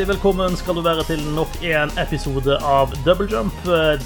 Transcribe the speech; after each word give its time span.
Hjertelig 0.00 0.16
velkommen 0.16 0.54
skal 0.56 0.78
du 0.78 0.80
være 0.80 1.02
til 1.04 1.20
nok 1.36 1.56
en 1.60 1.90
episode 2.00 2.54
av 2.64 2.88
Double 3.04 3.26
Jump. 3.28 3.52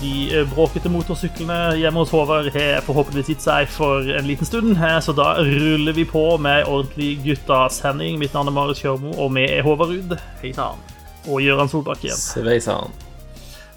De 0.01 0.41
bråkete 0.51 0.91
motorsyklene 0.91 1.77
hjemme 1.79 2.03
hos 2.03 2.11
Håvard 2.11 2.49
har 2.51 2.81
forhåpentligvis 2.83 3.31
gitt 3.31 3.45
seg 3.45 3.71
for 3.71 4.03
en 4.03 4.27
liten 4.27 4.49
stund, 4.49 4.73
så 4.75 5.15
da 5.15 5.37
ruller 5.39 5.95
vi 5.95 6.03
på 6.03 6.25
med 6.43 6.67
ordentlig 6.67 7.21
guttasending. 7.23 8.19
Mitt 8.19 8.35
navn 8.35 8.51
er 8.51 8.57
Marit 8.57 8.83
Kjørmo, 8.83 9.13
og 9.15 9.31
vi 9.37 9.45
er 9.47 9.63
Håvard 9.63 9.93
Ruud. 9.95 10.17
Hei 10.43 10.51
sann. 10.57 10.83
Og 11.29 11.39
Gøran 11.47 11.71
Solbakken. 11.71 12.19
Sveisann. 12.19 12.91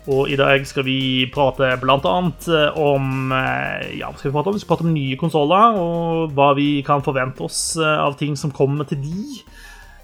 Og 0.10 0.34
i 0.34 0.42
dag 0.42 0.66
skal 0.66 0.90
vi 0.90 0.98
prate 1.30 1.70
blant 1.86 2.10
annet 2.10 2.50
om 2.82 3.30
Ja, 3.30 4.10
skal 4.18 4.32
vi 4.32 4.34
prate 4.40 4.56
om? 4.56 4.58
Vi 4.58 4.66
skal 4.66 4.74
prate 4.74 4.90
om 4.90 4.98
nye 4.98 5.22
konsoller, 5.22 5.78
og 5.78 6.34
hva 6.34 6.50
vi 6.58 6.82
kan 6.82 7.06
forvente 7.06 7.46
oss 7.46 7.76
av 7.78 8.18
ting 8.18 8.34
som 8.34 8.50
kommer 8.50 8.90
til 8.90 9.06
de. 9.06 9.38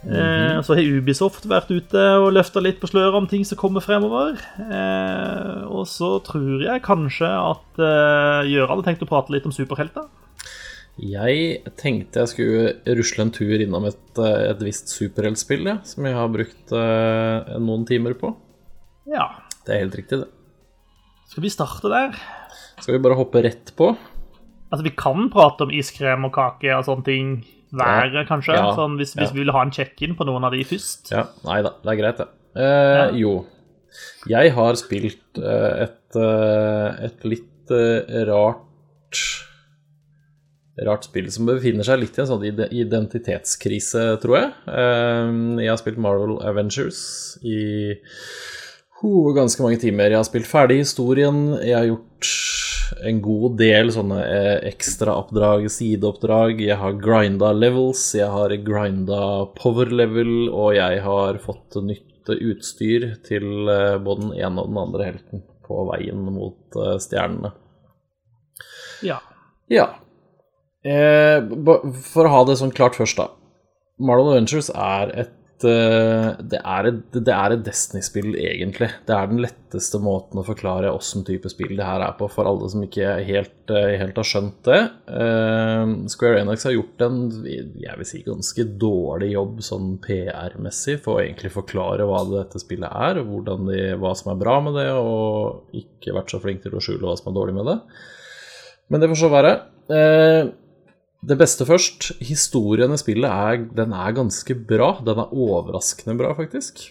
Eh, 0.04 0.58
så 0.66 0.76
har 0.76 0.90
Ubisoft 0.98 1.46
vært 1.48 1.72
ute 1.72 2.02
og 2.20 2.34
løfta 2.36 2.60
litt 2.64 2.82
på 2.82 2.90
sløret 2.92 3.16
om 3.16 3.28
ting 3.30 3.46
som 3.48 3.60
kommer 3.60 3.84
fremover. 3.84 4.36
Eh, 4.60 5.64
og 5.70 5.88
så 5.88 6.18
tror 6.26 6.66
jeg 6.66 6.84
kanskje 6.84 7.30
at 7.30 7.80
eh, 7.80 8.52
Gjøran 8.52 8.76
hadde 8.76 8.88
tenkt 8.90 9.06
å 9.06 9.10
prate 9.10 9.36
litt 9.36 9.48
om 9.48 9.56
superhelter. 9.56 10.10
Jeg 11.00 11.64
tenkte 11.80 12.22
jeg 12.22 12.30
skulle 12.30 12.98
rusle 13.00 13.26
en 13.26 13.34
tur 13.34 13.64
innom 13.64 13.88
et, 13.90 14.20
et 14.22 14.60
visst 14.62 14.92
superheltspill 14.94 15.66
ja, 15.72 15.80
som 15.90 16.06
jeg 16.06 16.14
har 16.14 16.30
brukt 16.30 16.76
eh, 16.78 17.56
noen 17.64 17.88
timer 17.90 18.14
på. 18.20 18.36
Ja. 19.10 19.32
Det 19.64 19.74
er 19.74 19.86
helt 19.86 19.98
riktig, 19.98 20.22
det. 20.26 20.30
Skal 21.32 21.48
vi 21.48 21.50
starte 21.50 21.90
der? 21.90 22.20
Skal 22.78 22.98
vi 22.98 23.02
bare 23.02 23.18
hoppe 23.18 23.42
rett 23.42 23.72
på? 23.80 23.94
Altså, 24.70 24.84
vi 24.86 24.94
kan 24.98 25.32
prate 25.34 25.66
om 25.66 25.74
iskrem 25.74 26.28
og 26.28 26.34
kake 26.36 26.76
og 26.76 26.86
sånne 26.86 27.08
ting. 27.08 27.34
Været, 27.74 28.28
kanskje? 28.30 28.58
Ja. 28.58 28.74
Sånn, 28.78 29.00
hvis, 29.00 29.16
hvis 29.18 29.34
vi 29.34 29.42
vil 29.42 29.54
ha 29.56 29.64
en 29.66 29.74
check-in 29.74 30.14
på 30.18 30.28
noen 30.30 30.46
av 30.46 30.54
de 30.54 30.62
først. 30.68 31.10
Ja, 31.14 31.26
Nei 31.48 31.62
da, 31.66 31.74
det 31.82 31.94
er 31.94 32.00
greit, 32.00 32.22
det. 32.22 32.30
Eh, 32.62 33.18
Jo. 33.24 33.34
Jeg 34.30 34.54
har 34.56 34.78
spilt 34.80 35.38
uh, 35.38 35.86
et, 35.86 36.18
uh, 36.18 36.94
et 37.06 37.26
litt 37.30 37.74
rart 38.28 39.20
Rart 40.84 41.06
spill 41.06 41.28
som 41.30 41.46
befinner 41.46 41.86
seg 41.86 42.00
litt 42.02 42.16
i 42.18 42.24
en 42.24 42.28
sånn 42.32 42.44
identitetskrise, 42.74 44.02
tror 44.24 44.40
jeg. 44.40 44.48
Jeg 44.66 45.70
har 45.70 45.78
spilt 45.78 46.00
Marvel 46.02 46.40
Avengers 46.42 47.04
i 47.46 47.60
ganske 49.38 49.62
mange 49.62 49.78
timer. 49.78 50.10
Jeg 50.10 50.18
har 50.18 50.26
spilt 50.26 50.50
ferdig 50.50 50.80
historien. 50.82 51.60
Jeg 51.62 51.78
har 51.78 51.86
gjort 51.92 52.32
en 53.04 53.20
god 53.24 53.58
del 53.60 53.92
sånne 53.94 54.20
eh, 54.24 54.58
ekstraoppdrag, 54.70 55.68
sideoppdrag. 55.72 56.62
Jeg 56.64 56.78
har 56.82 57.00
grinda 57.02 57.52
levels, 57.56 58.04
jeg 58.18 58.30
har 58.32 58.54
grinda 58.66 59.22
power 59.58 59.92
level, 59.94 60.50
og 60.52 60.74
jeg 60.78 61.02
har 61.06 61.40
fått 61.44 61.80
nytt 61.84 62.32
utstyr 62.34 63.10
til 63.28 63.68
eh, 63.72 63.98
både 64.04 64.30
den 64.30 64.38
ene 64.40 64.64
og 64.64 64.72
den 64.72 64.82
andre 64.86 65.10
helten 65.12 65.44
på 65.64 65.84
veien 65.92 66.26
mot 66.34 66.80
eh, 66.80 66.98
stjernene. 67.04 67.54
Ja. 69.04 69.20
Ja. 69.72 69.90
Eh, 70.84 71.40
for 72.12 72.28
å 72.28 72.34
ha 72.34 72.44
det 72.48 72.60
sånn 72.60 72.76
klart 72.76 73.00
først, 73.00 73.20
da. 73.20 73.32
Marlon 74.04 74.34
Adventures 74.34 74.72
er 74.74 75.14
et 75.24 75.34
eh, 75.68 76.30
det 76.52 76.60
er 76.60 76.88
et, 76.90 77.18
et 77.20 77.64
Destiny-spill, 77.66 78.36
egentlig. 78.40 78.90
Det 79.08 79.16
er 79.16 79.30
den 79.30 79.42
letteste 79.44 80.00
måten 80.04 80.42
å 80.42 80.46
forklare 80.48 80.92
åssen 80.94 81.26
type 81.28 81.50
spill 81.52 81.76
det 81.78 81.88
her 81.88 82.04
er 82.06 82.16
på, 82.20 82.30
for 82.32 82.50
alle 82.50 82.70
som 82.72 82.84
ikke 82.86 83.16
helt, 83.28 83.56
eh, 83.74 83.96
helt 84.02 84.20
har 84.20 84.30
skjønt 84.30 84.60
det. 84.68 84.80
Uh, 85.08 86.08
Square 86.12 86.42
Enix 86.44 86.68
har 86.68 86.76
gjort 86.76 87.06
en 87.08 87.20
jeg 87.44 88.00
vil 88.00 88.10
si, 88.10 88.24
ganske 88.26 88.68
dårlig 88.82 89.34
jobb 89.34 89.62
sånn 89.66 89.94
PR-messig 90.04 91.00
for 91.04 91.18
å 91.18 91.26
egentlig 91.26 91.54
forklare 91.54 92.08
hva 92.10 92.24
dette 92.32 92.62
spillet 92.62 92.90
er, 92.90 93.22
de, 93.24 93.84
hva 94.02 94.16
som 94.20 94.34
er 94.34 94.42
bra 94.42 94.58
med 94.66 94.78
det, 94.80 94.90
og 94.94 95.78
ikke 95.84 96.18
vært 96.18 96.34
så 96.34 96.42
flink 96.44 96.66
til 96.66 96.76
å 96.78 96.84
skjule 96.84 97.08
hva 97.08 97.16
som 97.20 97.32
er 97.32 97.40
dårlig 97.40 97.58
med 97.60 97.72
det. 97.72 97.80
Men 98.92 99.02
det 99.02 99.10
får 99.10 99.24
så 99.24 99.32
være. 99.34 99.54
Eh, 99.92 100.50
det 101.30 101.38
beste 101.40 101.68
først. 101.68 102.12
Historien 102.24 102.94
i 102.94 103.00
spillet 103.00 103.30
er, 103.30 103.64
den 103.76 103.96
er 103.96 104.18
ganske 104.18 104.58
bra. 104.70 104.98
Den 105.06 105.22
er 105.24 105.32
overraskende 105.32 106.18
bra, 106.20 106.34
faktisk. 106.38 106.86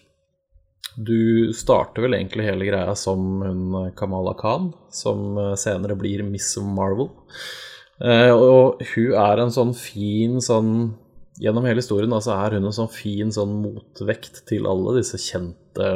Du 0.97 1.53
starter 1.56 2.04
vel 2.04 2.19
egentlig 2.19 2.48
hele 2.48 2.69
greia 2.69 2.94
som 2.98 3.41
hun 3.41 3.93
Kamala 3.97 4.34
Khan, 4.38 4.72
som 4.93 5.38
eh, 5.41 5.54
senere 5.60 5.97
blir 5.97 6.25
Miss 6.26 6.50
Marvel. 6.60 7.09
Eh, 8.03 8.32
og 8.32 8.82
hun 8.93 9.15
er 9.16 9.41
en 9.41 9.54
sånn 9.54 9.76
fin 9.78 10.41
sånn 10.43 10.99
Gjennom 11.43 11.64
hele 11.64 11.81
historien 11.81 12.12
altså, 12.12 12.28
så 12.28 12.34
er 12.44 12.54
hun 12.59 12.66
en 12.69 12.75
sånn 12.76 12.91
fin 12.93 13.31
sånn 13.32 13.54
motvekt 13.62 14.43
til 14.47 14.66
alle 14.69 14.99
disse 14.99 15.16
kjente, 15.19 15.87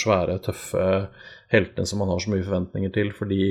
svære, 0.00 0.38
tøffe 0.42 0.86
heltene 1.52 1.86
som 1.86 2.00
man 2.00 2.08
har 2.10 2.22
så 2.24 2.32
mye 2.32 2.46
forventninger 2.46 2.94
til, 2.94 3.10
fordi 3.14 3.42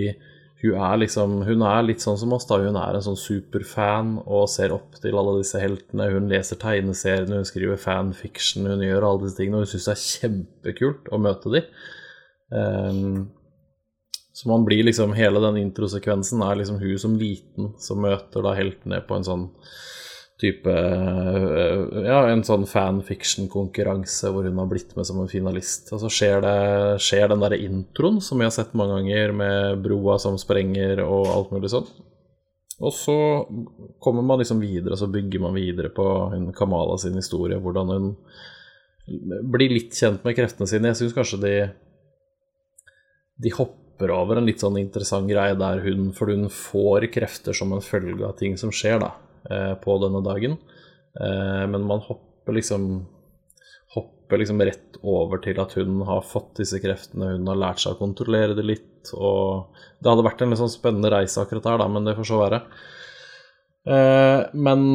hun 0.62 0.78
er 0.78 1.00
liksom 1.02 1.40
Hun 1.48 1.64
er 1.66 1.84
litt 1.88 2.04
sånn 2.04 2.20
som 2.22 2.34
oss, 2.36 2.46
da. 2.50 2.60
Hun 2.62 2.78
er 2.78 2.98
en 2.98 3.06
sånn 3.06 3.18
superfan 3.18 4.16
og 4.22 4.50
ser 4.52 4.74
opp 4.76 5.00
til 5.02 5.18
alle 5.18 5.40
disse 5.40 5.62
heltene. 5.62 6.10
Hun 6.14 6.30
leser 6.30 6.60
tegneseriene, 6.62 7.42
hun 7.42 7.50
skriver 7.50 7.82
fanfiction, 7.82 8.70
hun 8.70 8.84
gjør 8.86 9.08
alle 9.08 9.26
disse 9.26 9.40
tingene, 9.40 9.62
og 9.62 9.66
hun 9.66 9.72
syns 9.74 9.90
det 9.90 9.96
er 9.96 10.04
kjempekult 10.06 11.10
å 11.10 11.22
møte 11.22 11.54
de. 11.56 11.64
Um, 12.52 13.30
så 14.36 14.50
man 14.50 14.66
blir 14.68 14.84
liksom 14.84 15.14
Hele 15.16 15.40
den 15.44 15.62
introsekvensen 15.62 16.42
er 16.44 16.58
liksom 16.60 16.82
hun 16.82 17.00
som 17.00 17.16
liten 17.20 17.74
som 17.80 18.02
møter 18.04 18.44
da 18.44 18.54
heltene 18.58 19.02
på 19.08 19.18
en 19.18 19.28
sånn 19.28 19.48
type 20.42 20.74
øh, 20.74 22.06
Ja, 22.06 22.22
en 22.32 22.44
sånn 22.48 22.66
fanfiction-konkurranse 22.70 24.32
hvor 24.34 24.48
hun 24.48 24.60
har 24.62 24.70
blitt 24.72 24.96
med 24.98 25.08
som 25.08 25.22
en 25.22 25.32
finalist. 25.32 25.92
Og 25.94 26.02
så 26.04 26.12
skjer, 26.12 26.42
det, 26.46 26.56
skjer 27.06 27.30
den 27.32 27.44
derre 27.44 27.60
introen 27.62 28.22
som 28.24 28.42
vi 28.42 28.48
har 28.48 28.56
sett 28.56 28.74
mange 28.78 28.98
ganger, 29.00 29.36
med 29.38 29.84
broa 29.86 30.18
som 30.22 30.40
sprenger 30.42 31.04
og 31.06 31.30
alt 31.32 31.54
mulig 31.56 31.72
sånn. 31.74 31.88
Og 32.82 32.96
så 32.98 33.18
kommer 34.02 34.26
man 34.26 34.42
liksom 34.42 34.62
videre, 34.64 34.96
og 34.96 35.02
så 35.04 35.10
bygger 35.12 35.44
man 35.44 35.54
videre 35.54 35.92
på 35.94 36.08
hun 36.34 36.50
Kamala 36.58 36.98
sin 36.98 37.20
historie, 37.20 37.62
hvordan 37.62 37.94
hun 37.94 38.10
blir 39.54 39.74
litt 39.74 39.94
kjent 39.98 40.26
med 40.26 40.38
kreftene 40.38 40.70
sine. 40.70 40.90
Jeg 40.90 41.04
syns 41.04 41.18
kanskje 41.18 41.42
de 41.46 41.56
de 43.42 43.50
hopper 43.56 44.12
over 44.14 44.38
en 44.38 44.46
litt 44.46 44.62
sånn 44.62 44.80
interessant 44.82 45.30
greie 45.30 45.58
der 45.58 45.82
hun 45.86 46.12
For 46.18 46.32
hun 46.32 46.50
får 46.54 47.08
krefter 47.14 47.58
som 47.58 47.74
en 47.74 47.84
følge 47.86 48.26
av 48.28 48.38
ting 48.40 48.58
som 48.60 48.74
skjer 48.74 49.02
da, 49.02 49.12
eh, 49.12 49.31
på 49.84 49.98
denne 50.04 50.22
dagen. 50.26 50.60
Eh, 51.20 51.68
men 51.68 51.82
man 51.82 52.00
hopper 52.00 52.54
liksom 52.54 53.08
Hopper 53.92 54.40
liksom 54.40 54.62
rett 54.64 54.96
over 55.04 55.42
til 55.44 55.58
at 55.60 55.74
hun 55.76 55.98
har 56.08 56.22
fått 56.24 56.62
disse 56.62 56.78
kreftene, 56.80 57.34
hun 57.34 57.50
har 57.52 57.58
lært 57.60 57.82
seg 57.84 57.98
å 57.98 58.00
kontrollere 58.00 58.56
det 58.56 58.64
litt. 58.64 59.10
Og 59.12 59.76
det 60.00 60.08
hadde 60.08 60.24
vært 60.24 60.44
en 60.46 60.54
litt 60.54 60.62
sånn 60.62 60.72
spennende 60.72 61.12
reise 61.12 61.42
akkurat 61.42 61.66
der, 61.66 61.82
da, 61.82 61.88
men 61.92 62.08
det 62.08 62.14
får 62.16 62.30
så 62.30 62.40
være. 62.40 62.62
Eh, 63.92 64.44
men 64.54 64.86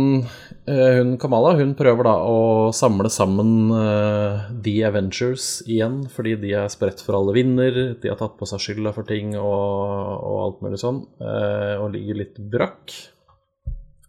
eh, 0.64 0.92
hun 0.96 1.16
Kamala 1.20 1.56
hun 1.58 1.74
prøver 1.76 2.06
da 2.08 2.14
å 2.24 2.38
samle 2.72 3.10
sammen 3.12 3.74
eh, 3.74 4.46
The 4.64 4.74
Avengers 4.88 5.58
igjen, 5.68 6.06
fordi 6.16 6.32
de 6.46 6.54
er 6.62 6.72
spredt 6.72 7.04
for 7.04 7.18
alle 7.18 7.34
vinder, 7.36 7.76
de 8.00 8.12
har 8.12 8.16
tatt 8.22 8.38
på 8.40 8.48
seg 8.48 8.62
skylda 8.64 8.94
for 8.96 9.04
ting 9.04 9.36
og, 9.36 9.44
og 9.44 10.40
alt 10.46 10.64
mulig 10.64 10.80
sånn, 10.80 11.02
eh, 11.20 11.74
og 11.76 11.92
ligger 11.98 12.22
litt 12.22 12.40
brakk. 12.56 12.96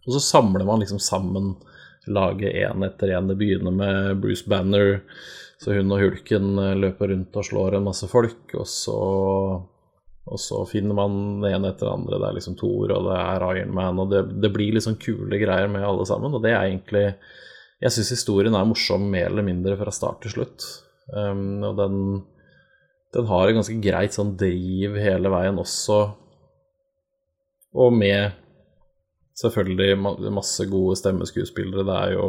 Og 0.08 0.16
så 0.16 0.24
samler 0.24 0.64
man 0.64 0.80
liksom 0.80 1.00
sammen 1.02 1.52
laget 2.08 2.56
én 2.56 2.84
etter 2.86 3.12
én. 3.12 3.28
Det 3.28 3.36
begynner 3.36 3.74
med 3.74 4.22
Bruce 4.22 4.48
Banner, 4.48 5.02
så 5.60 5.74
hun 5.76 5.92
og 5.92 6.00
hulken 6.00 6.54
eh, 6.62 6.76
løper 6.80 7.12
rundt 7.12 7.36
og 7.36 7.44
slår 7.44 7.76
en 7.76 7.90
masse 7.90 8.08
folk, 8.08 8.56
og 8.56 8.64
så 8.68 9.00
og 10.28 10.40
så 10.40 10.62
finner 10.68 10.96
man 10.96 11.44
ene 11.48 11.70
etter 11.72 11.88
andre. 11.88 12.18
Det 12.20 12.26
er 12.28 12.36
liksom 12.36 12.56
Thor, 12.60 12.92
og 12.92 13.06
det 13.06 13.16
er 13.16 13.44
Iron 13.48 13.74
Man, 13.76 14.00
og 14.02 14.10
det, 14.12 14.22
det 14.42 14.50
blir 14.52 14.74
liksom 14.76 14.98
kule 15.00 15.40
greier 15.40 15.70
med 15.72 15.86
alle 15.88 16.04
sammen. 16.08 16.34
Og 16.36 16.42
det 16.44 16.52
er 16.52 16.66
egentlig 16.66 17.06
Jeg 17.80 17.94
syns 17.94 18.10
historien 18.16 18.56
er 18.58 18.66
morsom 18.66 19.06
mer 19.08 19.28
eller 19.30 19.46
mindre 19.46 19.76
fra 19.78 19.94
start 19.94 20.20
til 20.24 20.34
slutt. 20.34 20.66
Um, 21.14 21.62
og 21.64 21.78
den, 21.78 22.00
den 23.14 23.28
har 23.30 23.48
et 23.48 23.56
ganske 23.56 23.76
greit 23.80 24.16
sånn 24.16 24.34
driv 24.36 24.98
hele 24.98 25.30
veien 25.32 25.60
også, 25.62 26.00
og 27.78 27.94
med 27.94 28.34
selvfølgelig 29.38 29.96
masse 30.34 30.66
gode 30.70 30.96
stemmeskuespillere. 30.98 31.86
Det 31.86 31.96
er 31.96 32.16
jo 32.16 32.28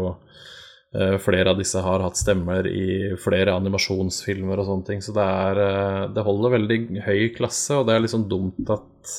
eh, 0.93 1.17
Flere 1.21 1.53
av 1.53 1.59
disse 1.59 1.81
har 1.85 2.05
hatt 2.05 2.19
stemmer 2.19 2.67
i 2.69 3.15
flere 3.21 3.55
animasjonsfilmer 3.57 4.61
og 4.61 4.69
sånne 4.69 4.89
ting, 4.91 5.03
så 5.05 5.15
det, 5.17 5.25
er, 5.25 5.63
eh, 5.65 6.05
det 6.15 6.25
holder 6.25 6.55
veldig 6.57 6.79
høy 7.07 7.27
klasse, 7.37 7.77
og 7.77 7.89
det 7.89 7.97
er 7.97 8.05
liksom 8.05 8.29
dumt 8.31 8.63
at 8.69 9.13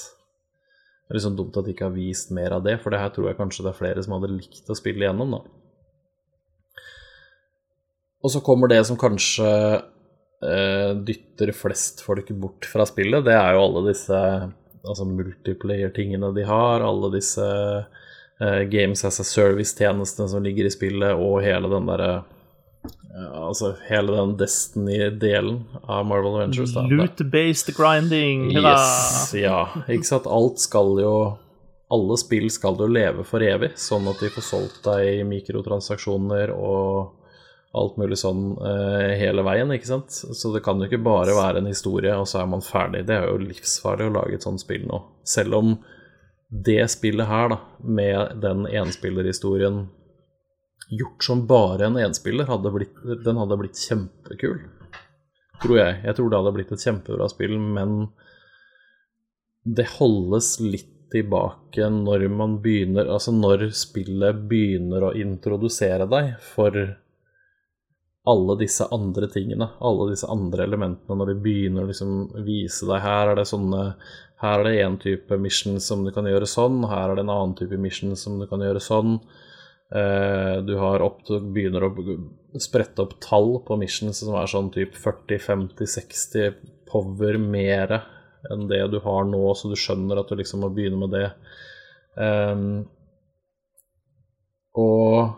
det 1.10 1.16
er 1.16 1.18
liksom 1.18 1.38
dumt 1.40 1.56
at 1.58 1.66
de 1.66 1.72
ikke 1.74 1.88
har 1.88 1.94
vist 1.96 2.28
mer 2.30 2.52
av 2.54 2.62
det, 2.62 2.76
for 2.78 2.94
det 2.94 3.00
her 3.02 3.08
tror 3.10 3.24
jeg 3.26 3.38
kanskje 3.40 3.64
det 3.66 3.72
er 3.72 3.78
flere 3.80 4.02
som 4.06 4.12
hadde 4.14 4.28
likt 4.30 4.68
å 4.70 4.76
spille 4.78 5.02
igjennom, 5.02 5.32
da. 5.34 5.40
Og 8.20 8.30
så 8.30 8.42
kommer 8.46 8.70
det 8.70 8.84
som 8.86 8.98
kanskje 9.00 9.48
eh, 9.50 10.92
dytter 11.08 11.50
flest 11.56 12.04
folk 12.04 12.30
bort 12.38 12.68
fra 12.70 12.86
spillet, 12.86 13.24
det 13.26 13.34
er 13.34 13.56
jo 13.56 13.64
alle 13.64 13.82
disse 13.88 14.20
altså 14.86 15.06
multiplayer-tingene 15.08 16.32
de 16.36 16.44
har, 16.48 16.84
alle 16.84 17.12
disse 17.14 17.44
uh, 17.44 18.62
Games 18.70 19.04
as 19.04 19.20
a 19.20 19.26
Service-tjenestene 19.26 20.28
som 20.32 20.44
ligger 20.44 20.68
i 20.68 20.72
spillet, 20.72 21.14
og 21.16 21.42
hele 21.44 21.70
den 21.72 21.88
derre 21.90 22.12
uh, 22.22 23.46
altså 23.50 23.74
hele 23.88 24.16
den 24.16 24.34
Destiny-delen 24.40 25.62
av 25.84 26.06
Marvel 26.08 26.40
Adventures. 26.40 26.74
Loot-based 26.90 27.74
grinding. 27.76 28.50
hurra. 28.56 28.74
Yes, 28.78 29.34
ja, 29.36 29.60
ikke 29.88 30.08
sant. 30.08 30.28
Alt 30.30 30.62
skal 30.62 30.96
jo 31.02 31.14
Alle 31.90 32.14
spill 32.20 32.46
skal 32.54 32.76
jo 32.78 32.86
leve 32.86 33.24
for 33.26 33.42
evig, 33.42 33.72
sånn 33.74 34.04
at 34.06 34.20
de 34.22 34.28
får 34.30 34.44
solgt 34.46 34.84
deg 34.86 35.24
mikrotransaksjoner 35.26 36.52
og 36.54 37.16
alt 37.70 37.98
mulig 38.00 38.18
sånn 38.18 38.56
uh, 38.58 39.12
hele 39.20 39.44
veien, 39.46 39.70
ikke 39.74 39.90
sant. 39.92 40.10
Så 40.10 40.50
det 40.54 40.62
kan 40.66 40.80
jo 40.80 40.88
ikke 40.88 41.02
bare 41.06 41.36
være 41.36 41.62
en 41.62 41.70
historie, 41.70 42.16
og 42.18 42.26
så 42.26 42.42
er 42.42 42.50
man 42.50 42.64
ferdig. 42.66 43.04
Det 43.06 43.16
er 43.16 43.28
jo 43.30 43.42
livsfarlig 43.44 44.08
å 44.08 44.14
lage 44.18 44.38
et 44.38 44.46
sånt 44.46 44.62
spill 44.62 44.88
nå. 44.90 44.98
Selv 45.26 45.60
om 45.60 45.72
det 46.50 46.82
spillet 46.90 47.30
her, 47.30 47.52
da, 47.52 47.60
med 47.86 48.40
den 48.42 48.66
enspillerhistorien 48.66 49.84
gjort 50.90 51.22
som 51.22 51.44
bare 51.46 51.86
en 51.86 51.98
enspiller, 52.02 52.48
hadde 52.50 52.72
blitt, 52.74 52.96
den 53.24 53.38
hadde 53.38 53.58
blitt 53.60 53.78
kjempekul. 53.78 54.58
Tror 55.62 55.76
jeg. 55.78 56.00
Jeg 56.08 56.16
tror 56.16 56.30
det 56.30 56.40
hadde 56.40 56.54
blitt 56.56 56.72
et 56.74 56.82
kjempebra 56.82 57.28
spill, 57.30 57.54
men 57.60 58.00
det 59.62 59.86
holdes 59.98 60.56
litt 60.64 60.96
tilbake 61.10 61.88
når 61.90 62.22
man 62.32 62.52
begynner 62.62 63.08
Altså 63.10 63.32
når 63.34 63.66
spillet 63.76 64.44
begynner 64.48 65.08
å 65.08 65.14
introdusere 65.18 66.06
deg 66.08 66.36
for 66.52 66.76
alle 68.30 68.56
disse 68.60 68.86
andre 68.94 69.28
tingene, 69.32 69.68
alle 69.86 70.08
disse 70.12 70.28
andre 70.30 70.64
elementene, 70.68 71.18
når 71.18 71.32
de 71.32 71.38
begynner 71.44 71.84
å 71.84 71.90
liksom 71.90 72.42
vise 72.46 72.88
deg 72.88 73.02
her 73.04 73.32
er 73.32 73.40
det 73.40 73.48
sånne 73.50 73.84
her 74.40 74.62
er 74.62 74.64
det 74.64 74.80
én 74.80 74.96
type 75.00 75.36
mission 75.36 75.76
som 75.84 76.04
du 76.06 76.12
kan 76.16 76.24
gjøre 76.28 76.48
sånn, 76.48 76.80
her 76.88 77.10
er 77.10 77.18
det 77.18 77.26
en 77.26 77.32
annen 77.34 77.56
type 77.58 77.76
mission 77.76 78.14
som 78.16 78.38
du 78.40 78.46
kan 78.48 78.62
gjøre 78.64 78.80
sånn. 78.80 79.18
Eh, 79.90 80.56
du 80.64 80.76
opp, 80.78 81.26
begynner 81.28 81.84
å 81.88 81.90
sprette 82.62 83.02
opp 83.02 83.16
tall 83.20 83.58
på 83.66 83.76
missions 83.80 84.22
som 84.22 84.36
er 84.38 84.48
sånn 84.50 84.70
type 84.72 84.96
40-50-60 84.96 86.56
power 86.90 87.38
mere 87.42 88.00
enn 88.50 88.64
det 88.70 88.80
du 88.94 89.00
har 89.04 89.26
nå, 89.28 89.42
så 89.54 89.68
du 89.68 89.76
skjønner 89.76 90.22
at 90.22 90.30
du 90.30 90.38
liksom 90.38 90.62
må 90.64 90.70
begynne 90.72 91.02
med 91.02 91.12
det. 91.12 91.26
Um, 92.16 92.86
og 94.78 95.36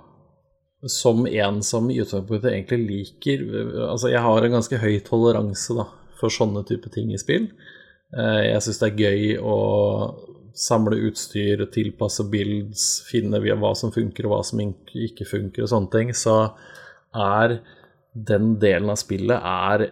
som 0.91 1.27
en 1.27 1.63
som 1.63 1.91
i 1.91 2.01
utgangspunktet 2.03 2.51
egentlig 2.51 2.79
liker 2.89 3.43
Altså, 3.87 4.11
jeg 4.11 4.23
har 4.25 4.43
en 4.43 4.57
ganske 4.57 4.81
høy 4.83 4.99
toleranse 5.07 5.77
da, 5.79 5.87
for 6.19 6.33
sånne 6.33 6.65
type 6.67 6.91
ting 6.95 7.13
i 7.15 7.21
spill. 7.21 7.49
Uh, 8.13 8.43
jeg 8.45 8.65
syns 8.65 8.81
det 8.83 8.89
er 8.91 9.03
gøy 9.07 9.37
å 9.39 9.59
samle 10.59 10.99
utstyr, 11.09 11.65
tilpasse 11.73 12.27
builds, 12.29 13.03
finne 13.09 13.41
hva 13.41 13.73
som 13.79 13.93
funker 13.95 14.27
og 14.29 14.35
hva 14.35 14.43
som 14.45 14.61
ikke 14.61 15.25
funker 15.25 15.65
og 15.65 15.71
sånne 15.73 15.93
ting, 15.95 16.11
så 16.13 16.53
er 17.17 17.61
den 18.13 18.57
delen 18.61 18.93
av 18.93 19.01
spillet 19.01 19.41
er 19.41 19.87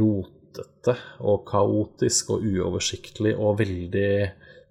rotete 0.00 0.96
og 1.22 1.44
kaotisk 1.46 2.34
og 2.34 2.42
uoversiktlig 2.46 3.34
og 3.38 3.60
veldig 3.62 4.10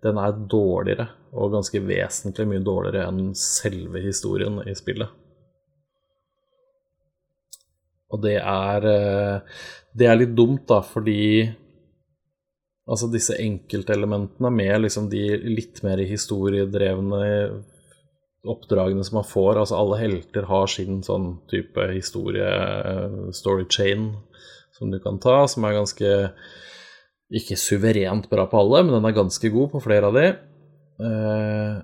Den 0.03 0.19
er 0.19 0.35
dårligere, 0.51 1.07
og 1.31 1.53
ganske 1.55 1.79
vesentlig 1.87 2.45
mye 2.49 2.63
dårligere 2.63 3.07
enn 3.07 3.33
selve 3.39 4.01
historien 4.03 4.59
i 4.67 4.75
spillet. 4.75 5.11
Og 8.13 8.21
det 8.21 8.37
er 8.37 8.85
eh, 8.85 9.59
Det 9.93 10.07
er 10.09 10.17
litt 10.17 10.33
dumt, 10.37 10.67
da, 10.69 10.81
fordi 10.81 11.49
Altså 12.83 13.07
disse 13.07 13.37
enkeltelementene 13.39 14.49
med 14.51 14.81
liksom 14.83 15.05
de 15.07 15.21
litt 15.39 15.79
mer 15.85 16.01
historiedrevne 16.03 17.21
oppdragene 18.43 19.05
som 19.07 19.21
man 19.21 19.27
får. 19.27 19.59
Altså 19.61 19.77
alle 19.79 20.01
helter 20.01 20.49
har 20.49 20.67
sin 20.67 20.99
sånn 21.05 21.29
type 21.51 21.85
historie, 21.93 22.49
story 23.31 23.69
chain, 23.71 24.09
som 24.75 24.91
du 24.91 24.99
kan 24.99 25.21
ta, 25.23 25.45
som 25.47 25.63
er 25.63 25.77
ganske 25.77 26.11
ikke 27.31 27.57
suverent 27.59 28.27
bra 28.31 28.45
på 28.49 28.59
alle, 28.59 28.83
men 28.85 28.97
den 28.97 29.07
er 29.07 29.15
ganske 29.15 29.51
god 29.53 29.71
på 29.71 29.81
flere 29.83 30.09
av 30.09 30.17
de. 30.17 30.27
Eh, 31.03 31.77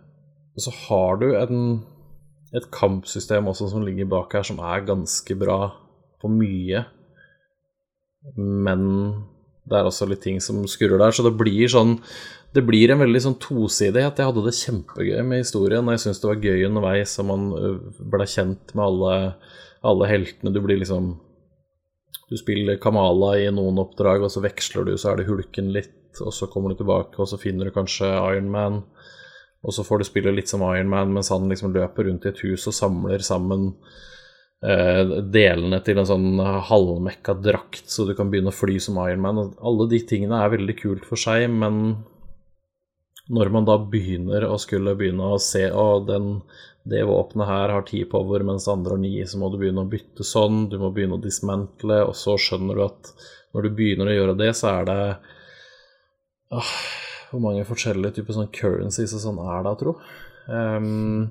så 0.59 0.73
har 0.85 1.19
du 1.21 1.29
en, 1.39 1.63
et 2.55 2.67
kampsystem 2.73 3.47
også 3.47 3.69
som 3.71 3.85
ligger 3.85 4.09
bak 4.11 4.35
her, 4.35 4.45
som 4.45 4.59
er 4.59 4.87
ganske 4.87 5.37
bra 5.39 5.61
på 6.19 6.31
mye, 6.33 6.83
men 8.35 8.81
det 9.69 9.77
er 9.77 9.87
også 9.87 10.09
litt 10.09 10.23
ting 10.25 10.41
som 10.43 10.59
skurrer 10.67 10.99
der. 10.99 11.13
Så 11.15 11.23
det 11.25 11.37
blir 11.39 11.69
sånn 11.71 11.99
Det 12.49 12.63
blir 12.65 12.89
en 12.89 12.97
veldig 12.97 13.19
sånn 13.21 13.35
tosidighet. 13.37 14.17
Jeg 14.17 14.25
hadde 14.25 14.41
det 14.41 14.55
kjempegøy 14.57 15.19
med 15.21 15.43
historien, 15.43 15.85
og 15.85 15.93
jeg 15.93 16.01
syns 16.01 16.17
det 16.17 16.29
var 16.31 16.39
gøy 16.41 16.63
underveis, 16.65 17.11
og 17.21 17.27
man 17.29 17.43
ble 18.09 18.25
kjent 18.25 18.73
med 18.73 18.81
alle, 18.87 19.17
alle 19.85 20.07
heltene. 20.09 20.53
Du 20.55 20.57
blir 20.65 20.79
liksom 20.81 21.11
Du 22.29 22.37
spiller 22.37 22.77
Kamala 22.81 23.33
i 23.41 23.47
noen 23.53 23.81
oppdrag, 23.81 24.23
og 24.25 24.33
så 24.33 24.43
veksler 24.45 24.85
du, 24.85 24.93
så 24.97 25.11
er 25.11 25.19
det 25.19 25.29
Hulken 25.29 25.71
litt, 25.73 25.95
og 26.21 26.33
så 26.35 26.49
kommer 26.51 26.73
du 26.73 26.81
tilbake, 26.81 27.17
og 27.17 27.29
så 27.31 27.39
finner 27.41 27.69
du 27.69 27.75
kanskje 27.75 28.09
Ironman. 28.09 28.83
Og 29.65 29.75
så 29.75 29.83
får 29.83 29.99
du 29.99 30.07
spille 30.07 30.35
litt 30.35 30.51
som 30.51 30.61
Ironman 30.63 31.11
mens 31.15 31.33
han 31.33 31.49
liksom 31.51 31.73
løper 31.75 32.07
rundt 32.07 32.27
i 32.27 32.31
et 32.31 32.45
hus 32.45 32.69
og 32.69 32.77
samler 32.77 33.25
sammen 33.25 33.73
Eh, 34.59 35.11
delene 35.31 35.77
til 35.87 36.01
en 36.01 36.07
sånn 36.07 36.39
halvmekka 36.67 37.37
drakt, 37.39 37.85
så 37.87 38.03
du 38.03 38.11
kan 38.15 38.27
begynne 38.27 38.51
å 38.51 38.55
fly 38.55 38.75
som 38.83 38.97
Ironman. 38.99 39.53
Alle 39.63 39.87
de 39.93 40.01
tingene 40.03 40.41
er 40.43 40.51
veldig 40.51 40.75
kult 40.81 41.05
for 41.07 41.19
seg, 41.19 41.45
men 41.47 42.01
når 43.31 43.51
man 43.55 43.67
da 43.69 43.77
begynner 43.79 44.43
å 44.49 44.57
skulle 44.59 44.97
begynne 44.99 45.31
å 45.31 45.39
se 45.39 45.63
å, 45.71 46.01
den, 46.03 46.41
det 46.83 47.03
våpenet 47.03 47.47
her 47.47 47.73
har 47.73 47.83
ti 47.87 48.03
power, 48.09 48.43
mens 48.47 48.67
andre 48.71 48.95
har 48.95 49.01
ni, 49.01 49.15
så 49.27 49.39
må 49.41 49.49
du 49.51 49.57
begynne 49.59 49.83
å 49.83 49.89
bytte 49.89 50.25
sånn, 50.25 50.67
du 50.71 50.77
må 50.81 50.91
begynne 50.95 51.19
å 51.19 51.23
dismantle, 51.23 52.01
og 52.07 52.15
så 52.17 52.37
skjønner 52.39 52.79
du 52.79 52.85
at 52.85 53.11
når 53.53 53.65
du 53.65 53.75
begynner 53.75 54.09
å 54.09 54.15
gjøre 54.15 54.37
det, 54.39 54.53
så 54.57 54.71
er 54.71 54.87
det 54.89 55.01
åh, 56.55 56.73
Hvor 57.29 57.43
mange 57.43 57.65
forskjellige 57.67 58.19
typer 58.19 58.37
sånn 58.37 58.53
currencies 58.53 59.13
og 59.13 59.21
sånn 59.21 59.41
er 59.43 59.67
det, 59.67 59.75
tro? 59.81 59.93
Um, 60.49 61.27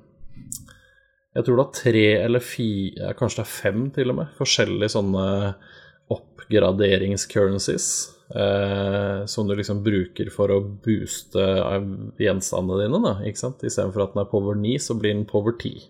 jeg 1.34 1.46
tror 1.46 1.58
det 1.58 1.64
er 1.64 1.80
tre 1.80 2.06
eller 2.26 2.44
fire, 2.44 3.14
kanskje 3.18 3.40
det 3.40 3.46
er 3.46 3.56
fem 3.56 3.82
til 3.94 4.12
og 4.12 4.20
med, 4.20 4.30
forskjellige 4.38 4.94
sånne 4.94 5.26
oppgraderingscurrencies 6.14 7.88
eh, 8.34 9.26
som 9.26 9.48
du 9.48 9.54
liksom 9.56 9.82
bruker 9.84 10.30
for 10.34 10.52
å 10.52 10.62
booste 10.62 11.44
gjenstandene 12.20 12.84
dine, 12.84 13.02
da, 13.04 13.14
ikke 13.28 13.44
sant. 13.44 13.64
Istedenfor 13.64 14.04
at 14.04 14.16
den 14.16 14.24
er 14.24 14.32
power 14.32 14.58
9, 14.58 14.74
så 14.84 14.98
blir 14.98 15.14
den 15.14 15.28
power 15.28 15.56
10. 15.56 15.86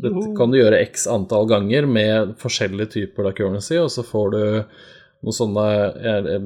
Dette 0.00 0.30
kan 0.36 0.52
du 0.52 0.56
gjøre 0.56 0.80
x 0.80 1.04
antall 1.12 1.48
ganger 1.50 1.84
med 1.84 2.36
forskjellige 2.40 2.94
typer 2.94 3.28
av 3.28 3.36
currency, 3.36 3.76
og 3.76 3.90
så 3.92 4.04
får 4.06 4.30
du 4.32 4.42
noe 5.20 5.36
sånne 5.36 5.66
eh, 6.00 6.38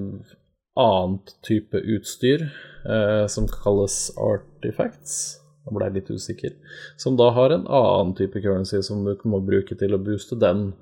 annet 0.81 1.35
type 1.47 1.79
utstyr 1.79 2.49
eh, 2.49 3.25
som 3.31 3.47
kalles 3.51 4.09
artifacts. 4.19 5.39
Da 5.65 5.73
ble 5.73 5.89
jeg 5.89 5.97
litt 5.97 6.11
usikker. 6.13 6.57
Som 7.01 7.17
da 7.21 7.31
har 7.37 7.55
en 7.55 7.65
annen 7.65 8.13
type 8.19 8.43
currency 8.43 8.83
som 8.85 9.07
du 9.07 9.15
må 9.31 9.41
bruke 9.45 9.79
til 9.79 9.97
å 9.97 10.03
booste 10.03 10.37
den. 10.41 10.73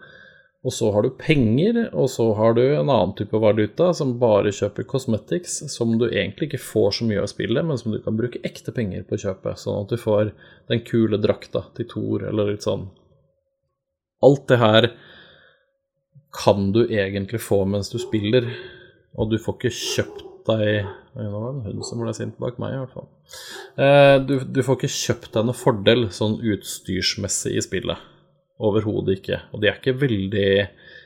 Og 0.63 0.71
så 0.71 0.93
har 0.95 1.03
du 1.03 1.11
penger, 1.19 1.89
og 1.91 2.07
så 2.11 2.29
har 2.39 2.55
du 2.55 2.63
en 2.63 2.87
annen 2.87 3.15
type 3.19 3.39
valuta 3.43 3.89
som 3.99 4.15
bare 4.21 4.53
kjøper 4.55 4.87
cosmetics, 4.87 5.57
som 5.73 5.97
du 5.99 6.05
egentlig 6.07 6.53
ikke 6.53 6.63
får 6.63 6.99
så 6.99 7.07
mye 7.09 7.25
av 7.25 7.31
spillet, 7.33 7.67
men 7.67 7.81
som 7.81 7.91
du 7.91 7.99
kan 8.05 8.15
bruke 8.19 8.39
ekte 8.47 8.75
penger 8.75 9.03
på 9.09 9.19
å 9.19 9.23
kjøpe, 9.25 9.57
sånn 9.59 9.81
at 9.83 9.91
du 9.91 9.99
får 9.99 10.31
den 10.71 10.85
kule 10.87 11.19
drakta 11.19 11.65
til 11.75 11.89
Thor, 11.91 12.29
eller 12.31 12.53
litt 12.53 12.69
sånn. 12.69 12.87
Alt 14.23 14.47
det 14.53 14.61
her 14.63 14.93
kan 16.33 16.71
du 16.73 16.85
egentlig 16.87 17.43
få 17.43 17.65
mens 17.67 17.91
du 17.91 17.99
spiller, 17.99 18.47
og 19.19 19.35
du 19.35 19.41
får 19.43 19.59
ikke 19.59 19.75
kjøpt 19.81 20.29
deg 20.47 20.87
Nå 21.13 21.27
var 21.29 21.43
det 21.43 21.51
en 21.51 21.67
hund 21.67 21.85
som 21.85 22.01
ble 22.01 22.13
sint 22.17 22.39
bak 22.41 22.57
meg, 22.63 22.73
i 22.73 22.79
hvert 22.81 22.95
fall. 22.97 23.09
Eh, 23.77 24.15
du, 24.25 24.39
du, 24.49 24.63
får 24.65 24.79
ikke 24.79 24.89
kjøpt 24.95 25.35
deg 25.35 25.45
noe 25.45 25.59
fordel 25.59 26.07
sånn 26.15 26.39
utstyrsmessig 26.41 27.53
i 27.53 27.65
spillet. 27.67 28.01
Overhodet 28.63 29.19
ikke. 29.19 29.41
Og 29.53 29.63
de 29.63 29.71
er 29.71 29.81
ikke 29.81 29.97
veldig 29.99 30.49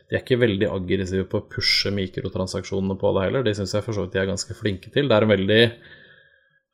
de 0.07 0.15
er 0.15 0.23
ikke 0.23 0.39
veldig 0.39 0.69
aggressive 0.71 1.27
på 1.27 1.41
å 1.41 1.47
pushe 1.51 1.91
mikrotransaksjonene 1.95 2.95
på 3.01 3.11
det 3.17 3.25
heller. 3.25 3.43
Det 3.47 3.57
syns 3.59 3.75
jeg 3.75 3.83
for 3.83 3.97
så 3.97 4.05
vidt 4.05 4.15
de 4.15 4.21
er 4.23 4.29
ganske 4.29 4.55
flinke 4.55 4.93
til. 4.95 5.09
Det 5.11 5.17
er 5.17 5.27
en 5.27 5.33
veldig 5.33 5.63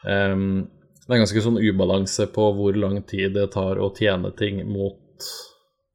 um, 0.04 0.44
Det 1.06 1.14
er 1.16 1.22
ganske 1.22 1.44
sånn 1.46 1.62
ubalanse 1.62 2.28
på 2.34 2.50
hvor 2.58 2.76
lang 2.76 3.00
tid 3.08 3.32
det 3.38 3.48
tar 3.56 3.80
å 3.80 3.88
tjene 3.96 4.34
ting 4.36 4.60
mot 4.68 5.00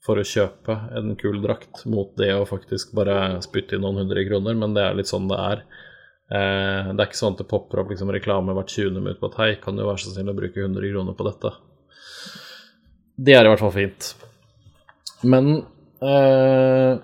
for 0.08 0.17
å 0.17 0.25
kjøpe 0.25 0.74
en 0.98 1.13
kul 1.20 1.41
drakt, 1.44 1.84
mot 1.86 2.13
det 2.17 2.32
å 2.34 2.48
faktisk 2.48 2.94
bare 2.96 3.41
spytte 3.44 3.75
inn 3.75 3.84
noen 3.84 4.06
hundre 4.06 4.24
kroner, 4.24 4.56
men 4.56 4.74
det 4.74 4.86
er 4.86 4.96
litt 4.98 5.10
sånn 5.12 5.27
det 5.29 5.38
er. 5.38 5.65
Uh, 6.32 6.94
det 6.96 7.00
er 7.00 7.06
ikke 7.06 7.22
sånn 7.22 7.36
at 7.36 7.44
det 7.44 7.51
popper 7.51 7.84
opp 7.84 7.91
liksom, 7.94 8.10
reklame 8.15 8.56
hvert 8.56 8.72
20. 8.74 8.98
minutt 8.98 9.22
på 9.22 9.29
at 9.29 9.38
hei, 9.44 9.51
kan 9.62 9.77
du 9.77 9.86
være 9.86 10.01
så 10.01 10.15
snill 10.15 10.34
å 10.34 10.38
bruke 10.38 10.63
100 10.63 10.89
kroner 10.96 11.17
på 11.17 11.27
dette? 11.27 11.53
Det 13.17 13.36
er 13.36 13.46
i 13.46 13.51
hvert 13.51 13.62
fall 13.62 13.75
fint. 13.75 14.15
Men 15.27 15.51
øh, 16.03 16.98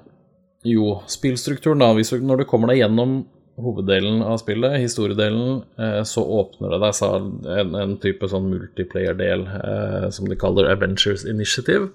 jo, 0.63 0.97
spillstrukturen, 1.11 1.83
da. 1.83 1.91
Hvis 1.97 2.13
når 2.15 2.43
du 2.43 2.49
kommer 2.49 2.71
deg 2.71 2.83
gjennom 2.83 3.23
hoveddelen 3.61 4.23
av 4.25 4.39
spillet, 4.41 4.79
historiedelen, 4.81 5.61
øh, 5.77 6.01
så 6.07 6.23
åpner 6.39 6.73
det 6.73 6.81
deg 6.85 7.57
en, 7.59 7.73
en 7.83 7.97
type 8.01 8.29
sånn 8.31 8.49
multiplayer-del 8.49 9.45
øh, 9.59 10.07
som 10.15 10.29
de 10.29 10.39
kaller 10.39 10.71
Adventures 10.71 11.27
Initiative. 11.29 11.91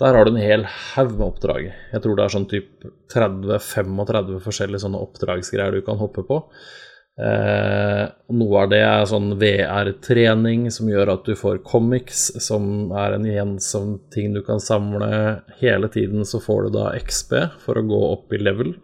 Der 0.00 0.16
har 0.16 0.24
du 0.24 0.32
en 0.32 0.42
hel 0.42 0.64
haug 0.66 1.16
med 1.16 1.26
oppdrag. 1.26 1.66
Jeg 1.92 2.04
tror 2.04 2.16
det 2.18 2.24
er 2.24 2.34
sånn 2.34 2.48
typ 2.50 2.86
30-35 3.12 4.38
forskjellige 4.42 4.84
sånne 4.84 5.02
oppdragsgreier 5.04 5.76
du 5.76 5.84
kan 5.86 6.00
hoppe 6.00 6.24
på. 6.26 6.40
Eh, 7.20 8.04
noe 8.32 8.60
av 8.62 8.70
det 8.72 8.80
er 8.80 9.02
sånn 9.04 9.34
VR-trening 9.36 10.64
som 10.72 10.88
gjør 10.88 11.12
at 11.12 11.28
du 11.28 11.36
får 11.36 11.60
comics, 11.66 12.30
som 12.40 12.88
er 12.96 13.18
en 13.18 13.28
gjensom 13.28 13.98
ting 14.14 14.32
du 14.32 14.40
kan 14.46 14.62
samle. 14.62 15.42
Hele 15.60 15.90
tiden 15.92 16.24
så 16.28 16.40
får 16.40 16.66
du 16.68 16.78
da 16.78 16.90
XB 16.96 17.38
for 17.64 17.78
å 17.78 17.86
gå 17.88 18.02
opp 18.14 18.32
i 18.32 18.40
level, 18.40 18.74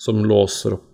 som 0.00 0.24
låser 0.24 0.78
opp 0.78 0.92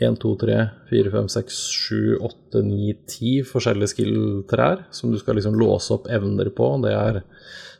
1, 0.00 0.16
2, 0.16 0.34
3, 0.40 0.58
4, 0.88 1.10
5, 1.12 1.26
6, 1.28 1.56
7, 1.76 1.96
8, 2.24 2.62
9, 2.64 2.92
10 3.04 3.48
forskjellige 3.50 3.92
skill-trær 3.92 4.86
som 4.96 5.12
du 5.12 5.18
skal 5.20 5.36
liksom 5.36 5.58
låse 5.60 5.92
opp 5.94 6.08
evner 6.10 6.48
på. 6.56 6.72
Det 6.82 6.94
er 6.96 7.22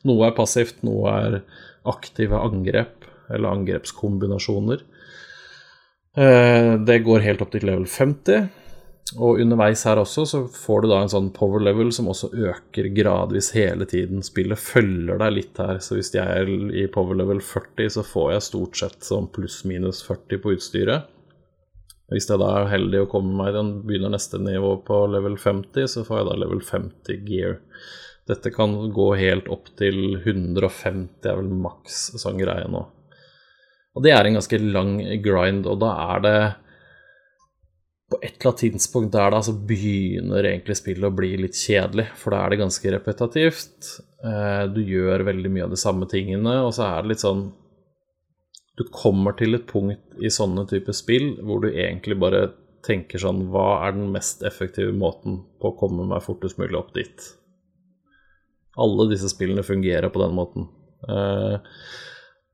Noe 0.08 0.30
er 0.30 0.32
passivt, 0.32 0.78
noe 0.80 1.10
er 1.12 1.34
aktive 1.90 2.38
angrep 2.40 3.04
eller 3.28 3.52
angrepskombinasjoner. 3.52 4.80
Eh, 6.16 6.72
det 6.86 7.02
går 7.06 7.22
helt 7.26 7.42
opp 7.44 7.52
til 7.54 7.66
level 7.68 7.86
50. 7.86 8.48
Og 9.18 9.40
underveis 9.42 9.82
her 9.88 9.98
også 9.98 10.24
så 10.28 10.40
får 10.54 10.82
du 10.84 10.88
da 10.92 11.00
en 11.02 11.10
sånn 11.10 11.30
power 11.34 11.62
level 11.62 11.88
som 11.94 12.10
også 12.12 12.30
øker 12.30 12.90
gradvis 12.94 13.50
hele 13.56 13.86
tiden. 13.90 14.22
Spillet 14.22 14.58
følger 14.58 15.18
deg 15.18 15.34
litt 15.34 15.58
her, 15.58 15.80
så 15.82 15.96
hvis 15.98 16.12
jeg 16.14 16.26
er 16.26 16.50
i 16.78 16.86
power 16.94 17.18
level 17.18 17.42
40, 17.42 17.90
så 17.96 18.04
får 18.06 18.28
jeg 18.34 18.46
stort 18.46 18.78
sett 18.78 19.08
sånn 19.08 19.30
pluss-minus 19.34 20.04
40 20.06 20.42
på 20.44 20.54
utstyret. 20.54 21.10
Hvis 22.10 22.26
jeg 22.26 22.42
da 22.42 22.52
er 22.58 22.72
heldig 22.72 23.04
å 23.04 23.10
komme 23.10 23.34
meg 23.38 23.54
den 23.54 23.74
begynner 23.86 24.14
neste 24.14 24.38
nivå 24.42 24.76
på 24.86 25.02
level 25.10 25.36
50, 25.38 25.90
så 25.90 26.06
får 26.06 26.20
jeg 26.20 26.30
da 26.30 26.38
level 26.42 26.62
50 26.66 27.26
gear. 27.26 27.60
Dette 28.30 28.50
kan 28.54 28.74
gå 28.94 29.10
helt 29.18 29.50
opp 29.50 29.70
til 29.78 30.18
150, 30.18 31.26
er 31.26 31.38
vel 31.38 31.50
maks 31.66 32.02
sånn 32.18 32.38
greie 32.38 32.66
nå. 32.70 32.86
Og 33.96 34.04
det 34.04 34.12
er 34.14 34.26
en 34.26 34.38
ganske 34.38 34.58
lang 34.62 34.98
grind, 35.24 35.66
og 35.66 35.80
da 35.82 35.94
er 36.14 36.26
det 36.26 36.36
på 38.10 38.18
et 38.18 38.34
eller 38.34 38.50
annet 38.50 38.62
tidspunkt 38.64 39.12
der 39.14 39.30
da 39.30 39.38
så 39.46 39.54
begynner 39.54 40.46
egentlig 40.46 40.76
spillet 40.80 41.06
å 41.06 41.14
bli 41.14 41.30
litt 41.38 41.58
kjedelig, 41.58 42.08
for 42.18 42.34
da 42.34 42.42
er 42.42 42.52
det 42.52 42.60
ganske 42.62 42.94
repetativt. 42.96 43.90
Eh, 44.26 44.64
du 44.74 44.80
gjør 44.82 45.26
veldig 45.28 45.52
mye 45.54 45.66
av 45.68 45.74
de 45.74 45.78
samme 45.80 46.08
tingene, 46.10 46.56
og 46.64 46.72
så 46.74 46.88
er 46.88 47.02
det 47.02 47.14
litt 47.14 47.24
sånn 47.24 47.44
du 48.80 48.86
kommer 48.88 49.34
til 49.36 49.58
et 49.58 49.66
punkt 49.68 50.16
i 50.24 50.30
sånne 50.32 50.64
typer 50.70 50.96
spill 50.96 51.34
hvor 51.44 51.60
du 51.60 51.68
egentlig 51.68 52.16
bare 52.16 52.46
tenker 52.86 53.20
sånn 53.20 53.42
Hva 53.52 53.82
er 53.84 53.92
den 53.92 54.06
mest 54.14 54.40
effektive 54.46 54.94
måten 54.96 55.42
på 55.60 55.68
å 55.68 55.76
komme 55.76 56.06
meg 56.08 56.24
fortest 56.24 56.56
mulig 56.56 56.78
opp 56.78 56.94
dit? 56.96 57.26
Alle 58.80 59.10
disse 59.10 59.28
spillene 59.28 59.66
fungerer 59.66 60.08
på 60.08 60.22
den 60.22 60.32
måten. 60.32 60.70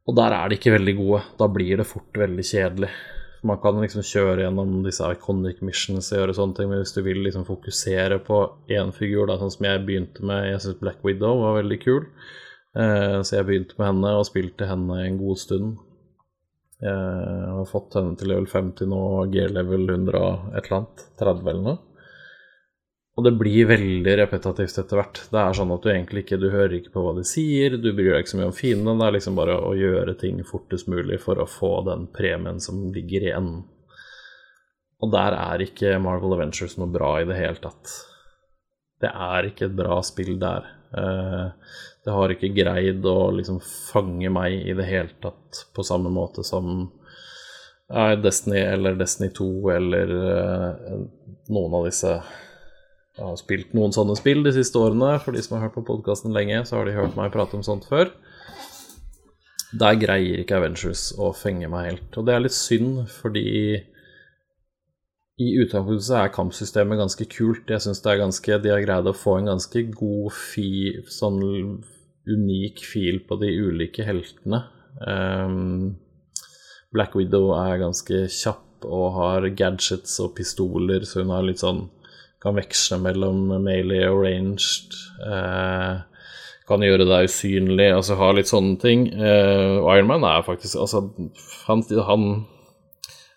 Og 0.06 0.14
der 0.14 0.34
er 0.36 0.48
de 0.48 0.58
ikke 0.58 0.74
veldig 0.76 0.96
gode. 1.00 1.22
Da 1.40 1.48
blir 1.50 1.80
det 1.80 1.88
fort 1.90 2.18
veldig 2.18 2.44
kjedelig. 2.46 2.90
Man 3.46 3.58
kan 3.62 3.78
liksom 3.78 4.04
kjøre 4.06 4.44
gjennom 4.44 4.80
disse 4.86 5.06
iconic 5.12 5.60
missions 5.66 6.08
og 6.12 6.20
gjøre 6.20 6.34
sånne 6.38 6.56
ting, 6.56 6.70
men 6.70 6.80
hvis 6.82 6.94
du 6.96 7.02
vil 7.06 7.20
liksom 7.26 7.44
fokusere 7.46 8.18
på 8.26 8.38
én 8.74 8.92
figur, 8.96 9.26
da, 9.28 9.36
sånn 9.38 9.52
som 9.54 9.66
jeg 9.68 9.84
begynte 9.86 10.24
med 10.26 10.48
Jeg 10.48 10.62
syns 10.64 10.80
Black 10.80 11.04
Widow 11.06 11.42
var 11.44 11.58
veldig 11.60 11.78
kul, 11.82 12.06
uh, 12.78 13.18
så 13.22 13.38
jeg 13.38 13.48
begynte 13.50 13.78
med 13.78 13.90
henne 13.90 14.14
og 14.18 14.26
spilte 14.30 14.70
henne 14.70 15.02
en 15.04 15.20
god 15.20 15.42
stund. 15.42 15.76
Jeg 16.76 17.52
har 17.56 17.68
fått 17.70 17.94
henne 17.96 18.18
til 18.20 18.28
level 18.32 18.48
50 18.50 18.90
nå, 18.90 19.02
G-level 19.32 19.86
100 19.88 20.18
og 20.20 20.50
et 20.52 20.66
eller 20.66 20.80
annet. 20.80 21.06
30 21.22 21.46
eller 21.52 21.62
noe. 21.64 21.78
Og 23.16 23.24
det 23.24 23.32
blir 23.40 23.68
veldig 23.70 24.14
repetativt 24.20 24.76
etter 24.82 24.98
hvert. 25.00 25.22
Det 25.32 25.40
er 25.40 25.54
sånn 25.56 25.72
at 25.72 25.84
du 25.84 25.88
egentlig 25.88 26.26
ikke 26.26 26.40
Du 26.40 26.50
hører 26.52 26.74
ikke 26.76 26.92
på 26.98 27.04
hva 27.04 27.14
de 27.16 27.24
sier, 27.24 27.78
du 27.80 27.88
bryr 27.96 28.12
deg 28.12 28.24
ikke 28.24 28.34
så 28.34 28.40
mye 28.42 28.50
om 28.50 28.58
fiendene. 28.58 28.98
Det 29.00 29.06
er 29.06 29.16
liksom 29.16 29.38
bare 29.38 29.56
å 29.56 29.72
gjøre 29.78 30.16
ting 30.20 30.42
fortest 30.44 30.90
mulig 30.92 31.22
for 31.22 31.40
å 31.40 31.48
få 31.48 31.72
den 31.88 32.04
premien 32.12 32.60
som 32.60 32.84
ligger 32.92 33.24
i 33.24 33.32
enden. 33.32 33.64
Og 35.00 35.12
der 35.12 35.36
er 35.36 35.64
ikke 35.64 35.96
Marvel 36.00 36.36
Adventures 36.36 36.76
noe 36.80 36.92
bra 36.92 37.14
i 37.20 37.26
det 37.28 37.40
hele 37.40 37.60
tatt. 37.60 37.96
Det 39.00 39.08
er 39.12 39.48
ikke 39.48 39.70
et 39.70 39.76
bra 39.76 39.98
spill 40.04 40.36
der. 40.40 40.68
Eh, 40.96 41.72
det 42.04 42.14
har 42.14 42.32
ikke 42.32 42.54
greid 42.56 43.04
å 43.08 43.18
liksom 43.34 43.58
fange 43.64 44.28
meg 44.32 44.60
i 44.60 44.76
det 44.76 44.86
hele 44.88 45.16
tatt 45.24 45.66
på 45.74 45.84
samme 45.84 46.12
måte 46.12 46.44
som 46.46 46.90
Destiny 48.22 48.60
eller 48.60 48.96
Destiny 48.98 49.30
2 49.36 49.48
eller 49.76 50.12
eh, 50.32 50.94
noen 51.54 51.76
av 51.78 51.84
disse 51.86 52.16
Jeg 53.16 53.24
har 53.24 53.36
spilt 53.40 53.72
noen 53.76 53.94
sånne 53.96 54.14
spill 54.18 54.42
de 54.44 54.52
siste 54.52 54.76
årene. 54.76 55.14
For 55.24 55.32
de 55.32 55.40
som 55.44 55.56
har 55.56 55.66
hørt 55.66 55.76
på 55.78 55.86
podkasten 55.88 56.36
lenge, 56.36 56.60
så 56.68 56.78
har 56.78 56.88
de 56.88 56.96
hørt 56.96 57.16
meg 57.16 57.32
prate 57.32 57.56
om 57.56 57.64
sånt 57.64 57.88
før. 57.88 58.12
Der 59.76 59.96
greier 59.98 60.42
ikke 60.42 60.58
Avengers 60.60 61.08
å 61.16 61.32
fenge 61.36 61.70
meg 61.72 61.90
helt. 61.90 62.10
Og 62.20 62.28
det 62.28 62.34
er 62.36 62.44
litt 62.44 62.56
synd, 62.56 63.06
fordi 63.10 63.46
i 65.36 65.48
utgangspunktet 65.60 66.14
er 66.16 66.32
kampsystemet 66.32 67.00
ganske 67.00 67.26
kult. 67.32 67.72
Jeg 67.72 67.84
syns 67.84 68.04
De 68.04 68.70
har 68.70 68.84
greid 68.84 69.08
å 69.08 69.16
få 69.16 69.38
en 69.38 69.50
ganske 69.52 69.82
god 69.96 70.32
fi, 70.32 71.00
sånn 71.08 71.40
unik 72.26 72.84
fil 72.84 73.20
på 73.24 73.36
de 73.40 73.52
ulike 73.52 74.04
heltene. 74.04 74.62
Um, 75.00 75.96
Black 76.92 77.14
Widow 77.14 77.52
er 77.56 77.80
ganske 77.80 78.26
kjapp 78.28 78.86
og 78.86 79.12
har 79.16 79.48
gadgets 79.56 80.18
og 80.20 80.34
pistoler, 80.36 81.04
så 81.04 81.22
hun 81.22 81.32
har 81.34 81.44
litt 81.44 81.60
sånn 81.62 81.86
Kan 82.46 82.60
veksle 82.60 83.00
mellom 83.02 83.48
melee 83.64 84.06
og 84.12 84.22
ranged. 84.22 84.94
Eh, 85.26 85.94
kan 86.66 86.82
gjøre 86.82 87.06
deg 87.06 87.28
usynlig, 87.28 87.92
altså 87.94 88.18
ha 88.18 88.32
litt 88.34 88.50
sånne 88.50 88.78
ting. 88.82 89.08
Eh, 89.14 89.78
Ironman 89.82 90.26
er 90.26 90.46
faktisk 90.46 90.78
Altså, 90.82 91.04
han, 91.66 91.82
han 92.06 92.28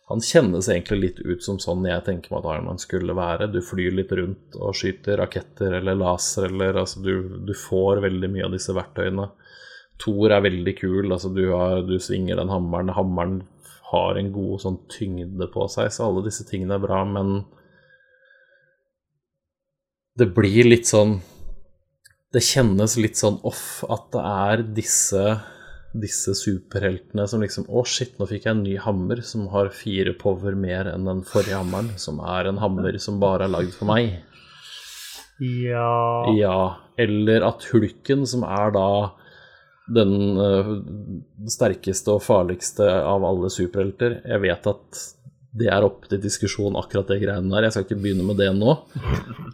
han 0.09 0.23
kjennes 0.25 0.65
egentlig 0.65 0.97
litt 1.03 1.19
ut 1.21 1.43
som 1.45 1.59
sånn 1.61 1.83
jeg 1.85 2.01
tenker 2.07 2.31
meg 2.33 2.41
at 2.41 2.55
Ironman 2.55 2.79
skulle 2.81 3.13
være. 3.13 3.51
Du 3.53 3.59
flyr 3.61 3.93
litt 3.93 4.13
rundt 4.17 4.55
og 4.57 4.73
skyter 4.77 5.19
raketter 5.21 5.75
eller 5.77 5.99
laser 5.99 6.47
eller 6.47 6.79
altså 6.81 7.03
du, 7.05 7.11
du 7.45 7.53
får 7.53 8.01
veldig 8.07 8.31
mye 8.33 8.47
av 8.47 8.55
disse 8.55 8.73
verktøyene. 8.73 9.27
Thor 10.01 10.33
er 10.33 10.41
veldig 10.41 10.73
kul. 10.79 11.11
altså 11.11 11.29
Du, 11.29 11.43
har, 11.53 11.83
du 11.85 11.99
svinger 12.01 12.41
den 12.41 12.49
hammeren. 12.49 12.89
Hammeren 12.97 13.37
har 13.91 14.17
en 14.17 14.33
god 14.33 14.63
sånn 14.65 14.79
tyngde 14.89 15.45
på 15.53 15.67
seg, 15.69 15.91
så 15.93 16.07
alle 16.07 16.25
disse 16.25 16.47
tingene 16.49 16.79
er 16.79 16.83
bra, 16.87 17.03
men 17.05 17.43
det 20.19 20.29
blir 20.35 20.67
litt 20.67 20.89
sånn 20.89 21.19
Det 22.33 22.41
kjennes 22.45 22.97
litt 22.99 23.17
sånn 23.17 23.39
off 23.47 23.85
at 23.89 24.11
det 24.13 24.25
er 24.31 24.67
disse 24.81 25.23
disse 25.93 26.35
superheltene 26.37 27.25
som 27.27 27.41
liksom 27.41 27.65
Å, 27.69 27.83
shit, 27.87 28.11
nå 28.19 28.27
fikk 28.29 28.45
jeg 28.45 28.53
en 28.53 28.65
ny 28.65 28.75
hammer 28.81 29.23
som 29.25 29.47
har 29.53 29.71
fire 29.73 30.13
power 30.19 30.57
mer 30.57 30.91
enn 30.91 31.07
den 31.09 31.23
forrige 31.25 31.57
hammeren, 31.57 31.95
som 31.97 32.19
er 32.21 32.49
en 32.49 32.59
hammer 32.61 32.97
som 33.01 33.17
bare 33.21 33.47
er 33.47 33.53
lagd 33.55 33.73
for 33.73 33.89
meg. 33.89 34.19
Ja 35.39 36.29
Ja. 36.35 36.59
Eller 36.99 37.45
at 37.47 37.65
hulken, 37.71 38.25
som 38.27 38.43
er 38.43 38.73
da 38.75 38.89
den 39.89 40.37
uh, 40.37 40.75
sterkeste 41.49 42.13
og 42.13 42.21
farligste 42.21 42.85
av 42.85 43.23
alle 43.25 43.49
superhelter 43.49 44.19
Jeg 44.21 44.43
vet 44.43 44.67
at 44.69 44.99
det 45.57 45.69
er 45.73 45.85
opp 45.85 46.03
til 46.09 46.21
diskusjon, 46.21 46.77
akkurat 46.77 47.09
det 47.09 47.21
greiene 47.23 47.49
der. 47.49 47.65
Jeg 47.65 47.75
skal 47.75 47.87
ikke 47.87 48.01
begynne 48.03 48.25
med 48.27 48.37
det 48.37 48.51
nå. 48.53 48.75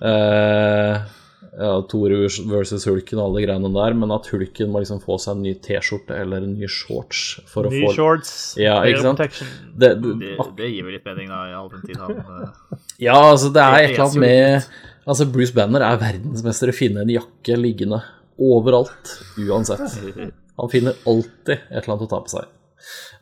Uh, 0.02 1.06
ja, 1.56 1.76
Thor 1.88 2.14
versus 2.52 2.86
Hulken 2.90 3.22
og 3.22 3.30
alle 3.30 3.44
greiene 3.46 3.72
der, 3.72 3.96
men 3.98 4.12
at 4.16 4.28
Hulken 4.32 4.72
må 4.74 4.82
liksom 4.84 5.00
få 5.04 5.18
seg 5.22 5.38
en 5.38 5.46
ny 5.46 5.54
T-skjorte 5.64 6.18
eller 6.20 6.44
en 6.44 6.58
ny 6.60 6.68
shorts 6.72 7.22
for 7.52 7.70
ny 7.70 7.80
å 7.80 7.86
få 7.86 7.94
shorts, 8.00 8.34
Ja, 8.60 8.82
ikke 8.88 9.06
sant? 9.06 9.24
Det, 9.72 9.94
du, 10.02 10.12
Det, 10.20 10.36
det 10.60 10.72
gir 10.74 10.88
vel 10.88 10.98
litt 10.98 11.08
mening, 11.08 11.32
da, 11.32 11.46
i 11.52 11.56
all 11.56 11.72
den 11.72 11.86
tid 11.88 12.02
han 12.02 12.20
eh, 12.20 12.76
ja, 13.08 13.16
altså 13.16 13.54
det 13.56 13.64
er 13.64 13.78
et 13.80 13.94
eller 13.94 14.06
annet 14.08 14.22
med 14.26 14.70
Altså 15.06 15.28
Bruce 15.30 15.54
Banner 15.54 15.84
er 15.86 16.00
verdensmester 16.02 16.72
i 16.72 16.74
å 16.74 16.76
finne 16.76 17.04
en 17.06 17.12
jakke 17.14 17.56
liggende 17.60 18.00
overalt, 18.42 19.12
uansett. 19.38 20.00
Han 20.58 20.72
finner 20.72 20.96
alltid 21.06 21.60
et 21.60 21.84
eller 21.84 21.92
annet 21.94 22.06
å 22.08 22.10
ta 22.10 22.22
på 22.26 22.32
seg. 22.32 22.55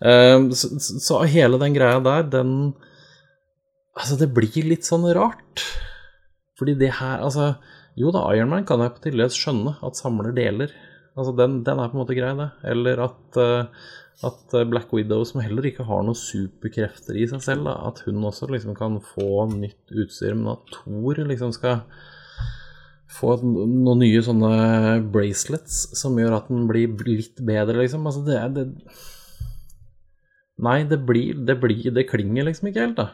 Ehm, 0.03 0.49
så, 0.55 0.71
så 0.79 1.21
hele 1.29 1.59
den 1.61 1.75
greia 1.77 2.01
der, 2.03 2.27
den 2.29 2.73
Altså, 3.93 4.17
det 4.17 4.31
blir 4.33 4.65
litt 4.65 4.87
sånn 4.87 5.05
rart. 5.13 5.61
Fordi 6.57 6.73
det 6.79 6.95
her 6.97 7.21
Altså, 7.21 7.53
jo 7.99 8.09
da, 8.13 8.25
Ironman 8.33 8.65
kan 8.65 8.81
jeg 8.81 8.95
på 8.95 9.03
til 9.03 9.19
dels 9.21 9.37
skjønne 9.37 9.75
at 9.85 9.99
samler 9.99 10.33
deler. 10.33 10.73
Altså, 11.13 11.35
den, 11.37 11.59
den 11.65 11.77
er 11.77 11.91
på 11.91 11.99
en 11.99 12.01
måte 12.01 12.17
grei, 12.17 12.31
det. 12.39 12.49
Eller 12.71 13.03
at, 13.05 13.37
eh, 13.37 13.85
at 14.25 14.55
Black 14.71 14.89
Widow, 14.95 15.21
som 15.29 15.43
heller 15.45 15.67
ikke 15.69 15.85
har 15.85 16.01
noen 16.01 16.17
superkrefter 16.17 17.19
i 17.21 17.27
seg 17.29 17.43
selv, 17.45 17.69
da, 17.69 17.77
at 17.91 18.01
hun 18.07 18.25
også 18.25 18.49
liksom 18.49 18.73
kan 18.79 18.97
få 19.13 19.45
nytt 19.53 19.93
utstyr, 19.93 20.33
men 20.39 20.55
at 20.55 20.73
Thor 20.73 21.21
liksom 21.29 21.53
skal 21.53 21.83
få 23.13 23.35
noen 23.45 24.01
nye 24.01 24.21
sånne 24.25 24.53
bracelets 25.13 25.83
som 25.99 26.17
gjør 26.17 26.39
at 26.39 26.49
den 26.49 26.65
blir 26.69 26.95
litt 27.05 27.43
bedre, 27.45 27.77
liksom. 27.83 28.09
Altså, 28.09 28.23
det 28.25 28.39
er 28.39 28.55
det 28.55 28.67
Nei, 30.63 30.79
det 30.87 30.99
blir 31.07 31.39
Det, 31.45 31.57
blir, 31.61 31.91
det 31.95 32.07
klinger 32.09 32.47
liksom 32.47 32.69
ikke 32.71 32.85
helt, 32.87 32.99
da. 32.99 33.09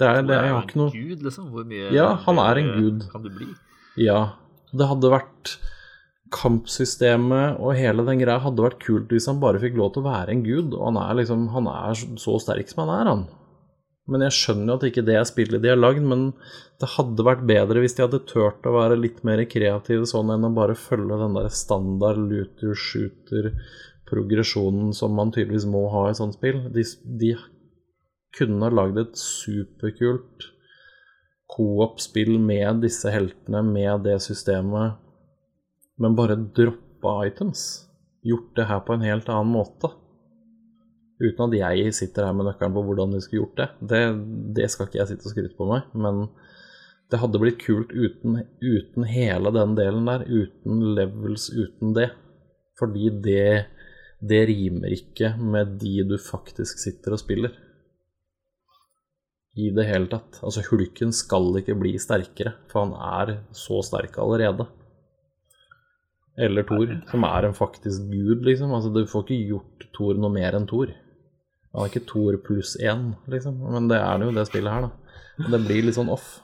Det 0.00 0.08
er, 0.08 0.22
det, 0.24 0.36
jeg 0.38 0.54
har 0.54 0.64
ikke 0.64 0.80
noe 0.80 0.92
Gud, 0.94 1.26
liksom. 1.26 1.50
Hvor 1.52 1.66
mye 1.68 1.90
Ja, 1.94 2.08
han 2.24 2.40
er 2.40 2.62
en 2.62 2.70
gud. 2.78 3.04
kan 3.12 3.24
du 3.26 3.30
bli? 3.34 3.50
Ja. 4.00 4.20
Det 4.72 4.86
hadde 4.88 5.10
vært 5.12 5.56
kampsystemet 6.30 7.58
og 7.58 7.74
hele 7.74 8.04
den 8.06 8.20
greia 8.22 8.38
hadde 8.44 8.62
vært 8.62 8.80
kult 8.84 9.10
hvis 9.10 9.26
han 9.26 9.40
bare 9.42 9.60
fikk 9.62 9.74
lov 9.78 9.92
til 9.94 10.04
å 10.04 10.10
være 10.10 10.34
en 10.34 10.44
gud. 10.46 10.72
Og 10.78 10.86
han 10.88 11.00
er 11.02 11.18
liksom 11.20 11.48
Han 11.56 11.68
er 11.72 12.00
så 12.22 12.38
sterk 12.42 12.70
som 12.70 12.84
han 12.86 12.94
er, 12.96 13.10
han. 13.12 13.26
Men 14.10 14.24
jeg 14.26 14.34
skjønner 14.34 14.72
jo 14.72 14.78
at 14.78 14.86
ikke 14.88 15.04
det 15.06 15.16
er 15.20 15.26
spillet 15.28 15.62
de 15.62 15.70
har 15.70 15.78
lagd, 15.78 16.02
men 16.02 16.30
det 16.82 16.88
hadde 16.96 17.26
vært 17.26 17.44
bedre 17.46 17.82
hvis 17.82 17.94
de 17.94 18.02
hadde 18.06 18.22
turt 18.26 18.64
å 18.66 18.72
være 18.74 18.96
litt 18.98 19.20
mer 19.26 19.42
kreative 19.46 20.08
sånn 20.08 20.32
enn 20.34 20.48
å 20.48 20.54
bare 20.56 20.74
følge 20.78 21.18
den 21.20 21.36
der 21.36 21.50
standard 21.54 22.18
looter 22.18 23.52
shooter-progresjonen 24.10 24.92
som 24.94 25.14
man 25.14 25.30
tydeligvis 25.32 25.66
må 25.66 25.88
ha 25.90 26.10
i 26.10 26.14
sånt 26.14 26.34
spill. 26.34 26.70
De, 26.72 26.82
de 27.04 27.36
kunne 28.36 28.64
ha 28.64 28.70
lagd 28.70 28.98
et 28.98 29.16
superkult 29.16 30.50
co-op-spill 31.50 32.38
med 32.38 32.82
disse 32.82 33.10
heltene, 33.10 33.62
med 33.62 34.04
det 34.04 34.20
systemet, 34.22 34.98
men 35.98 36.14
bare 36.14 36.36
droppa 36.36 37.26
items. 37.26 37.86
Gjort 38.22 38.54
det 38.56 38.68
her 38.68 38.80
på 38.84 38.94
en 38.94 39.02
helt 39.02 39.28
annen 39.28 39.52
måte. 39.52 39.90
Uten 41.20 41.48
at 41.48 41.56
jeg 41.56 41.92
sitter 41.94 42.26
her 42.26 42.36
med 42.36 42.46
nøkkelen 42.46 42.74
på 42.74 42.84
hvordan 42.84 43.12
de 43.12 43.20
skulle 43.20 43.42
gjort 43.42 43.58
det. 43.58 43.68
det. 43.88 44.04
Det, 44.56 44.70
skal 44.70 44.86
ikke 44.86 45.00
jeg 45.00 45.10
sitte 45.10 45.26
og 45.26 45.34
skryte 45.34 45.56
på 45.58 45.68
meg, 45.68 45.90
men 45.92 46.28
det 47.10 47.18
hadde 47.20 47.40
blitt 47.42 47.58
kult 47.60 47.90
uten, 47.90 48.44
uten, 48.62 49.04
hele 49.04 49.50
den 49.52 49.74
delen 49.76 50.06
der. 50.08 50.24
Uten 50.24 50.94
levels, 50.94 51.50
uten 51.50 51.92
det. 51.96 52.12
Fordi 52.78 53.10
det, 53.24 53.66
det 54.20 54.40
rimer 54.50 54.92
ikke 54.92 55.32
med 55.40 55.78
de 55.80 56.02
du 56.04 56.16
faktisk 56.20 56.80
sitter 56.82 57.16
og 57.16 57.22
spiller. 57.22 57.54
I 59.58 59.70
det 59.74 59.86
hele 59.88 60.06
tatt. 60.12 60.38
Altså, 60.44 60.62
hulken 60.68 61.12
skal 61.16 61.50
ikke 61.58 61.76
bli 61.80 61.96
sterkere, 62.00 62.54
for 62.70 62.84
han 62.84 62.92
er 63.24 63.40
så 63.56 63.80
sterk 63.84 64.18
allerede. 64.22 64.68
Eller 66.40 66.64
Thor, 66.68 66.92
som 67.10 67.26
er 67.26 67.48
en 67.48 67.56
faktisk 67.56 68.06
gud, 68.12 68.44
liksom. 68.46 68.72
Altså, 68.76 68.92
du 68.94 69.02
får 69.08 69.26
ikke 69.26 69.50
gjort 69.54 69.88
Thor 69.96 70.20
noe 70.20 70.32
mer 70.32 70.56
enn 70.56 70.68
Thor. 70.70 70.92
Han 71.74 71.82
er 71.82 71.90
ikke 71.90 72.06
Thor 72.08 72.38
pluss 72.44 72.76
én, 72.78 73.10
liksom. 73.32 73.58
Men 73.74 73.90
det 73.90 73.98
er 73.98 74.24
jo 74.24 74.32
det 74.36 74.46
spillet 74.48 74.72
her, 74.72 74.88
da. 74.88 75.50
Det 75.50 75.62
blir 75.64 75.86
litt 75.88 75.96
sånn 75.96 76.12
off. 76.12 76.38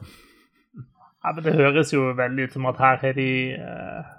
Ja, 0.76 1.33
men 1.35 1.45
Det 1.45 1.56
høres 1.59 1.92
jo 1.92 2.09
veldig 2.16 2.49
ut 2.49 2.56
som 2.56 2.68
at 2.71 2.80
her 2.80 3.00
har 3.02 3.16
de 3.16 3.30
eh, 3.59 4.12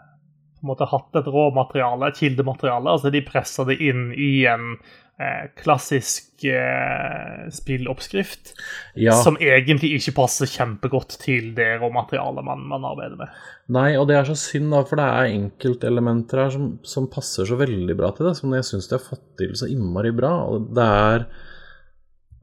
på 0.68 0.72
en 0.72 0.76
måte 0.76 0.92
hatt 0.92 1.20
et 1.22 1.32
råmateriale, 1.32 2.12
et 2.12 2.22
kildemateriale. 2.22 2.94
Altså 2.94 3.14
de 3.14 3.24
presser 3.26 3.72
det 3.72 3.80
inn 3.88 4.10
i 4.14 4.32
en 4.52 4.74
Eh, 5.20 5.48
klassisk 5.58 6.44
eh, 6.46 7.50
spilloppskrift 7.50 8.52
ja. 8.94 9.16
som 9.18 9.34
egentlig 9.42 9.96
ikke 9.98 10.12
passer 10.20 10.46
kjempegodt 10.46 11.16
til 11.24 11.56
det 11.58 11.80
råmaterialet 11.82 12.46
man, 12.46 12.62
man, 12.70 12.86
arbeider 12.86 13.18
med. 13.24 13.40
Nei, 13.74 13.88
og 13.98 14.06
det 14.12 14.20
er 14.20 14.28
så 14.30 14.36
synd, 14.38 14.70
da, 14.76 14.84
for 14.86 15.02
det 15.02 15.08
er 15.10 15.32
enkeltelementer 15.40 16.44
her 16.44 16.54
som, 16.54 16.68
som 16.86 17.10
passer 17.10 17.50
så 17.50 17.58
veldig 17.58 17.96
bra 17.98 18.12
til 18.14 18.30
det, 18.30 18.36
som 18.38 18.54
jeg 18.54 18.68
syns 18.70 18.92
de 18.92 18.94
har 19.00 19.08
fått 19.08 19.26
til 19.42 19.58
så 19.58 19.72
innmari 19.74 20.14
bra. 20.14 20.36
Og 20.52 20.74
det 20.78 20.90
er 21.12 21.30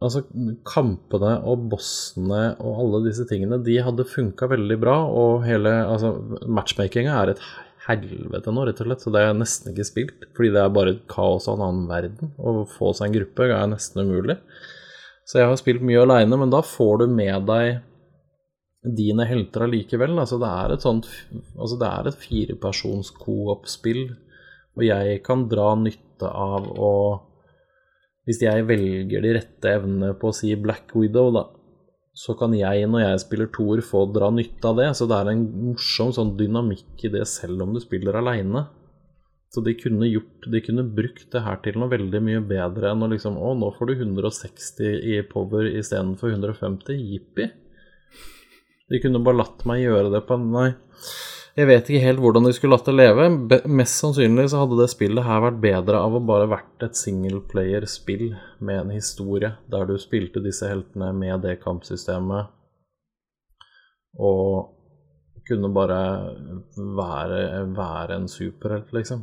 Altså, 0.04 0.20
kampene 0.68 1.30
og 1.48 1.62
bossene 1.72 2.40
og 2.60 2.80
alle 2.82 2.98
disse 3.06 3.24
tingene, 3.30 3.56
de 3.64 3.78
hadde 3.80 4.04
funka 4.04 4.50
veldig 4.50 4.76
bra, 4.82 4.98
og 5.06 5.46
hele 5.46 5.70
Altså, 5.86 6.10
matchmakinga 6.44 7.14
er 7.22 7.32
et 7.32 7.44
helvete 7.88 8.52
nå, 8.54 8.66
rett 8.66 8.80
og 8.82 8.88
slett. 8.88 9.04
Så 9.04 9.12
det 9.12 9.22
har 9.22 9.32
jeg 9.32 9.40
nesten 9.40 9.72
ikke 9.72 9.88
spilt. 9.88 10.28
Fordi 10.36 10.52
det 10.54 10.62
er 10.62 10.76
bare 10.76 10.98
kaos 11.10 11.48
av 11.50 11.58
en 11.58 11.66
annen 11.68 11.88
verden. 11.90 12.34
Å 12.38 12.62
få 12.70 12.92
seg 12.96 13.10
en 13.10 13.18
gruppe 13.18 13.48
er 13.50 13.66
nesten 13.70 14.04
umulig. 14.04 14.38
Så 15.24 15.40
jeg 15.40 15.48
har 15.48 15.58
spilt 15.60 15.84
mye 15.84 16.04
aleine, 16.04 16.36
men 16.36 16.52
da 16.52 16.60
får 16.64 17.04
du 17.04 17.06
med 17.12 17.46
deg 17.48 17.82
dine 18.84 19.24
helter 19.28 19.64
allikevel. 19.64 20.18
Altså 20.20 20.38
det 20.42 20.50
er 20.50 20.74
et 20.74 20.84
sånt 20.84 21.08
Altså 21.56 21.78
det 21.80 21.88
er 21.88 22.08
et 22.08 22.18
firepersons 22.20 23.12
co-op-spill, 23.16 24.02
og 24.76 24.84
jeg 24.84 25.22
kan 25.24 25.46
dra 25.48 25.72
nytte 25.80 26.28
av 26.28 26.68
å 26.68 26.92
Hvis 28.24 28.40
jeg 28.40 28.64
velger 28.68 29.20
de 29.20 29.34
rette 29.36 29.72
evnene 29.78 30.14
på 30.16 30.30
å 30.30 30.36
si 30.36 30.54
Black 30.56 30.94
Widow, 30.96 31.28
da, 31.34 31.42
så 32.14 32.36
kan 32.38 32.54
jeg, 32.54 32.86
når 32.86 33.02
jeg 33.02 33.22
spiller 33.24 33.50
toer, 33.50 33.82
få 33.82 34.04
dra 34.14 34.28
nytte 34.30 34.70
av 34.70 34.78
det. 34.78 34.86
Så 34.94 35.08
det 35.10 35.18
er 35.18 35.32
en 35.32 35.44
morsom 35.72 36.12
sånn 36.14 36.36
dynamikk 36.38 37.02
i 37.08 37.10
det, 37.10 37.24
selv 37.26 37.64
om 37.66 37.74
du 37.74 37.80
spiller 37.82 38.20
aleine. 38.20 38.68
Så 39.54 39.62
de 39.66 39.74
kunne 39.78 40.06
gjort, 40.06 40.46
de 40.50 40.60
kunne 40.62 40.86
brukt 40.94 41.26
det 41.30 41.42
her 41.42 41.58
til 41.62 41.76
noe 41.78 41.90
veldig 41.90 42.20
mye 42.26 42.40
bedre 42.46 42.90
enn 42.90 43.02
å 43.06 43.10
liksom 43.10 43.36
Å, 43.38 43.52
nå 43.58 43.68
får 43.76 43.90
du 43.90 43.94
160 44.00 44.96
i 45.14 45.20
power 45.30 45.68
istedenfor 45.70 46.34
150. 46.34 47.02
Jippi. 47.02 47.50
De 48.90 49.00
kunne 49.02 49.22
bare 49.26 49.42
latt 49.42 49.62
meg 49.66 49.82
gjøre 49.82 50.10
det 50.14 50.24
på 50.26 50.38
en 50.38 50.50
Nei. 50.54 50.68
Jeg 51.54 51.68
vet 51.70 51.86
ikke 51.86 52.02
helt 52.02 52.18
hvordan 52.18 52.48
de 52.48 52.52
skulle 52.56 52.74
latt 52.74 52.88
det 52.88 52.96
leve. 52.96 53.28
Mest 53.70 54.00
sannsynlig 54.00 54.48
så 54.50 54.64
hadde 54.64 54.78
det 54.80 54.88
spillet 54.90 55.22
her 55.22 55.42
vært 55.44 55.60
bedre 55.62 56.00
av 56.02 56.16
å 56.18 56.22
bare 56.26 56.48
vært 56.50 56.82
et 56.82 56.98
singleplayer-spill 56.98 58.24
med 58.58 58.80
en 58.80 58.90
historie, 58.90 59.52
der 59.70 59.86
du 59.86 59.94
spilte 60.02 60.42
disse 60.42 60.66
heltene 60.66 61.12
med 61.14 61.44
det 61.46 61.60
kampsystemet 61.62 62.50
og 64.14 64.72
kunne 65.46 65.70
bare 65.74 66.00
være, 66.96 67.38
være 67.74 68.18
en 68.18 68.26
superhelt, 68.30 68.90
liksom. 68.94 69.22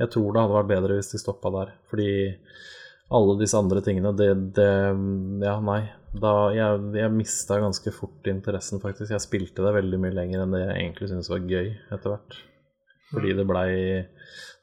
Jeg 0.00 0.10
tror 0.12 0.32
det 0.32 0.42
hadde 0.42 0.56
vært 0.56 0.72
bedre 0.72 0.96
hvis 0.98 1.12
de 1.12 1.20
stoppa 1.20 1.52
der, 1.52 1.74
fordi 1.90 2.08
alle 3.14 3.36
disse 3.40 3.60
andre 3.60 3.84
tingene, 3.84 4.14
det, 4.16 4.30
det 4.56 4.70
Ja, 5.44 5.58
nei 5.60 5.82
da 6.22 6.32
jeg, 6.54 6.82
jeg 6.98 7.12
mista 7.14 7.58
ganske 7.62 7.92
fort 7.94 8.28
interessen, 8.30 8.80
faktisk. 8.82 9.10
Jeg 9.12 9.24
spilte 9.24 9.64
det 9.64 9.76
veldig 9.76 10.00
mye 10.02 10.14
lenger 10.14 10.44
enn 10.44 10.54
det 10.54 10.62
jeg 10.62 10.74
egentlig 10.78 11.10
syntes 11.10 11.30
var 11.32 11.46
gøy 11.50 11.70
etter 11.74 12.12
hvert. 12.12 12.36
Fordi 13.10 13.34
det 13.38 13.46
blei 13.46 13.70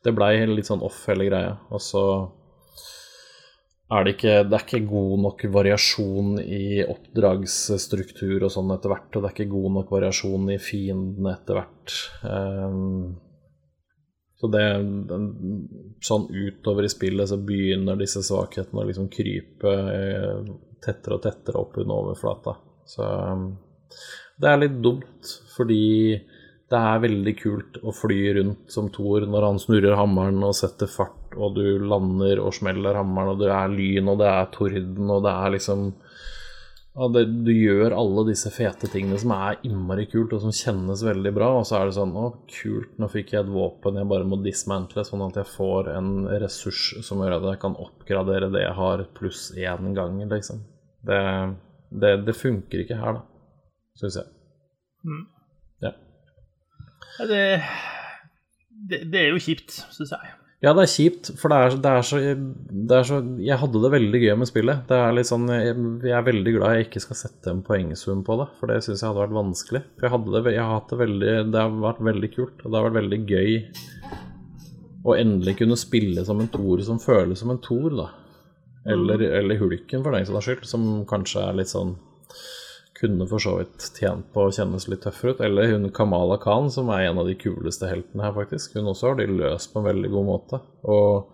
det 0.02 0.14
ble 0.18 0.30
litt 0.50 0.70
sånn 0.70 0.84
off, 0.86 1.04
hele 1.10 1.28
greia. 1.30 1.58
Og 1.70 1.82
så 1.84 2.04
er 3.92 4.06
det 4.06 4.14
ikke 4.16 4.36
Det 4.48 4.56
er 4.56 4.64
ikke 4.66 4.88
god 4.88 5.18
nok 5.26 5.44
variasjon 5.52 6.38
i 6.42 6.80
oppdragsstruktur 6.86 8.48
og 8.48 8.54
sånn 8.54 8.72
etter 8.74 8.94
hvert. 8.94 9.12
Og 9.12 9.20
det 9.20 9.30
er 9.30 9.36
ikke 9.36 9.52
god 9.52 9.76
nok 9.78 9.92
variasjon 9.94 10.48
i 10.56 10.58
fiendene 10.62 11.36
etter 11.36 11.60
hvert. 11.60 11.98
Um, 12.24 13.20
så 14.42 14.50
det 14.50 14.66
Sånn 16.02 16.26
utover 16.34 16.88
i 16.88 16.90
spillet 16.90 17.30
så 17.30 17.38
begynner 17.38 18.00
disse 18.00 18.24
svakhetene 18.26 18.82
å 18.82 18.88
liksom 18.88 19.12
krype 19.14 19.70
eh, 19.70 20.54
tettere 20.84 21.18
og 21.18 21.26
tettere 21.26 21.62
opp 21.62 21.78
under 21.82 22.06
overflata. 22.06 22.56
Så 22.90 23.06
um, 23.06 23.50
det 24.42 24.50
er 24.50 24.62
litt 24.64 24.78
dumt, 24.84 25.34
fordi 25.56 25.82
det 26.72 26.80
er 26.80 27.02
veldig 27.04 27.34
kult 27.36 27.80
å 27.84 27.92
fly 27.92 28.20
rundt 28.38 28.72
som 28.72 28.88
Thor 28.96 29.26
når 29.28 29.48
han 29.50 29.58
snurrer 29.60 29.98
hammeren 30.00 30.40
og 30.48 30.56
setter 30.56 30.88
fart, 30.88 31.34
og 31.36 31.58
du 31.58 31.66
lander 31.84 32.40
og 32.40 32.56
smeller 32.56 32.96
hammeren, 32.96 33.34
og 33.34 33.42
det 33.42 33.52
er 33.52 33.74
lyn, 33.74 34.08
og 34.14 34.22
det 34.22 34.30
er 34.32 34.54
torden, 34.56 35.10
og 35.12 35.26
det 35.26 35.34
er 35.34 35.58
liksom 35.58 35.90
ja, 36.92 37.08
det, 37.12 37.26
Du 37.48 37.52
gjør 37.52 37.96
alle 37.96 38.26
disse 38.32 38.52
fete 38.52 38.88
tingene 38.92 39.20
som 39.20 39.36
er 39.36 39.60
innmari 39.68 40.08
kult, 40.12 40.34
og 40.36 40.46
som 40.46 40.56
kjennes 40.56 41.04
veldig 41.08 41.36
bra, 41.36 41.52
og 41.60 41.68
så 41.68 41.82
er 41.82 41.90
det 41.90 41.98
sånn 42.00 42.16
Å, 42.16 42.26
kult, 42.56 42.96
nå 43.00 43.12
fikk 43.12 43.36
jeg 43.36 43.44
et 43.44 43.52
våpen 43.52 44.00
jeg 44.00 44.12
bare 44.12 44.28
må 44.32 44.40
dismantle, 44.44 45.04
sånn 45.08 45.28
at 45.28 45.42
jeg 45.42 45.52
får 45.52 45.92
en 45.92 46.12
ressurs 46.44 46.88
som 47.04 47.24
gjør 47.24 47.42
at 47.42 47.50
jeg 47.52 47.64
kan 47.68 47.80
oppgradere 47.84 48.52
det 48.56 48.64
jeg 48.64 48.76
har, 48.80 49.08
pluss 49.20 49.50
én 49.60 49.92
gang, 49.98 50.24
liksom. 50.32 50.64
Det, 51.08 51.22
det, 52.02 52.12
det 52.28 52.38
funker 52.38 52.84
ikke 52.84 53.00
her, 53.00 53.20
da, 53.20 53.56
syns 54.00 54.20
jeg. 54.20 54.30
Mm. 55.08 55.24
Ja. 55.82 55.96
Det, 57.26 57.42
det, 58.70 59.02
det, 59.10 59.18
er 59.24 59.32
jo 59.32 59.42
kjipt, 59.42 59.82
syns 59.96 60.14
jeg. 60.14 60.38
Ja, 60.62 60.76
det 60.78 60.84
er 60.84 60.92
kjipt, 60.94 61.32
for 61.42 61.50
det 61.50 61.58
er, 61.58 61.76
det, 61.82 61.92
er 61.92 62.04
så, 62.06 62.20
det 62.22 62.98
er, 63.00 63.06
så, 63.10 63.18
Jeg 63.42 63.58
hadde 63.58 63.80
det 63.82 63.90
veldig 63.96 64.20
gøy 64.22 64.36
med 64.38 64.50
spillet. 64.50 64.84
Det 64.90 65.00
er 65.00 65.16
litt 65.18 65.30
sånn, 65.32 65.48
jeg, 65.50 65.74
jeg 66.06 66.14
er 66.14 66.28
veldig 66.28 66.54
glad 66.60 66.76
jeg 66.78 66.86
ikke 66.86 67.02
skal 67.02 67.18
sette 67.24 67.50
en 67.50 67.64
poengsum 67.66 68.22
på 68.28 68.38
det, 68.44 68.48
for 68.60 68.70
det 68.70 68.84
syns 68.86 69.02
jeg 69.02 69.10
hadde 69.10 69.24
vært 69.24 69.40
vanskelig. 69.40 69.82
For 69.98 70.06
jeg, 70.06 70.14
hadde 70.14 70.36
det, 70.36 70.54
jeg 70.54 70.62
har 70.62 70.76
hatt 70.78 70.94
det 70.94 71.00
veldig 71.02 71.34
Det 71.50 71.64
har 71.64 71.82
vært 71.88 72.06
veldig 72.12 72.32
kult, 72.36 72.62
og 72.62 72.68
det 72.68 72.78
har 72.78 72.88
vært 72.88 73.00
veldig 73.00 73.22
gøy 73.32 73.58
å 75.02 75.18
endelig 75.18 75.58
kunne 75.58 75.80
spille 75.82 76.22
som 76.28 76.44
en 76.44 76.52
Tor 76.54 76.86
som 76.86 77.02
føles 77.02 77.42
som 77.42 77.50
en 77.50 77.62
Tor, 77.66 77.90
da. 77.98 78.08
Eller, 78.86 79.16
mm. 79.22 79.36
eller 79.40 79.60
Hulken, 79.62 80.04
for 80.04 80.16
den 80.16 80.26
saks 80.26 80.48
skyld, 80.48 80.66
som 80.66 80.88
kanskje 81.10 81.44
er 81.46 81.60
litt 81.60 81.72
sånn 81.74 81.98
Kunne 83.02 83.26
for 83.26 83.42
så 83.42 83.56
vidt 83.58 83.88
tjent 83.98 84.28
på 84.30 84.44
å 84.46 84.52
kjennes 84.54 84.84
litt 84.86 85.02
tøffere 85.02 85.34
ut. 85.34 85.40
Eller 85.42 85.72
hun 85.72 85.88
Kamala 85.90 86.36
Khan, 86.38 86.68
som 86.70 86.92
er 86.94 87.08
en 87.08 87.18
av 87.18 87.26
de 87.26 87.34
kuleste 87.34 87.88
heltene 87.90 88.28
her, 88.28 88.36
faktisk. 88.36 88.76
Hun 88.78 88.92
også 88.92 89.08
har 89.10 89.18
de 89.18 89.26
løst 89.26 89.72
på 89.74 89.82
en 89.82 89.88
veldig 89.88 90.12
god 90.14 90.28
måte. 90.28 90.60
Og 90.86 91.32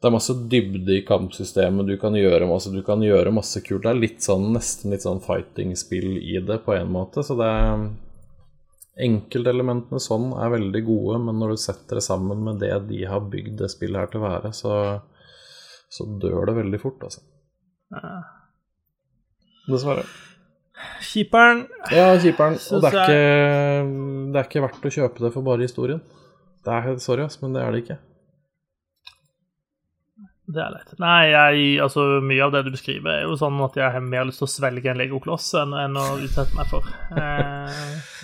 det 0.00 0.08
er 0.08 0.16
masse 0.16 0.34
dybde 0.50 0.96
i 0.96 1.04
kampsystemet. 1.06 1.86
Du 1.86 1.94
kan 2.00 2.18
gjøre 2.18 2.48
masse, 2.50 2.72
du 2.74 2.82
kan 2.82 3.04
gjøre 3.06 3.30
masse 3.36 3.62
kult. 3.62 3.84
Det 3.84 3.92
er 3.92 4.02
litt 4.02 4.26
sånn, 4.26 4.48
nesten 4.56 4.90
litt 4.90 5.06
sånn 5.06 5.22
fighting-spill 5.22 6.16
i 6.18 6.40
det, 6.42 6.58
på 6.64 6.74
en 6.74 6.90
måte. 6.90 7.22
Så 7.22 7.38
det 7.38 7.46
er 7.46 7.86
Enkeltelementene 9.00 10.00
sånn 10.02 10.32
er 10.36 10.50
veldig 10.52 10.80
gode, 10.84 11.20
men 11.24 11.38
når 11.40 11.54
du 11.54 11.60
setter 11.62 11.96
det 11.96 12.04
sammen 12.04 12.42
med 12.44 12.58
det 12.60 12.74
de 12.90 13.04
har 13.08 13.22
bygd 13.32 13.60
det 13.62 13.70
spillet 13.72 14.02
her 14.02 14.10
til 14.12 14.20
å 14.20 14.26
være, 14.26 14.50
så 14.56 14.72
så 15.90 16.06
dør 16.22 16.44
det 16.50 16.56
veldig 16.60 16.80
fort, 16.82 17.02
altså. 17.06 17.22
Dessverre. 19.70 20.04
Kjiperen 21.04 21.64
Ja, 21.92 22.12
kjiperen. 22.22 22.54
Og 22.72 22.80
det 22.84 22.92
er, 22.92 23.00
ikke, 23.02 24.30
det 24.32 24.38
er 24.40 24.46
ikke 24.48 24.62
verdt 24.64 24.86
å 24.88 24.92
kjøpe 24.94 25.24
det 25.26 25.32
for 25.34 25.44
bare 25.44 25.66
historien. 25.66 26.00
Det 26.64 26.72
er, 26.76 26.94
sorry, 27.02 27.26
ass, 27.26 27.40
men 27.42 27.52
det 27.56 27.64
er 27.64 27.74
det 27.74 27.82
ikke. 27.84 27.98
Det 30.50 30.58
er 30.64 30.72
leit. 30.74 30.94
Nei, 30.98 31.18
jeg, 31.30 31.66
altså, 31.84 32.04
mye 32.26 32.42
av 32.42 32.54
det 32.54 32.64
du 32.66 32.72
beskriver, 32.74 33.20
er 33.20 33.26
jo 33.28 33.36
sånn 33.38 33.60
at 33.62 33.76
jeg 33.78 33.94
har 33.94 34.02
mer 34.02 34.24
lyst 34.26 34.40
til 34.42 34.48
å 34.48 34.50
svelge 34.50 34.90
en 34.90 34.98
legokloss 34.98 35.46
enn, 35.60 35.76
enn 35.84 35.98
å 36.00 36.06
utsette 36.24 36.56
meg 36.58 36.70
for. 36.72 36.86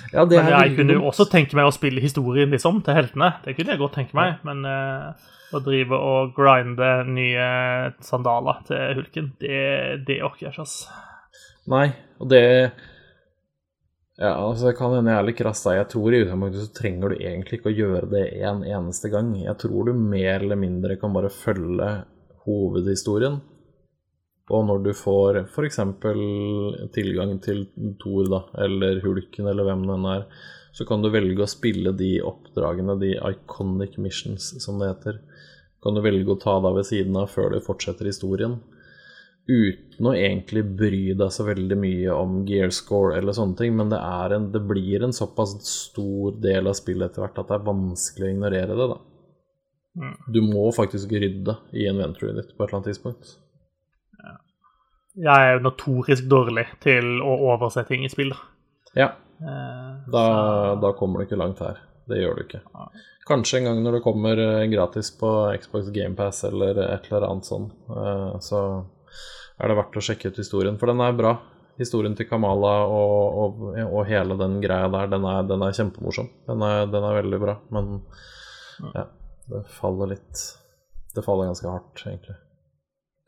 Eh, 0.07 0.13
Ja, 0.15 0.23
det 0.25 0.39
men 0.39 0.53
jeg 0.53 0.77
kunne 0.77 0.95
jo 0.95 1.09
også 1.11 1.25
tenke 1.31 1.57
meg 1.59 1.67
å 1.67 1.73
spille 1.75 1.99
historien, 2.03 2.51
liksom, 2.55 2.79
til 2.87 2.95
heltene. 2.95 3.33
Det 3.45 3.57
kunne 3.57 3.75
jeg 3.75 3.81
godt 3.81 3.97
tenke 3.99 4.15
meg, 4.17 4.37
men 4.47 4.63
eh, 4.71 5.33
å 5.55 5.63
drive 5.63 5.99
og 5.99 6.35
grinde 6.37 6.91
nye 7.11 7.47
sandaler 8.05 8.63
til 8.67 9.01
hulken, 9.01 9.31
det, 9.43 9.63
det 10.09 10.21
orker 10.27 10.49
jeg 10.49 10.57
ikke, 10.57 10.67
ass. 10.67 10.77
Nei, 11.71 11.89
og 12.21 12.31
det 12.31 12.45
Ja, 14.17 14.33
altså 14.33 14.71
det 14.71 14.79
kan 14.79 14.95
hende 14.97 15.13
jeg 15.13 15.21
er 15.21 15.27
litt 15.29 15.39
krass. 15.39 15.67
Jeg 15.69 15.89
tror 15.93 16.15
i 16.15 16.23
utgangspunktet 16.25 16.63
så 16.65 16.77
trenger 16.79 17.13
du 17.13 17.19
egentlig 17.19 17.59
ikke 17.59 17.73
å 17.73 17.77
gjøre 17.77 18.07
det 18.15 18.25
en 18.49 18.63
eneste 18.65 19.11
gang. 19.13 19.35
Jeg 19.43 19.59
tror 19.61 19.91
du 19.91 19.93
mer 19.99 20.41
eller 20.41 20.57
mindre 20.57 20.97
kan 21.01 21.13
bare 21.13 21.29
følge 21.33 21.91
hovedhistorien. 22.47 23.37
Og 24.47 24.63
når 24.69 24.83
du 24.85 24.93
får 24.95 25.41
f.eks. 25.43 25.81
tilgang 26.95 27.35
til 27.43 27.65
Thor, 28.01 28.29
da, 28.31 28.41
eller 28.63 29.03
Hulken, 29.03 29.49
eller 29.51 29.67
hvem 29.67 29.83
den 29.91 30.07
er, 30.09 30.25
så 30.77 30.87
kan 30.87 31.03
du 31.03 31.09
velge 31.11 31.43
å 31.43 31.51
spille 31.51 31.93
de 31.97 32.13
oppdragene, 32.25 32.99
de 33.01 33.15
iconic 33.17 33.97
missions, 33.99 34.53
som 34.63 34.79
det 34.79 34.93
heter. 34.93 35.19
Kan 35.87 35.95
du 35.95 36.03
velge 36.03 36.35
å 36.35 36.41
ta 36.43 36.57
deg 36.65 36.75
ved 36.81 36.89
siden 36.89 37.17
av 37.21 37.31
før 37.31 37.55
du 37.55 37.63
fortsetter 37.65 38.09
historien 38.11 38.59
uten 39.47 40.09
å 40.11 40.13
egentlig 40.19 40.65
bry 40.75 41.13
deg 41.15 41.29
så 41.31 41.45
veldig 41.47 41.77
mye 41.79 42.15
om 42.19 42.41
gearscore 42.49 43.13
eller 43.15 43.37
sånne 43.37 43.55
ting, 43.61 43.77
men 43.79 43.93
det, 43.93 44.01
er 44.03 44.33
en, 44.35 44.49
det 44.51 44.59
blir 44.67 45.05
en 45.07 45.15
såpass 45.15 45.53
stor 45.63 46.35
del 46.43 46.67
av 46.67 46.75
spillet 46.75 47.13
etter 47.13 47.23
hvert 47.23 47.39
at 47.39 47.53
det 47.53 47.55
er 47.55 47.69
vanskelig 47.69 48.27
å 48.27 48.33
ignorere 48.33 48.79
det. 48.81 48.89
da. 48.91 48.97
Mm. 50.03 50.17
Du 50.35 50.41
må 50.43 50.65
faktisk 50.75 51.15
rydde 51.15 51.55
i 51.79 51.87
inventoryet 51.87 52.41
ditt 52.41 52.51
på 52.57 52.65
et 52.65 52.67
eller 52.67 52.81
annet 52.81 52.91
tidspunkt. 52.91 53.37
Jeg 55.15 55.47
er 55.47 55.55
jo 55.55 55.63
notorisk 55.69 56.27
dårlig 56.29 56.67
til 56.83 57.23
å 57.23 57.39
overse 57.55 57.87
ting 57.87 58.03
i 58.05 58.11
spill, 58.11 58.35
da. 58.35 58.43
Ja, 58.99 59.09
Eh, 59.41 60.11
da, 60.11 60.75
da 60.75 60.93
kommer 60.93 61.19
du 61.19 61.27
ikke 61.27 61.39
langt 61.39 61.61
her. 61.61 61.81
Det 62.09 62.21
gjør 62.21 62.39
du 62.39 62.45
ikke. 62.47 62.63
Kanskje 63.27 63.59
en 63.59 63.69
gang 63.69 63.83
når 63.83 63.99
det 63.99 64.05
kommer 64.05 64.39
eh, 64.39 64.69
gratis 64.71 65.11
på 65.19 65.33
Xbox 65.63 65.91
GamePass 65.95 66.45
eller 66.47 66.79
et 66.85 67.09
eller 67.11 67.27
annet 67.27 67.49
sånn, 67.49 67.71
så 68.45 68.61
er 69.57 69.71
det 69.71 69.77
verdt 69.79 69.99
å 69.99 70.05
sjekke 70.05 70.31
ut 70.31 70.41
historien, 70.41 70.79
for 70.79 70.93
den 70.93 71.03
er 71.03 71.17
bra. 71.17 71.35
Historien 71.77 72.15
til 72.17 72.29
Kamala 72.29 72.75
og, 72.89 73.37
og, 73.43 73.65
og 73.85 74.07
hele 74.09 74.37
den 74.41 74.61
greia 74.63 74.89
der, 74.93 75.11
den 75.13 75.27
er, 75.29 75.43
den 75.49 75.65
er 75.65 75.75
kjempemorsom. 75.77 76.31
Den 76.47 76.65
er, 76.65 76.87
den 76.89 77.05
er 77.05 77.19
veldig 77.19 77.41
bra, 77.43 77.59
men 77.75 77.91
ja, 78.95 79.07
det 79.51 79.63
faller 79.73 80.11
litt 80.13 80.43
Det 81.17 81.25
faller 81.25 81.49
ganske 81.49 81.69
hardt, 81.69 82.03
egentlig. 82.07 82.37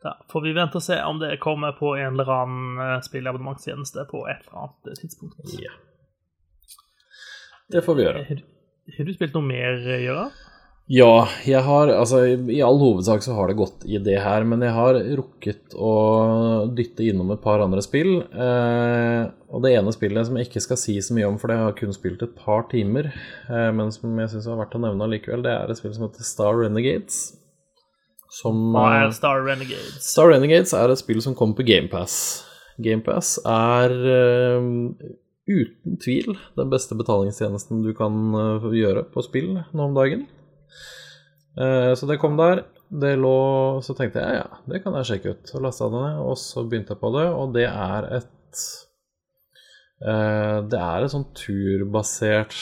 Da 0.03 0.13
får 0.31 0.41
vi 0.45 0.53
vente 0.55 0.79
og 0.79 0.83
se 0.83 0.95
om 1.03 1.17
det 1.19 1.39
kommer 1.43 1.73
på 1.75 1.95
en 1.97 2.13
eller 2.13 2.29
annen 2.31 2.79
eh, 2.85 3.01
spillabonnementstjeneste 3.03 4.05
på 4.11 4.23
et 4.31 4.45
eller 4.45 4.61
annet 4.63 5.01
tidspunkt. 5.01 5.57
Ja. 5.59 5.73
Det 7.69 7.83
får 7.85 7.97
vi 7.97 8.05
gjøre. 8.05 8.39
Har, 8.97 9.05
du 9.05 9.13
spilt 9.15 9.35
noe 9.37 9.45
mer, 9.45 9.81
eh, 9.85 10.05
Gjøran? 10.05 10.37
Ja, 10.89 11.27
jeg 11.45 11.61
har 11.61 11.91
Altså, 11.93 12.23
i 12.49 12.61
all 12.65 12.79
hovedsak 12.81 13.21
så 13.21 13.35
har 13.37 13.51
det 13.51 13.59
gått 13.59 13.83
i 13.85 13.99
det 14.01 14.17
her, 14.23 14.41
men 14.43 14.63
jeg 14.65 14.73
har 14.73 14.97
rukket 15.19 15.75
å 15.77 16.65
dytte 16.73 17.05
innom 17.05 17.29
et 17.35 17.43
par 17.43 17.61
andre 17.61 17.83
spill. 17.85 18.23
Eh, 18.25 19.27
og 19.53 19.61
det 19.61 19.75
ene 19.77 19.93
spillet 19.93 20.25
som 20.25 20.39
jeg 20.39 20.49
ikke 20.49 20.63
skal 20.65 20.81
si 20.81 20.97
så 20.97 21.13
mye 21.13 21.29
om, 21.29 21.37
for 21.37 21.53
det 21.53 21.59
har 21.61 21.77
kun 21.77 21.93
spilt 21.93 22.25
et 22.25 22.33
par 22.33 22.65
timer, 22.73 23.11
eh, 23.49 23.69
men 23.69 23.93
som 23.93 24.17
jeg 24.17 24.33
syns 24.33 24.49
var 24.49 24.63
verdt 24.63 24.79
å 24.79 24.83
nevne 24.87 25.05
allikevel, 25.05 25.45
det 25.45 25.53
er 25.53 25.69
et 25.69 25.77
spill 25.77 25.93
som 25.93 26.07
heter 26.07 26.25
Star 26.25 26.57
Renegades. 26.57 27.21
Som 28.33 28.71
Hva 28.73 28.87
eh, 28.89 29.05
er 29.05 29.13
Star 29.13 29.45
Renegades? 29.45 30.01
Star 30.09 30.33
Renegades 30.33 30.73
er 30.73 30.89
et 30.89 31.01
spill 31.01 31.21
som 31.21 31.37
kommer 31.37 31.57
på 31.61 31.69
GamePass. 31.69 32.17
GamePass 32.81 33.37
er 33.45 33.93
eh, 33.93 34.73
uten 35.49 35.97
tvil 36.01 36.37
den 36.57 36.69
beste 36.71 36.95
betalingstjenesten 36.99 37.83
du 37.85 37.91
kan 37.97 38.13
eh, 38.37 38.65
gjøre 38.79 39.03
på 39.13 39.19
spill 39.25 39.49
nå 39.57 39.81
om 39.89 39.95
dagen. 39.97 40.21
Eh, 41.57 41.93
så 41.97 42.03
det 42.09 42.21
kom 42.21 42.35
der. 42.39 42.57
Det 42.89 43.21
lå 43.21 43.37
Så 43.85 43.93
tenkte 43.93 44.17
jeg 44.23 44.33
ja, 44.39 44.47
det 44.65 44.81
kan 44.81 44.95
jeg 44.97 45.07
sjekke 45.09 45.29
ut. 45.35 45.45
Og 45.53 45.61
lasta 45.65 45.83
det 45.91 45.99
ned, 46.01 46.15
og 46.25 46.35
så 46.41 46.59
begynte 46.65 46.91
jeg 46.95 47.03
på 47.03 47.09
det, 47.17 47.27
og 47.29 47.45
det 47.57 47.67
er 47.69 48.01
et 48.17 48.57
eh, 50.01 50.57
Det 50.69 50.79
er 50.79 50.97
et 51.03 51.13
sånn 51.13 51.31
turbasert 51.37 52.55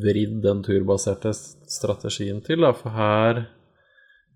vridd 0.03 0.41
den 0.43 0.59
turbaserte 0.63 1.31
strategien 1.33 2.43
til, 2.45 2.61
da, 2.61 2.73
for 2.77 2.93
her 2.93 3.45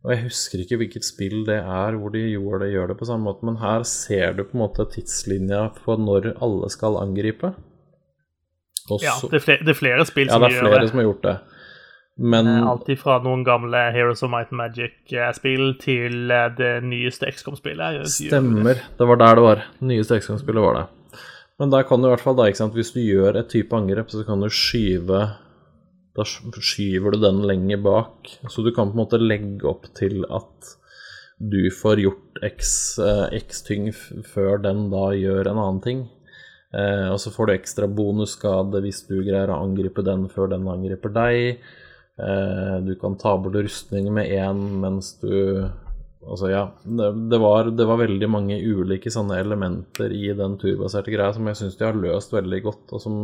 og 0.01 0.09
jeg 0.15 0.23
husker 0.23 0.61
ikke 0.63 0.79
hvilket 0.81 1.05
spill 1.05 1.43
det 1.45 1.59
er 1.61 1.97
hvor 2.01 2.13
de 2.13 2.23
gjør 2.23 2.63
det, 2.63 2.71
gjør 2.73 2.87
det 2.89 2.97
på 2.97 3.05
samme 3.05 3.27
måte, 3.29 3.45
men 3.45 3.59
her 3.61 3.83
ser 3.85 4.33
du 4.33 4.43
på 4.47 4.55
en 4.57 4.63
måte 4.63 4.87
tidslinja 4.95 5.67
på 5.77 5.97
når 6.01 6.31
alle 6.41 6.69
skal 6.73 6.97
angripe. 6.97 7.51
Også, 8.89 9.05
Ja, 9.05 9.13
det 9.29 9.37
er 9.37 9.43
flere, 9.45 9.65
det 9.67 9.75
er 9.75 9.77
flere 9.77 10.05
spill 10.09 10.25
ja, 10.25 10.33
som 10.33 10.41
det 10.41 10.49
er 10.49 10.55
gjør 10.57 10.65
flere 10.65 10.79
det. 10.81 10.89
som 10.89 11.01
har 11.01 11.05
gjort 11.05 11.27
det. 11.27 11.35
Men 12.17 12.47
Eh, 12.47 12.67
Alt 12.67 12.89
ifra 12.91 13.19
noen 13.23 13.43
gamle 13.47 13.91
Heroes 13.95 14.21
of 14.23 14.29
Might 14.33 14.51
and 14.51 14.59
Magic-spill 14.59 15.77
til 15.81 16.31
eh, 16.31 16.49
det 16.57 16.71
nyeste 16.83 17.29
XCOM-spillet. 17.31 18.01
Stemmer. 18.11 18.81
Det 18.97 19.07
var 19.07 19.21
der 19.21 19.35
det 19.39 19.45
var. 19.45 19.63
Det 19.79 19.87
nyeste 19.93 20.19
XCOM-spillet 20.19 20.61
var 20.65 20.75
det. 20.81 20.85
Men 21.59 21.69
der 21.69 21.83
kan 21.85 22.01
du 22.01 22.07
i 22.09 22.11
hvert 22.11 22.23
fall 22.25 22.35
da, 22.35 22.47
ikke 22.49 22.57
sant, 22.63 22.73
hvis 22.73 22.91
du 22.95 22.99
gjør 23.03 23.37
et 23.39 23.49
type 23.53 23.75
angrep, 23.77 24.09
så 24.09 24.23
kan 24.25 24.41
du 24.41 24.49
skyve 24.49 25.21
Da 26.17 26.23
skyver 26.25 27.13
du 27.15 27.21
den 27.21 27.41
lenger 27.47 27.77
bak. 27.79 28.27
Så 28.49 28.65
du 28.65 28.71
kan 28.75 28.89
på 28.91 28.97
en 28.97 29.03
måte 29.05 29.19
legge 29.21 29.63
opp 29.69 29.85
til 29.95 30.25
at 30.27 30.73
du 31.39 31.69
får 31.73 32.01
gjort 32.03 32.41
x, 32.43 32.99
eh, 32.99 33.37
x 33.39 33.63
ting 33.65 33.87
før 33.93 34.59
den 34.61 34.89
da 34.91 35.07
gjør 35.15 35.47
en 35.47 35.57
annen 35.61 35.79
ting. 35.81 36.01
Eh, 36.73 37.07
og 37.11 37.17
så 37.19 37.31
får 37.31 37.47
du 37.47 37.53
ekstra 37.55 37.87
bonusskade 37.87 38.81
hvis 38.83 39.07
du 39.07 39.21
greier 39.23 39.49
å 39.49 39.61
angripe 39.63 40.03
den 40.05 40.27
før 40.29 40.51
den 40.51 40.67
angriper 40.67 41.09
deg. 41.15 41.63
Eh, 42.21 42.75
du 42.85 42.93
kan 43.01 43.17
ta 43.17 43.33
bort 43.37 43.55
rustning 43.55 44.11
med 44.13 44.29
én 44.29 44.65
mens 44.81 45.15
du 45.21 45.69
Altså, 46.21 46.51
ja. 46.51 46.67
Det, 46.85 47.37
var, 47.41 47.71
det 47.73 47.85
var 47.89 47.97
veldig 47.97 48.27
mange 48.29 48.59
ulike 48.61 49.09
sånne 49.09 49.39
elementer 49.41 50.11
i 50.13 50.27
den 50.37 50.53
turbaserte 50.61 51.09
greia 51.09 51.33
som 51.33 51.47
jeg 51.49 51.57
syns 51.57 51.79
de 51.79 51.87
har 51.87 51.97
løst 51.97 52.35
veldig 52.35 52.59
godt, 52.61 52.83
og 52.93 53.01
som, 53.01 53.15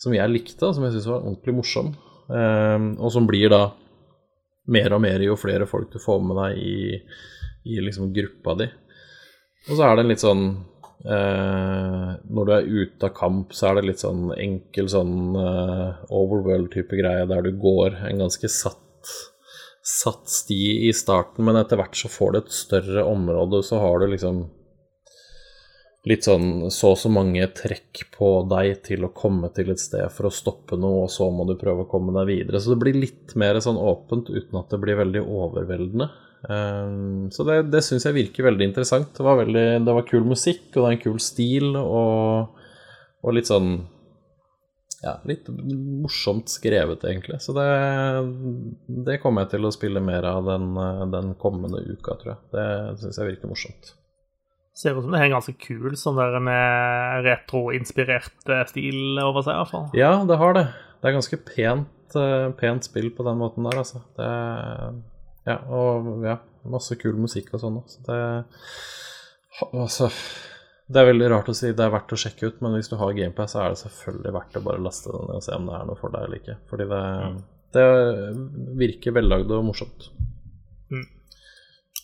som 0.00 0.14
jeg 0.16 0.32
likte, 0.32 0.64
og 0.64 0.72
som 0.72 0.86
jeg 0.86 0.94
syns 0.94 1.08
var 1.10 1.18
ordentlig 1.18 1.54
morsom. 1.58 1.90
Eh, 2.32 2.86
og 2.96 3.12
som 3.12 3.28
blir 3.28 3.52
da 3.52 3.66
mer 4.72 4.96
og 4.96 5.04
mer 5.04 5.20
jo 5.20 5.36
flere 5.36 5.68
folk 5.68 5.92
du 5.92 6.00
får 6.00 6.24
med 6.24 6.40
deg 6.40 6.64
i, 6.64 6.78
i 7.76 7.84
liksom 7.84 8.08
gruppa 8.16 8.56
di. 8.62 8.70
Og 9.68 9.74
så 9.74 9.84
er 9.84 9.92
det 9.92 10.06
en 10.06 10.12
litt 10.14 10.24
sånn 10.24 10.46
Eh, 11.04 12.13
når 12.44 12.50
du 12.50 12.54
er 12.56 12.84
ute 12.84 13.08
av 13.08 13.14
kamp, 13.16 13.54
så 13.56 13.70
er 13.70 13.78
det 13.78 13.86
litt 13.88 14.02
sånn 14.04 14.26
enkel 14.36 14.90
sånn 14.92 15.36
uh, 15.36 16.02
overworld-type 16.12 16.98
greie 17.00 17.24
der 17.30 17.46
du 17.46 17.54
går 17.60 18.02
en 18.10 18.20
ganske 18.26 18.50
satt, 18.52 19.14
satt 19.84 20.28
sti 20.28 20.88
i 20.88 20.92
starten, 20.96 21.46
men 21.46 21.56
etter 21.60 21.80
hvert 21.80 21.96
så 21.96 22.10
får 22.12 22.34
du 22.34 22.40
et 22.42 22.52
større 22.52 23.06
område, 23.08 23.62
så 23.64 23.80
har 23.80 24.02
du 24.02 24.12
liksom 24.12 24.44
litt 26.04 26.26
sånn 26.26 26.68
så 26.68 26.90
og 26.92 26.98
så 27.00 27.08
mange 27.08 27.46
trekk 27.56 28.02
på 28.12 28.28
deg 28.50 28.82
til 28.84 29.06
å 29.06 29.14
komme 29.16 29.48
til 29.56 29.70
et 29.72 29.80
sted 29.80 30.04
for 30.12 30.28
å 30.28 30.34
stoppe 30.34 30.76
noe, 30.76 31.06
og 31.06 31.12
så 31.12 31.30
må 31.32 31.46
du 31.48 31.56
prøve 31.56 31.86
å 31.86 31.88
komme 31.88 32.12
deg 32.18 32.28
videre. 32.28 32.60
Så 32.60 32.74
det 32.74 32.82
blir 32.82 32.98
litt 32.98 33.32
mer 33.40 33.56
sånn 33.64 33.80
åpent 33.80 34.28
uten 34.28 34.60
at 34.60 34.68
det 34.68 34.82
blir 34.84 35.00
veldig 35.00 35.24
overveldende. 35.24 36.10
Um, 36.44 37.30
så 37.32 37.46
det, 37.48 37.62
det 37.72 37.80
syns 37.86 38.04
jeg 38.04 38.16
virker 38.16 38.48
veldig 38.48 38.68
interessant. 38.70 39.10
Det 39.16 39.24
var, 39.24 39.40
veldig, 39.40 39.66
det 39.86 39.96
var 39.96 40.06
kul 40.08 40.26
musikk, 40.28 40.68
og 40.74 40.82
det 40.82 40.86
er 40.86 40.96
en 40.98 41.04
kul 41.06 41.18
stil, 41.22 41.72
og, 41.80 42.62
og 43.24 43.36
litt 43.36 43.50
sånn 43.50 43.76
ja, 45.04 45.18
litt 45.28 45.48
morsomt 45.48 46.48
skrevet, 46.48 47.04
egentlig. 47.04 47.36
Så 47.44 47.52
det, 47.56 47.66
det 49.04 49.18
kommer 49.20 49.44
jeg 49.44 49.56
til 49.56 49.68
å 49.68 49.72
spille 49.74 50.00
mer 50.00 50.24
av 50.28 50.46
den, 50.48 50.70
den 51.12 51.34
kommende 51.40 51.82
uka, 51.84 52.16
tror 52.20 52.34
jeg. 52.34 52.40
Det 52.54 52.66
syns 53.02 53.20
jeg 53.20 53.34
virker 53.34 53.52
morsomt. 53.52 53.92
Ser 54.74 54.96
ut 54.96 55.04
som 55.04 55.12
det 55.14 55.20
er 55.20 55.28
en 55.28 55.36
ganske 55.36 55.54
kul 55.60 55.92
sånn 55.98 56.16
der 56.18 56.40
med 56.42 57.26
retroinspirert 57.28 58.48
eh, 58.50 58.64
stil 58.66 59.20
over 59.22 59.44
seg, 59.44 59.54
i 59.54 59.60
hvert 59.60 59.70
fall. 59.70 59.84
Ja, 59.94 60.14
det 60.26 60.38
har 60.40 60.56
det. 60.56 60.64
Det 60.98 61.10
er 61.10 61.18
ganske 61.18 61.38
pent, 61.46 62.16
eh, 62.18 62.48
pent 62.58 62.88
spill 62.88 63.12
på 63.14 63.26
den 63.28 63.38
måten 63.38 63.68
der, 63.68 63.84
altså. 63.84 64.00
Det, 64.18 64.30
ja, 65.44 65.58
og 65.68 66.24
ja, 66.24 66.38
masse 66.72 66.96
kul 67.00 67.16
musikk 67.20 67.52
og 67.54 67.64
sånn. 67.64 67.80
Så 67.88 68.04
det 68.08 68.20
Altså 69.72 70.08
Det 70.90 70.98
er 70.98 71.06
veldig 71.12 71.28
rart 71.30 71.48
å 71.48 71.54
si 71.56 71.70
det 71.70 71.84
er 71.84 71.92
verdt 71.94 72.12
å 72.12 72.18
sjekke 72.18 72.50
ut, 72.50 72.56
men 72.64 72.74
hvis 72.76 72.90
du 72.90 72.96
har 73.00 73.14
GamePass, 73.16 73.54
så 73.54 73.62
er 73.62 73.72
det 73.72 73.80
selvfølgelig 73.84 74.32
verdt 74.34 74.58
å 74.58 74.64
bare 74.66 74.82
laste 74.84 75.12
den 75.14 75.30
og 75.32 75.44
se 75.44 75.56
om 75.56 75.68
det 75.70 75.78
er 75.78 75.86
noe 75.88 76.00
for 76.00 76.12
deg 76.12 76.26
eller 76.26 76.40
ikke. 76.42 76.56
Fordi 76.68 76.86
det, 76.90 77.00
mm. 77.24 77.38
det 77.76 77.86
virker 78.82 79.16
vellagd 79.16 79.54
og 79.54 79.64
morsomt. 79.70 80.10
Mm. 80.92 81.06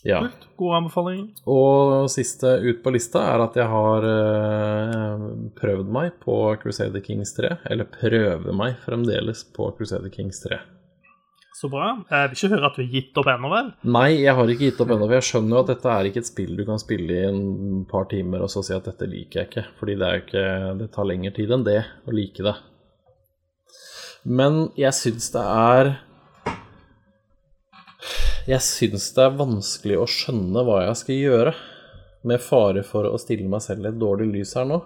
Ja. 0.09 0.23
God 0.57 0.79
anbefaling. 0.79 1.27
Og 1.45 2.09
siste 2.13 2.55
ut 2.65 2.81
på 2.81 2.95
lista 2.95 3.27
er 3.35 3.45
at 3.45 3.61
jeg 3.61 3.69
har 3.69 4.09
uh, 4.09 5.29
prøvd 5.61 5.93
meg 5.93 6.17
på 6.25 6.41
Crusader 6.63 7.05
Kings 7.05 7.37
3. 7.37 7.53
Eller 7.69 7.91
prøver 8.01 8.57
meg 8.57 8.81
fremdeles 8.87 9.45
på 9.53 9.69
Crusader 9.77 10.13
Kings 10.15 10.41
3. 10.47 10.63
Så 11.61 11.69
bra. 11.69 11.91
Jeg 12.09 12.31
vil 12.31 12.39
ikke 12.39 12.49
høre 12.55 12.69
at 12.71 12.77
du 12.79 12.81
har 12.81 12.93
gitt 12.95 13.19
opp 13.21 13.27
ennå, 13.29 13.49
vel? 13.53 13.67
Nei, 13.93 14.09
jeg 14.23 14.33
har 14.39 14.53
ikke 14.53 14.69
gitt 14.71 14.79
opp 14.81 14.95
ennå. 14.95 15.05
For 15.05 15.19
jeg 15.19 15.27
skjønner 15.29 15.53
jo 15.53 15.61
at 15.61 15.73
dette 15.75 15.91
er 15.93 16.09
ikke 16.09 16.23
et 16.23 16.29
spill 16.31 16.55
du 16.57 16.63
kan 16.65 16.81
spille 16.81 17.19
i 17.19 17.27
en 17.29 17.83
par 17.91 18.07
timer 18.09 18.47
og 18.47 18.53
så 18.53 18.63
si 18.65 18.73
at 18.73 18.89
dette 18.89 19.09
liker 19.11 19.43
jeg 19.43 19.51
ikke. 19.51 19.67
Fordi 19.77 19.97
det, 20.01 20.11
ikke, 20.23 20.45
det 20.81 20.89
tar 20.95 21.09
lengre 21.11 21.35
tid 21.37 21.53
enn 21.53 21.67
det 21.67 21.83
å 21.85 22.17
like 22.17 22.47
det. 22.47 22.55
Men 24.25 24.63
jeg 24.81 24.97
syns 24.97 25.29
det 25.37 25.45
er 25.45 25.93
jeg 28.49 28.65
syns 28.65 29.11
det 29.15 29.27
er 29.27 29.37
vanskelig 29.37 30.01
å 30.01 30.09
skjønne 30.09 30.65
hva 30.65 30.81
jeg 30.87 30.97
skal 31.03 31.23
gjøre. 31.27 31.57
Med 32.25 32.41
fare 32.45 32.81
for 32.89 33.05
å 33.09 33.21
stille 33.21 33.49
meg 33.53 33.61
selv 33.65 33.85
i 33.85 33.93
et 33.93 34.01
dårlig 34.01 34.33
lys 34.33 34.57
her 34.57 34.65
nå, 34.69 34.81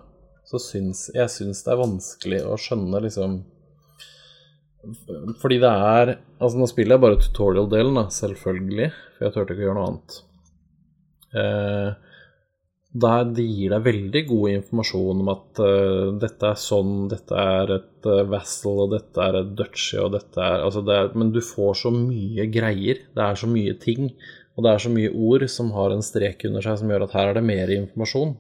så 0.47 0.59
syns 0.63 1.07
jeg 1.15 1.31
syns 1.31 1.63
det 1.63 1.71
er 1.71 1.81
vanskelig 1.81 2.43
å 2.51 2.59
skjønne 2.59 3.01
liksom 3.07 3.43
Fordi 5.41 5.59
det 5.63 5.71
er 5.71 6.15
Altså, 6.15 6.59
nå 6.61 6.67
spiller 6.69 6.97
jeg 6.97 7.05
bare 7.05 7.21
tutorial-delen, 7.23 7.97
da, 7.97 8.09
selvfølgelig, 8.13 8.89
for 9.17 9.27
jeg 9.27 9.35
turte 9.35 9.55
ikke 9.55 9.63
å 9.63 9.69
gjøre 9.69 9.77
noe 9.79 9.91
annet. 9.91 10.17
Eh, 11.35 12.15
der 12.95 13.25
det 13.35 13.43
gir 13.43 13.73
deg 13.73 13.87
veldig 13.89 14.23
god 14.29 14.51
informasjon 14.53 15.23
om 15.25 15.31
at 15.33 15.61
uh, 15.65 16.13
dette 16.23 16.47
er 16.47 16.61
sånn, 16.63 16.93
dette 17.11 17.35
er 17.35 17.73
et 17.81 18.07
uh, 18.07 18.21
vassel, 18.31 18.85
og 18.85 18.93
dette 18.93 19.25
er 19.25 19.41
et 19.41 19.51
duchy, 19.59 19.99
og 19.99 20.13
dette 20.15 20.39
er, 20.39 20.63
altså 20.63 20.85
det 20.87 20.95
er 21.01 21.11
Men 21.19 21.33
du 21.35 21.41
får 21.43 21.81
så 21.83 21.91
mye 21.95 22.47
greier. 22.55 23.03
Det 23.17 23.25
er 23.25 23.41
så 23.41 23.51
mye 23.51 23.75
ting. 23.83 24.13
Og 24.55 24.63
det 24.63 24.71
er 24.71 24.85
så 24.85 24.93
mye 24.95 25.11
ord 25.11 25.43
som 25.51 25.73
har 25.75 25.91
en 25.91 26.07
strek 26.07 26.47
under 26.47 26.63
seg 26.63 26.79
som 26.79 26.93
gjør 26.93 27.09
at 27.09 27.17
her 27.19 27.33
er 27.33 27.41
det 27.41 27.47
mer 27.49 27.73
informasjon. 27.75 28.37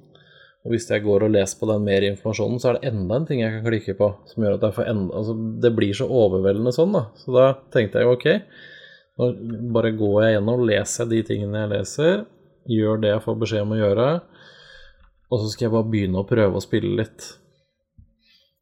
Og 0.64 0.72
hvis 0.72 0.88
jeg 0.88 1.04
går 1.04 1.26
og 1.26 1.34
leser 1.34 1.60
på 1.60 1.68
den 1.68 1.82
mer 1.84 2.06
informasjonen, 2.08 2.60
så 2.60 2.70
er 2.70 2.78
det 2.78 2.92
enda 2.92 3.18
en 3.18 3.26
ting 3.28 3.42
jeg 3.42 3.52
kan 3.52 3.66
klikke 3.66 3.96
på 3.98 4.10
som 4.30 4.44
gjør 4.44 4.56
at 4.56 4.68
jeg 4.68 4.76
får 4.78 4.92
enda 4.94 5.18
Altså, 5.18 5.34
det 5.60 5.74
blir 5.76 5.96
så 5.96 6.08
overveldende 6.08 6.72
sånn, 6.72 6.94
da. 6.96 7.02
Så 7.20 7.34
da 7.36 7.48
tenkte 7.74 8.00
jeg 8.00 8.14
ok, 8.14 8.28
nå 9.20 9.28
bare 9.76 9.92
går 9.98 10.16
jeg 10.24 10.38
gjennom, 10.38 10.64
leser 10.70 11.04
jeg 11.04 11.12
de 11.12 11.26
tingene 11.28 11.66
jeg 11.66 11.72
leser, 11.74 12.24
gjør 12.72 13.02
det 13.02 13.12
jeg 13.12 13.24
får 13.26 13.42
beskjed 13.42 13.66
om 13.66 13.76
å 13.76 13.82
gjøre 13.82 14.08
og 15.34 15.40
så 15.42 15.50
skal 15.50 15.66
jeg 15.66 15.74
bare 15.74 15.90
begynne 15.90 16.20
å 16.20 16.28
prøve 16.28 16.58
å 16.58 16.62
spille 16.62 16.94
litt. 17.00 17.26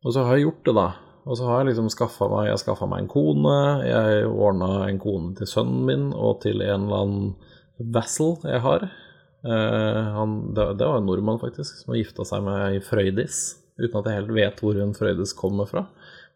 Og 0.03 0.15
så 0.15 0.25
har 0.27 0.39
jeg 0.39 0.47
gjort 0.47 0.69
det, 0.69 0.75
da. 0.79 0.89
Og 1.23 1.39
så 1.39 1.47
har 1.47 1.61
jeg 1.61 1.69
liksom 1.71 1.91
skaffa 1.93 2.27
meg 2.31 2.49
Jeg 2.49 2.89
meg 2.91 3.03
en 3.03 3.11
kone. 3.13 3.57
Jeg 3.87 4.27
ordna 4.27 4.71
en 4.89 4.99
kone 5.03 5.35
til 5.39 5.47
sønnen 5.47 5.85
min 5.87 6.07
og 6.13 6.41
til 6.43 6.65
en 6.65 6.89
eller 6.89 7.05
annen 7.05 7.93
vassel 7.95 8.39
jeg 8.49 8.63
har. 8.65 8.89
Eh, 9.45 10.03
han, 10.17 10.55
det, 10.55 10.85
var 10.85 10.97
en 10.97 11.07
nordmann, 11.07 11.41
faktisk, 11.43 11.83
som 11.83 11.93
har 11.93 12.03
gifta 12.03 12.27
seg 12.29 12.45
med 12.47 12.67
ei 12.69 12.83
Frøydis. 12.85 13.45
Uten 13.81 13.99
at 13.99 14.09
jeg 14.09 14.21
helt 14.21 14.37
vet 14.37 14.61
hvor 14.63 14.79
hun 14.79 14.95
Frøydis 14.97 15.35
kommer 15.39 15.71
fra. 15.71 15.87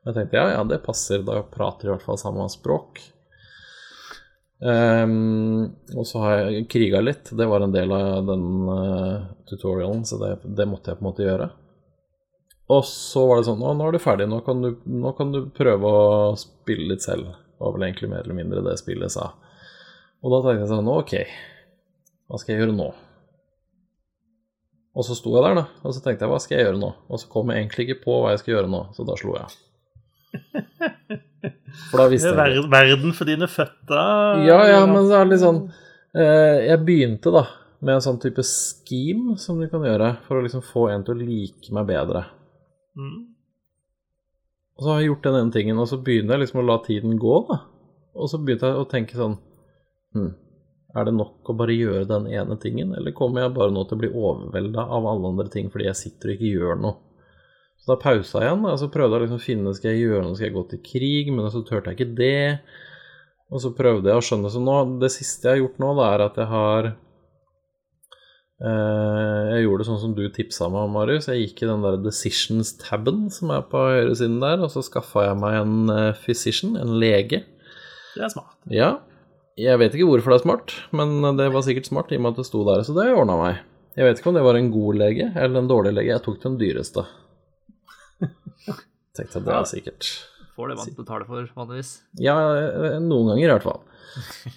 Men 0.02 0.12
jeg 0.12 0.18
tenkte 0.20 0.40
ja, 0.40 0.48
ja, 0.56 0.64
det 0.66 0.82
passer. 0.86 1.22
Da 1.26 1.42
prater 1.50 1.88
i 1.88 1.94
hvert 1.94 2.06
fall 2.06 2.18
samme 2.20 2.48
språk. 2.52 3.02
Um, 4.56 5.74
og 5.92 6.06
så 6.08 6.22
har 6.22 6.38
jeg 6.40 6.68
kriga 6.72 7.02
litt. 7.04 7.30
Det 7.36 7.46
var 7.46 7.62
en 7.62 7.74
del 7.74 7.92
av 7.92 8.24
den 8.24 8.46
uh, 8.70 9.26
tutorialen, 9.50 10.06
så 10.08 10.16
det, 10.22 10.30
det, 10.46 10.66
måtte 10.70 10.90
jeg 10.90 11.00
på 11.00 11.04
en 11.04 11.10
måte 11.10 11.26
gjøre. 11.26 11.50
Og 12.72 12.86
så 12.88 13.26
var 13.28 13.38
det 13.38 13.46
sånn 13.46 13.60
Å, 13.62 13.74
nå 13.76 13.86
er 13.86 13.94
du 13.94 14.02
ferdig. 14.02 14.28
Nå 14.30 14.40
kan 14.46 14.64
du, 14.64 14.72
nå 14.90 15.12
kan 15.18 15.34
du 15.34 15.44
prøve 15.54 15.90
å 15.90 16.06
spille 16.40 16.88
litt 16.94 17.04
selv. 17.04 17.28
Det 17.28 17.62
var 17.62 17.76
vel 17.76 17.86
egentlig 17.86 18.10
mer 18.10 18.24
eller 18.24 18.38
mindre 18.40 18.64
det 18.64 18.78
spillet 18.80 19.12
sa. 19.12 19.28
Og 20.24 20.32
da 20.32 20.40
tenkte 20.42 20.64
jeg 20.64 20.72
sånn 20.72 20.90
Ok, 20.90 21.14
hva 22.26 22.40
skal 22.40 22.54
jeg 22.54 22.64
gjøre 22.64 22.76
nå? 22.76 22.88
Og 24.96 25.04
så 25.04 25.14
sto 25.18 25.34
jeg 25.34 25.44
der, 25.44 25.58
da, 25.58 25.64
og 25.84 25.92
så 25.92 26.00
tenkte 26.02 26.24
jeg 26.24 26.32
hva 26.32 26.40
skal 26.40 26.56
jeg 26.56 26.66
gjøre 26.66 26.80
nå? 26.80 26.88
Og 27.12 27.20
så 27.20 27.28
kom 27.30 27.52
jeg 27.52 27.62
egentlig 27.62 27.84
ikke 27.86 28.02
på 28.06 28.16
hva 28.22 28.32
jeg 28.32 28.42
skal 28.42 28.54
gjøre 28.54 28.72
nå, 28.72 28.80
så 28.96 29.04
da 29.06 29.16
slo 29.20 29.36
jeg. 29.36 29.58
For 31.90 32.00
da 32.00 32.06
visste 32.10 32.32
jeg 32.32 32.56
det. 32.56 32.64
Verden 32.72 33.12
for 33.16 33.28
dine 33.28 33.48
føtter. 33.50 34.42
Ja, 34.46 34.58
ja, 34.70 34.80
men 34.88 35.06
det 35.10 35.18
er 35.18 35.28
litt 35.28 35.42
sånn 35.42 35.60
eh, 36.16 36.64
Jeg 36.66 36.80
begynte, 36.88 37.32
da, 37.34 37.44
med 37.84 37.98
en 37.98 38.04
sånn 38.06 38.20
type 38.22 38.44
scheme 38.48 39.36
som 39.40 39.60
du 39.60 39.68
kan 39.70 39.84
gjøre 39.84 40.14
for 40.26 40.40
å 40.40 40.44
liksom 40.46 40.64
få 40.64 40.88
en 40.94 41.04
til 41.06 41.14
å 41.14 41.28
like 41.28 41.76
meg 41.76 41.88
bedre. 41.92 42.24
Mm. 42.96 43.18
Og 44.76 44.84
så 44.84 44.90
har 44.92 45.00
jeg 45.00 45.10
gjort 45.10 45.28
den 45.28 45.38
ene 45.42 45.54
tingen, 45.54 45.78
og 45.80 45.88
så 45.92 46.00
begynner 46.00 46.36
jeg 46.36 46.46
liksom 46.46 46.64
å 46.64 46.66
la 46.66 46.80
tiden 46.84 47.20
gå, 47.20 47.36
da. 47.48 47.60
Og 48.16 48.32
så 48.32 48.40
begynte 48.40 48.72
jeg 48.72 48.80
å 48.80 48.88
tenke 48.88 49.16
sånn 49.16 49.36
hm, 50.16 50.32
Er 50.96 51.08
det 51.08 51.16
nok 51.16 51.50
å 51.52 51.56
bare 51.58 51.76
gjøre 51.76 52.06
den 52.08 52.28
ene 52.32 52.56
tingen, 52.60 52.94
eller 52.96 53.14
kommer 53.16 53.44
jeg 53.44 53.56
bare 53.56 53.74
nå 53.74 53.82
til 53.84 53.98
å 53.98 54.02
bli 54.04 54.12
overvelda 54.12 54.86
av 54.96 55.08
alle 55.10 55.32
andre 55.34 55.50
ting 55.52 55.68
fordi 55.72 55.90
jeg 55.90 56.00
sitter 56.00 56.32
og 56.32 56.38
ikke 56.38 56.52
gjør 56.54 56.80
noe? 56.80 56.96
Så 57.76 57.92
da 57.92 57.98
pausa 58.00 58.40
igjen, 58.42 58.64
og 58.66 58.78
så 58.80 58.88
prøvde 58.90 59.14
jeg 59.14 59.20
å 59.20 59.24
liksom 59.26 59.42
finne 59.44 59.74
skal 59.76 59.92
jeg 59.92 60.06
gjøre 60.06 60.24
noe, 60.24 60.36
skal 60.38 60.48
jeg 60.48 60.56
gå 60.56 60.62
til 60.72 60.80
krig, 60.88 61.32
men 61.34 61.50
så 61.52 61.60
turte 61.66 61.92
jeg 61.92 61.98
ikke 61.98 62.16
det. 62.18 62.46
Og 63.52 63.62
så 63.62 63.70
prøvde 63.78 64.10
jeg 64.10 64.18
å 64.18 64.24
skjønne 64.26 64.50
Så 64.50 64.58
nå, 64.58 64.76
det 64.98 65.12
siste 65.14 65.46
jeg 65.46 65.52
har 65.52 65.60
gjort 65.60 65.76
nå, 65.78 65.90
da, 65.94 66.06
er 66.16 66.24
at 66.24 66.38
jeg 66.40 66.48
har 66.50 66.88
eh, 68.58 69.42
Jeg 69.52 69.60
gjorde 69.62 69.84
det 69.84 69.88
sånn 69.90 70.00
som 70.02 70.16
du 70.16 70.24
tipsa 70.34 70.66
meg 70.72 70.88
om, 70.88 70.96
Marius. 70.98 71.28
Jeg 71.30 71.44
gikk 71.44 71.62
i 71.62 71.68
den 71.70 71.84
der 71.86 72.00
Decisions-taben 72.02 73.28
som 73.34 73.52
er 73.54 73.62
på 73.70 73.84
høyresiden 73.86 74.40
der, 74.42 74.64
og 74.66 74.72
så 74.74 74.82
skaffa 74.82 75.28
jeg 75.28 75.38
meg 75.44 75.60
en 75.60 75.92
uh, 75.92 76.16
physician, 76.24 76.74
en 76.80 76.96
lege. 76.98 77.44
Det 78.16 78.26
er 78.26 78.32
smart. 78.34 78.56
Ja. 78.72 78.96
Jeg 79.56 79.80
vet 79.80 79.94
ikke 79.96 80.08
hvorfor 80.10 80.34
det 80.34 80.36
er 80.36 80.44
smart, 80.44 80.72
men 80.92 81.16
det 81.38 81.46
var 81.54 81.64
sikkert 81.64 81.88
smart 81.88 82.10
i 82.12 82.18
og 82.18 82.26
med 82.26 82.34
at 82.34 82.42
det 82.42 82.48
sto 82.50 82.60
der, 82.66 82.82
så 82.84 82.92
det 82.96 83.08
ordna 83.16 83.38
meg. 83.40 83.62
Jeg 83.96 84.04
vet 84.04 84.18
ikke 84.20 84.28
om 84.28 84.36
det 84.36 84.44
var 84.44 84.58
en 84.58 84.68
god 84.74 84.98
lege 85.00 85.30
eller 85.32 85.62
en 85.62 85.70
dårlig 85.70 85.94
lege. 85.96 86.12
Jeg 86.12 86.24
tok 86.26 86.42
den 86.42 86.58
dyreste. 86.60 87.06
Tenkte 89.16 89.40
at 89.40 89.46
det 89.46 89.54
er 89.54 89.68
sikkert 89.68 90.08
Får 90.56 90.70
det 90.70 90.76
man 90.76 90.92
betaler 90.96 91.28
for, 91.28 91.48
vanligvis. 91.56 91.90
Ja, 92.20 92.34
noen 93.00 93.30
ganger 93.32 93.44
i 93.44 93.50
hvert 93.50 93.64
fall. 93.64 93.82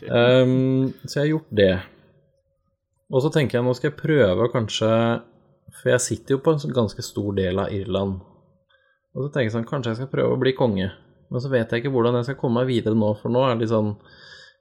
Um, 0.07 0.93
så 1.07 1.17
jeg 1.17 1.23
har 1.25 1.31
gjort 1.33 1.49
det. 1.59 1.73
Og 3.11 3.23
så 3.23 3.31
tenker 3.35 3.59
jeg 3.59 3.67
nå 3.67 3.73
skal 3.75 3.89
jeg 3.89 3.99
prøve 3.99 4.45
kanskje 4.53 4.89
For 5.81 5.89
jeg 5.91 6.03
sitter 6.05 6.35
jo 6.35 6.43
på 6.45 6.53
en 6.53 6.75
ganske 6.75 7.03
stor 7.03 7.35
del 7.39 7.59
av 7.59 7.73
Irland. 7.75 8.21
Og 9.15 9.25
så 9.25 9.31
tenker 9.31 9.49
jeg 9.49 9.55
sånn 9.57 9.67
Kanskje 9.67 9.95
jeg 9.95 10.01
skal 10.01 10.11
prøve 10.11 10.35
å 10.35 10.39
bli 10.39 10.55
konge. 10.55 10.87
Men 11.29 11.43
så 11.43 11.51
vet 11.51 11.71
jeg 11.71 11.83
ikke 11.83 11.91
hvordan 11.95 12.19
jeg 12.19 12.29
skal 12.29 12.39
komme 12.39 12.61
meg 12.61 12.71
videre 12.71 12.95
nå, 12.97 13.11
for 13.19 13.31
nå 13.31 13.43
er 13.45 13.55
det 13.55 13.65
litt 13.65 13.73
sånn 13.73 13.93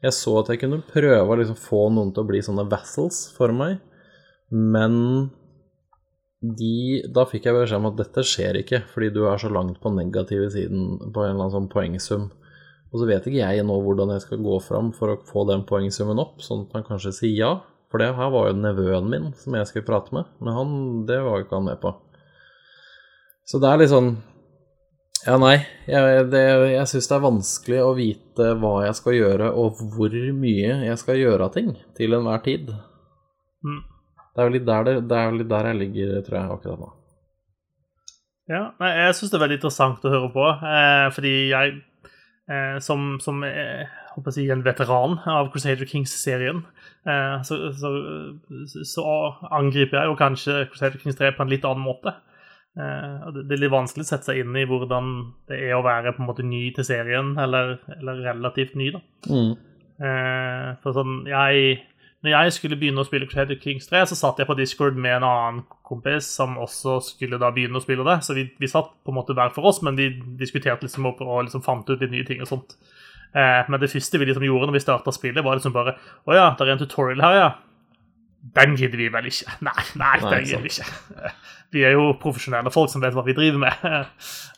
Jeg 0.04 0.14
så 0.14 0.36
at 0.38 0.52
jeg 0.52 0.62
kunne 0.62 0.84
prøve 0.86 1.26
å 1.26 1.38
liksom 1.40 1.58
få 1.58 1.88
noen 1.90 2.12
til 2.14 2.22
å 2.22 2.28
bli 2.28 2.40
sånne 2.44 2.68
vassals 2.70 3.24
for 3.34 3.50
meg, 3.54 3.80
men 4.54 4.94
de, 6.38 7.02
da 7.10 7.24
fikk 7.26 7.48
jeg 7.48 7.56
beskjed 7.56 7.80
om 7.80 7.88
at 7.90 7.98
dette 7.98 8.22
skjer 8.22 8.60
ikke, 8.60 8.84
fordi 8.92 9.10
du 9.16 9.24
er 9.26 9.40
så 9.42 9.50
langt 9.50 9.80
på 9.82 9.90
negative 9.90 10.46
siden 10.54 11.10
på 11.10 11.24
en 11.24 11.32
eller 11.32 11.48
annen 11.48 11.54
sånn 11.56 11.72
poengsum. 11.72 12.28
Og 12.88 13.02
så 13.02 13.08
vet 13.08 13.26
ikke 13.26 13.42
jeg 13.42 13.66
nå 13.66 13.74
hvordan 13.84 14.14
jeg 14.14 14.24
skal 14.24 14.44
gå 14.44 14.60
fram 14.64 14.92
for 14.96 15.12
å 15.12 15.18
få 15.28 15.44
den 15.50 15.66
poengsummen 15.68 16.22
opp, 16.22 16.38
sånn 16.46 16.64
at 16.68 16.78
han 16.78 16.86
kanskje 16.86 17.16
sier 17.18 17.36
ja. 17.36 17.52
For 17.90 18.00
det 18.00 18.12
her 18.16 18.30
var 18.32 18.50
jo 18.50 18.60
nevøen 18.60 19.08
min 19.10 19.30
som 19.40 19.56
jeg 19.56 19.68
skulle 19.68 19.88
prate 19.88 20.14
med, 20.14 20.28
men 20.44 20.54
han, 20.54 20.72
det 21.08 21.18
var 21.24 21.40
jo 21.40 21.46
ikke 21.46 21.58
han 21.58 21.68
med 21.70 21.80
på. 21.82 21.94
Så 23.48 23.60
det 23.60 23.68
er 23.68 23.80
litt 23.80 23.92
sånn 23.92 24.12
Ja, 25.28 25.34
nei. 25.36 25.58
Jeg, 25.84 26.28
det, 26.32 26.40
jeg 26.72 26.88
syns 26.88 27.08
det 27.10 27.16
er 27.18 27.24
vanskelig 27.24 27.80
å 27.84 27.94
vite 27.96 28.52
hva 28.62 28.70
jeg 28.86 28.96
skal 28.96 29.16
gjøre, 29.16 29.50
og 29.60 29.80
hvor 29.92 30.14
mye 30.38 30.78
jeg 30.86 31.00
skal 31.00 31.18
gjøre 31.20 31.48
av 31.48 31.52
ting 31.52 31.74
til 31.98 32.16
enhver 32.16 32.40
tid. 32.46 32.70
Mm. 33.60 33.82
Det 34.32 34.40
er 34.40 34.48
jo 34.48 34.54
litt 34.54 34.64
der, 34.70 34.86
det, 34.86 34.94
det 35.10 35.24
litt 35.36 35.50
der 35.50 35.68
jeg 35.68 35.78
ligger, 35.82 36.14
tror 36.24 36.38
jeg, 36.38 36.54
akkurat 36.54 36.80
nå. 36.80 36.88
Ja, 38.48 38.62
nei, 38.80 38.94
jeg 39.02 39.18
syns 39.18 39.34
det 39.34 39.36
er 39.36 39.44
veldig 39.44 39.58
interessant 39.58 40.06
å 40.08 40.12
høre 40.14 40.30
på, 40.32 40.46
eh, 40.48 41.08
fordi 41.12 41.32
jeg 41.50 41.74
eh, 42.48 42.78
som, 42.86 43.18
som 43.20 43.44
eh, 43.44 43.84
håper 44.14 44.38
jeg, 44.38 44.48
en 44.54 44.64
veteran 44.64 45.18
av 45.28 45.50
Crusader 45.52 45.90
Kings-serien, 45.90 46.62
eh, 47.04 47.36
så, 47.44 47.60
så, 47.76 47.92
så, 48.94 49.04
angriper 49.52 50.00
jeg 50.00 50.08
jo 50.08 50.16
kanskje 50.22 50.62
Crusader 50.72 51.04
Kings 51.04 51.20
3 51.20 51.34
på 51.36 51.44
en 51.44 51.52
litt 51.52 51.68
annen 51.68 51.84
måte. 51.84 52.16
Eh, 52.78 53.28
det, 53.34 53.46
er 53.56 53.62
litt 53.64 53.74
vanskelig 53.74 54.06
å 54.06 54.10
sette 54.12 54.30
seg 54.30 54.42
inn 54.44 54.56
i 54.56 54.66
hvordan 54.68 55.12
det 55.50 55.58
er 55.66 55.76
å 55.76 55.84
være 55.86 56.14
på 56.14 56.22
en 56.22 56.30
måte 56.30 56.46
ny 56.46 56.68
til 56.76 56.86
serien, 56.86 57.34
eller, 57.40 57.78
eller 57.98 58.24
relativt 58.30 58.78
ny, 58.78 58.92
da. 58.94 59.02
Mm. 59.26 59.54
Eh, 59.98 60.66
for 60.84 60.94
sånn, 60.94 61.22
jeg 61.28 61.80
når 62.26 62.32
jeg 62.32 62.54
skulle 62.56 62.76
begynne 62.78 62.98
å 62.98 63.06
spille 63.06 63.28
Crusader 63.30 63.58
Kings 63.62 63.86
3, 63.86 64.00
så 64.10 64.16
satt 64.18 64.40
jeg 64.40 64.48
på 64.48 64.56
Discord 64.58 64.96
med 64.98 65.20
en 65.20 65.26
annen 65.28 65.60
kompis 65.86 66.26
som 66.34 66.56
også 66.58 66.96
skulle 67.06 67.38
da 67.38 67.52
begynne 67.54 67.78
å 67.78 67.84
spille 67.84 68.06
det. 68.06 68.16
Så 68.26 68.34
vi, 68.34 68.48
vi 68.58 68.70
satt 68.70 68.90
på 69.06 69.12
en 69.12 69.18
måte 69.20 69.36
hver 69.38 69.52
for 69.54 69.70
oss, 69.70 69.78
men 69.86 69.98
vi 69.98 70.10
diskuterte 70.40 70.86
liksom 70.86 71.06
opp 71.12 71.22
og 71.22 71.44
liksom 71.46 71.62
fant 71.62 71.86
ut 71.86 72.02
litt 72.02 72.10
nye 72.10 72.26
ting 72.26 72.42
og 72.42 72.50
sånt. 72.50 72.74
Eh, 73.30 73.62
men 73.70 73.78
det 73.78 73.92
første 73.92 74.18
vi 74.18 74.26
liksom 74.26 74.48
gjorde 74.48 74.66
når 74.66 74.78
vi 74.80 74.82
starta 74.82 75.14
spillet, 75.14 75.44
var 75.46 75.60
liksom 75.60 75.74
bare 75.74 75.94
Å 76.26 76.34
ja, 76.34 76.46
det 76.58 76.66
er 76.66 76.74
en 76.74 76.82
tutorial 76.82 77.22
her, 77.22 77.38
ja. 77.38 77.48
Den 78.38 78.76
gidder 78.78 79.00
vi 79.00 79.08
vel 79.12 79.28
ikke. 79.30 79.50
Nei, 79.66 79.84
nei, 79.98 80.16
den 80.22 80.46
gidder 80.46 80.64
vi 80.64 80.72
ikke. 80.72 81.32
Vi 81.74 81.82
er 81.84 81.92
jo 81.98 82.14
profesjonelle 82.16 82.70
folk 82.72 82.88
som 82.88 83.02
vet 83.04 83.12
hva 83.12 83.20
vi 83.26 83.34
driver 83.36 83.60
med. 83.60 83.82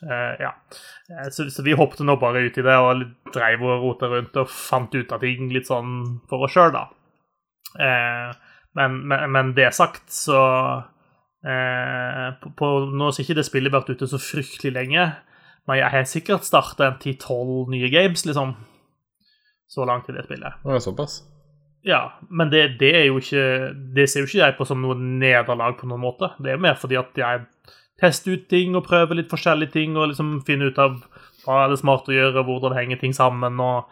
Uh, 0.05 0.35
ja. 0.45 0.53
Så, 1.35 1.49
så, 1.51 1.65
vi 1.67 1.75
hoppet 1.75 2.05
nå 2.07 2.15
bare 2.23 2.45
ut 2.47 2.59
i 2.61 2.63
det 2.63 2.77
og 2.79 3.01
dreiv 3.35 3.65
og 3.67 3.83
rota 3.83 4.07
rundt 4.13 4.39
og 4.39 4.53
fant 4.53 4.95
ut 4.95 5.11
av 5.11 5.25
ting 5.25 5.51
litt 5.51 5.67
sånn 5.67 6.21
for 6.31 6.47
oss 6.47 6.55
sjøl, 6.55 6.71
da. 6.77 6.85
Uh, 7.75 8.31
men, 8.79 9.01
men, 9.11 9.27
men, 9.35 9.51
det 9.59 9.73
sagt, 9.75 10.05
så 10.15 10.39
uh, 10.87 12.29
på, 12.39 12.55
på, 12.55 12.71
Nå 12.95 13.11
har 13.11 13.19
ikke 13.25 13.41
det 13.41 13.49
spillet 13.49 13.75
vært 13.75 13.91
ute 13.91 14.07
så 14.07 14.23
fryktelig 14.23 14.77
lenge, 14.77 15.09
men 15.67 15.83
jeg 15.83 15.95
har 15.97 16.07
sikkert 16.07 16.47
starta 16.47 16.93
en 16.93 17.01
10-12 17.03 17.75
nye 17.75 17.91
games, 17.91 18.23
liksom. 18.29 18.55
Så 19.67 19.83
langt 19.87 20.07
i 20.11 20.15
det 20.15 20.29
spillet. 20.31 20.63
Det 20.63 20.79
er 20.79 20.87
såpass? 20.87 21.25
Ja, 21.87 22.19
men 22.29 22.51
det, 22.53 22.77
det, 22.81 22.91
er 22.93 23.07
jo 23.09 23.21
ikke 23.23 23.45
Det 23.97 24.05
ser 24.11 24.25
jo 24.25 24.29
ikke 24.29 24.43
jeg 24.43 24.57
på 24.59 24.67
som 24.69 24.83
noe 24.85 24.99
nederlag 25.01 25.79
på 25.79 25.89
noen 25.89 26.03
måte. 26.03 26.35
Det 26.43 26.53
er 26.53 26.61
mer 26.61 26.77
fordi 26.81 26.99
at 27.01 27.17
jeg 27.17 27.47
tester 28.01 28.37
ut 28.37 28.47
ting 28.49 28.77
og 28.77 28.87
prøver 28.87 29.19
litt 29.19 29.33
forskjellige 29.33 29.75
ting 29.77 29.97
og 29.97 30.11
liksom 30.13 30.39
finner 30.47 30.73
ut 30.73 30.81
av 30.81 31.01
hva 31.45 31.65
er 31.65 31.73
det 31.73 31.81
smart 31.81 32.09
å 32.09 32.15
gjøre, 32.15 32.45
hvordan 32.45 32.77
henger 32.77 33.01
ting 33.01 33.15
sammen, 33.17 33.57
og 33.65 33.89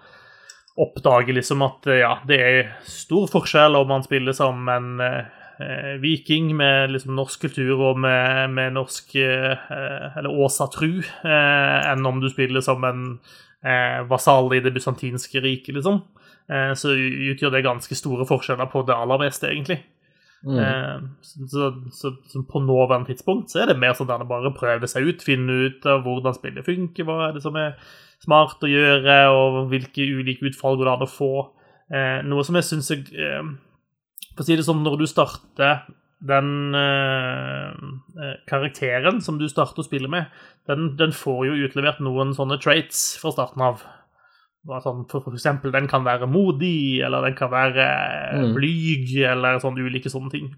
oppdager 0.78 1.34
liksom 1.36 1.64
at 1.64 1.88
ja, 1.98 2.12
det 2.28 2.38
er 2.44 2.70
stor 2.86 3.26
forskjell 3.32 3.76
om 3.78 3.88
man 3.90 4.04
spiller 4.04 4.36
som 4.36 4.68
en 4.70 5.00
eh, 5.02 5.94
viking 6.02 6.52
med 6.56 6.92
liksom 6.92 7.16
norsk 7.18 7.48
kultur 7.48 7.80
og 7.90 7.98
med, 8.04 8.52
med 8.54 8.76
norsk 8.76 9.16
eh, 9.18 9.72
Eller 10.20 10.30
Åsa-tru, 10.30 11.00
eh, 11.02 11.78
enn 11.90 12.06
om 12.06 12.20
du 12.22 12.28
spiller 12.30 12.64
som 12.64 12.84
en 12.86 13.04
eh, 13.64 14.00
vasall 14.08 14.52
i 14.56 14.62
det 14.64 14.72
bysantinske 14.74 15.42
riket, 15.44 15.74
liksom. 15.78 16.02
Eh, 16.48 16.72
så 16.78 16.94
utgjør 16.94 17.54
det 17.54 17.66
ganske 17.66 17.98
store 17.98 18.26
forskjeller 18.28 18.70
på 18.72 18.84
det 18.88 18.96
aller 18.96 19.20
meste, 19.20 19.50
egentlig. 19.50 19.80
Mm. 20.46 20.58
Eh, 20.62 20.98
så, 21.22 21.72
så, 21.90 22.12
så, 22.30 22.42
på 22.46 22.60
nåværende 22.62 23.10
tidspunkt 23.10 23.50
så 23.50 23.64
er 23.64 23.72
det 23.72 23.80
mer 23.82 23.96
sånn 23.98 24.10
at 24.14 24.22
bare 24.28 24.54
prøver 24.54 24.86
seg 24.86 25.08
ut, 25.08 25.24
finne 25.26 25.64
ut 25.66 25.88
av 25.90 26.04
hvordan 26.04 26.36
spillet 26.36 26.66
funker, 26.66 27.08
hva 27.08 27.24
er 27.26 27.34
det 27.34 27.42
som 27.42 27.58
er 27.58 27.74
smart 28.22 28.62
å 28.62 28.70
gjøre, 28.70 29.16
og 29.34 29.64
hvilke 29.72 30.06
ulike 30.06 30.46
utfall 30.50 30.78
går 30.78 30.86
det 30.86 30.94
an 30.94 31.06
å 31.08 31.10
få. 31.10 31.32
Eh, 31.90 32.18
noe 32.28 32.46
som 32.46 32.58
jeg 32.58 32.68
syns 32.68 32.90
jeg 32.92 33.06
For 34.36 34.44
å 34.44 34.46
si 34.46 34.56
det 34.58 34.66
sånn, 34.66 34.82
når 34.84 35.00
du 35.00 35.06
starter 35.08 35.86
den 36.18 36.74
karakteren 38.50 39.20
som 39.22 39.38
du 39.38 39.46
starter 39.50 39.84
å 39.84 39.86
spille 39.86 40.10
med, 40.10 40.26
den, 40.66 40.96
den 40.98 41.14
får 41.14 41.44
jo 41.46 41.68
utlevert 41.68 42.00
noen 42.02 42.34
sånne 42.36 42.58
traits 42.62 43.12
fra 43.20 43.32
starten 43.34 43.62
av. 43.64 43.84
Sånn, 44.68 45.04
for, 45.08 45.22
for, 45.22 45.32
eksempel, 45.32 45.72
den 45.72 45.86
kan 45.88 46.02
være 46.04 46.26
modig, 46.28 47.00
eller 47.06 47.24
den 47.24 47.36
kan 47.38 47.52
være 47.52 47.86
mm. 48.36 48.50
blyg, 48.56 49.12
eller 49.30 49.60
sånne 49.62 49.86
ulike 49.86 50.10
sånne 50.12 50.32
ting. 50.34 50.50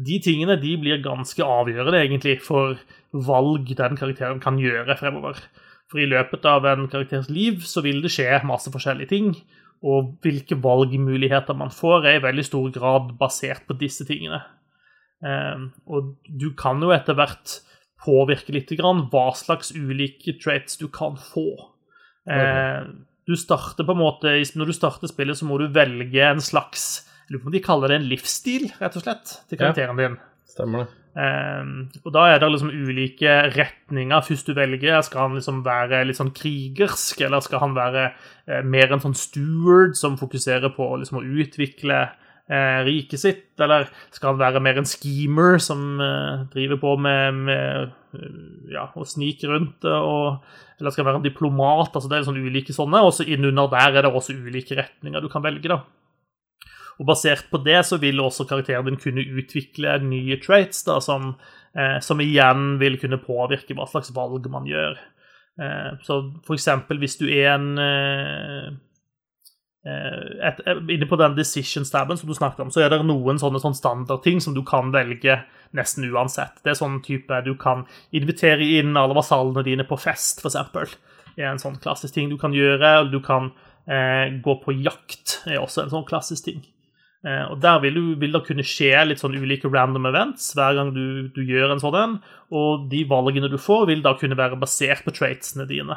De 0.00 0.20
tingene 0.22 0.56
de 0.62 0.76
blir 0.80 1.02
ganske 1.04 1.44
avgjørende, 1.44 2.00
egentlig, 2.00 2.38
for 2.44 2.78
valg 3.12 3.68
den 3.76 3.98
karakteren 4.00 4.40
kan 4.40 4.60
gjøre 4.62 4.96
fremover. 4.96 5.42
For 5.90 6.00
i 6.00 6.08
løpet 6.08 6.46
av 6.46 6.64
en 6.70 6.86
karakters 6.88 7.28
liv 7.28 7.66
så 7.66 7.82
vil 7.84 8.00
det 8.04 8.12
skje 8.14 8.38
masse 8.48 8.70
forskjellige 8.72 9.10
ting, 9.12 9.34
og 9.84 10.14
hvilke 10.24 10.56
valgmuligheter 10.60 11.56
man 11.56 11.72
får, 11.74 12.06
er 12.06 12.20
i 12.20 12.24
veldig 12.24 12.46
stor 12.46 12.72
grad 12.72 13.12
basert 13.20 13.66
på 13.68 13.76
disse 13.80 14.06
tingene. 14.08 14.40
Um, 15.20 15.70
og 15.84 16.14
du 16.24 16.50
kan 16.56 16.80
jo 16.80 16.94
etter 16.94 17.16
hvert 17.18 17.58
påvirke 18.00 18.54
litt 18.56 18.70
grann 18.78 19.04
hva 19.12 19.26
slags 19.36 19.74
ulike 19.76 20.38
traits 20.40 20.80
du 20.80 20.86
kan 20.92 21.18
få. 21.20 21.48
Uh, 22.24 22.88
du 23.28 23.36
starter 23.38 23.86
på 23.86 23.94
en 23.94 24.00
måte, 24.00 24.32
Når 24.56 24.70
du 24.70 24.76
starter 24.76 25.10
spillet, 25.10 25.38
så 25.38 25.46
må 25.48 25.58
du 25.60 25.68
velge 25.72 26.24
en 26.24 26.40
slags 26.40 27.06
Jeg 27.26 27.34
lurer 27.34 27.42
på 27.42 27.50
om 27.50 27.54
de 27.54 27.64
kaller 27.64 27.92
det 27.92 28.00
en 28.00 28.08
livsstil, 28.10 28.70
rett 28.80 28.96
og 28.96 29.04
slett, 29.04 29.36
til 29.48 29.60
karakteren 29.60 30.00
din. 30.00 30.16
Stemmer 30.50 30.84
det. 30.84 30.96
Um, 31.10 31.88
og 32.04 32.12
da 32.14 32.28
er 32.30 32.38
det 32.38 32.48
liksom 32.52 32.70
ulike 32.70 33.32
retninger 33.56 34.22
først 34.22 34.46
du 34.46 34.54
velger. 34.54 35.00
Skal 35.02 35.24
han 35.24 35.36
liksom 35.38 35.62
være 35.66 36.04
litt 36.06 36.18
sånn 36.20 36.32
krigersk, 36.34 37.22
eller 37.26 37.42
skal 37.44 37.64
han 37.64 37.74
være 37.78 38.04
uh, 38.14 38.60
mer 38.66 38.94
en 38.94 39.02
sånn 39.02 39.18
steward 39.18 39.98
som 39.98 40.18
fokuserer 40.20 40.72
på 40.74 40.86
liksom, 41.02 41.20
å 41.20 41.40
utvikle 41.42 42.04
uh, 42.50 42.80
riket 42.86 43.22
sitt? 43.22 43.46
Eller 43.62 43.88
skal 44.14 44.34
han 44.34 44.40
være 44.40 44.62
mer 44.64 44.80
en 44.80 44.88
schemer 44.88 45.60
som 45.62 46.00
eh, 46.02 46.42
driver 46.54 46.80
på 46.82 46.96
med, 47.04 47.40
med 47.46 48.18
ja, 48.72 48.88
å 48.94 49.06
snike 49.06 49.50
rundt? 49.50 49.86
og 49.86 50.42
eller 50.80 50.94
skal 50.94 51.04
han 51.04 51.10
være 51.10 51.20
en 51.20 51.26
diplomat. 51.28 51.92
altså 51.92 52.08
Det 52.08 52.16
er 52.16 52.24
sånn 52.24 52.40
ulike 52.40 52.72
sånne. 52.72 53.02
Og 53.04 53.12
så 53.12 53.26
innunder 53.28 53.68
der 53.68 53.98
er 53.98 54.06
det 54.06 54.12
også 54.16 54.32
ulike 54.32 54.78
retninger 54.78 55.20
du 55.20 55.28
kan 55.28 55.44
velge. 55.44 55.68
da. 55.68 55.82
Og 56.96 57.04
Basert 57.08 57.50
på 57.52 57.60
det 57.64 57.82
så 57.88 57.98
vil 58.00 58.20
også 58.24 58.46
karakteren 58.48 58.88
din 58.88 59.00
kunne 59.00 59.26
utvikle 59.40 59.98
nye 60.04 60.40
traits 60.40 60.80
da, 60.88 60.96
som, 61.04 61.34
eh, 61.76 61.98
som 62.00 62.20
igjen 62.24 62.78
vil 62.80 62.96
kunne 63.00 63.20
påvirke 63.20 63.76
hva 63.76 63.84
slags 63.92 64.08
valg 64.16 64.48
man 64.48 64.64
gjør. 64.68 64.96
Eh, 65.60 65.90
så 66.08 66.22
for 66.48 66.56
eksempel 66.56 67.00
hvis 67.00 67.20
du 67.20 67.26
er 67.28 67.52
en 67.58 67.74
eh, 67.76 68.70
Eh, 68.70 68.89
et, 69.86 70.60
eh, 70.66 70.80
inne 70.92 71.06
på 71.08 71.16
den 71.16 71.36
decision-staben 71.36 72.18
som 72.18 72.28
du 72.28 72.34
snakket 72.34 72.60
om, 72.60 72.70
så 72.70 72.84
er 72.84 72.90
det 72.92 73.00
noen 73.06 73.40
sånne, 73.40 73.60
sånne 73.62 73.78
standardting 73.78 74.40
som 74.40 74.54
du 74.54 74.62
kan 74.66 74.92
velge 74.92 75.38
nesten 75.76 76.04
uansett. 76.10 76.60
Det 76.62 76.74
er 76.74 76.80
sånn 76.80 77.00
type 77.02 77.44
Du 77.44 77.54
kan 77.54 77.86
invitere 78.12 78.60
inn 78.60 78.96
alle 78.96 79.16
vasallene 79.16 79.64
dine 79.64 79.86
på 79.88 79.98
fest, 79.98 80.44
f.eks. 80.44 80.98
Det 81.36 81.46
er 81.46 81.52
en 81.54 81.62
sånn 81.62 81.80
klassisk 81.80 82.14
ting 82.14 82.28
du 82.28 82.36
kan 82.36 82.52
gjøre. 82.52 83.10
Du 83.10 83.20
kan 83.24 83.52
eh, 83.88 84.28
gå 84.42 84.58
på 84.60 84.76
jakt, 84.82 85.40
er 85.46 85.62
også 85.62 85.86
en 85.86 85.94
sånn 85.94 86.08
klassisk 86.08 86.44
ting. 86.44 86.60
Eh, 87.24 87.44
og 87.52 87.60
Der 87.60 87.80
vil, 87.80 87.94
du, 87.94 88.14
vil, 88.20 88.32
det 88.32 88.44
kunne 88.44 88.66
skje 88.66 88.92
litt 89.06 89.20
sånn 89.22 89.36
ulike 89.36 89.68
random 89.68 90.08
events 90.10 90.52
hver 90.56 90.76
gang 90.76 90.92
du, 90.92 91.28
du 91.32 91.40
gjør 91.40 91.72
en 91.72 91.80
sånn 91.80 91.96
en. 91.96 92.16
Og 92.52 92.88
de 92.92 93.06
valgene 93.08 93.48
du 93.48 93.56
får, 93.56 93.86
vil 93.88 94.04
da 94.04 94.12
kunne 94.18 94.36
være 94.36 94.60
basert 94.60 95.06
på 95.06 95.16
traitsene 95.16 95.68
dine. 95.70 95.96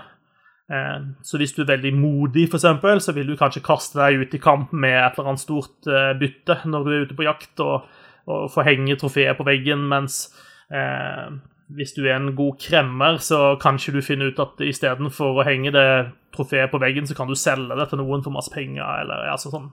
Eh, 0.71 0.99
så 1.27 1.39
hvis 1.39 1.53
du 1.55 1.63
er 1.63 1.73
veldig 1.73 1.93
modig, 1.97 2.47
f.eks., 2.47 3.05
så 3.05 3.15
vil 3.15 3.33
du 3.33 3.37
kanskje 3.39 3.65
kaste 3.65 3.99
deg 3.99 4.23
ut 4.23 4.35
i 4.35 4.41
kamp 4.41 4.71
med 4.71 4.95
et 4.95 5.17
eller 5.17 5.33
annet 5.33 5.43
stort 5.43 5.89
eh, 5.89 6.13
bytte 6.19 6.61
når 6.69 6.85
du 6.85 6.91
er 6.93 7.07
ute 7.07 7.17
på 7.17 7.27
jakt, 7.27 7.53
og, 7.63 7.89
og 8.31 8.45
få 8.53 8.65
henge 8.67 8.97
trofeet 8.99 9.37
på 9.39 9.47
veggen, 9.47 9.87
mens 9.91 10.25
eh, 10.71 11.33
hvis 11.73 11.95
du 11.97 12.03
er 12.05 12.17
en 12.17 12.33
god 12.37 12.59
kremmer, 12.61 13.17
så 13.23 13.55
kanskje 13.61 13.95
du 13.95 14.03
finner 14.05 14.31
ut 14.31 14.43
at 14.43 14.61
istedenfor 14.63 15.41
å 15.41 15.47
henge 15.47 15.73
det 15.75 15.87
trofeet 16.35 16.71
på 16.71 16.81
veggen, 16.81 17.07
så 17.09 17.17
kan 17.17 17.29
du 17.29 17.35
selge 17.39 17.75
det 17.77 17.89
til 17.89 18.01
noen 18.01 18.23
for 18.25 18.35
masse 18.35 18.53
penger, 18.53 18.85
eller 19.03 19.27
altså 19.33 19.51
sånn. 19.53 19.71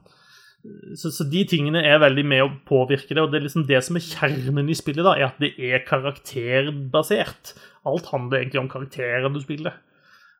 Så, 0.98 1.08
så, 1.08 1.24
de 1.24 1.40
tingene 1.48 1.80
er 1.88 2.02
veldig 2.02 2.24
med 2.28 2.42
å 2.44 2.50
påvirke 2.68 3.14
det, 3.14 3.22
og 3.22 3.32
det 3.32 3.38
er 3.38 3.46
liksom 3.46 3.64
det 3.68 3.78
som 3.86 3.96
er 3.96 4.04
kjernen 4.04 4.68
i 4.68 4.76
spillet, 4.76 5.06
da, 5.06 5.14
er 5.16 5.30
at 5.30 5.38
det 5.40 5.54
er 5.56 5.86
karakterbasert. 5.86 7.54
Alt 7.88 8.10
handler 8.12 8.42
egentlig 8.42 8.60
om 8.60 8.68
karakteren 8.68 9.32
du 9.32 9.40
spiller. 9.40 9.78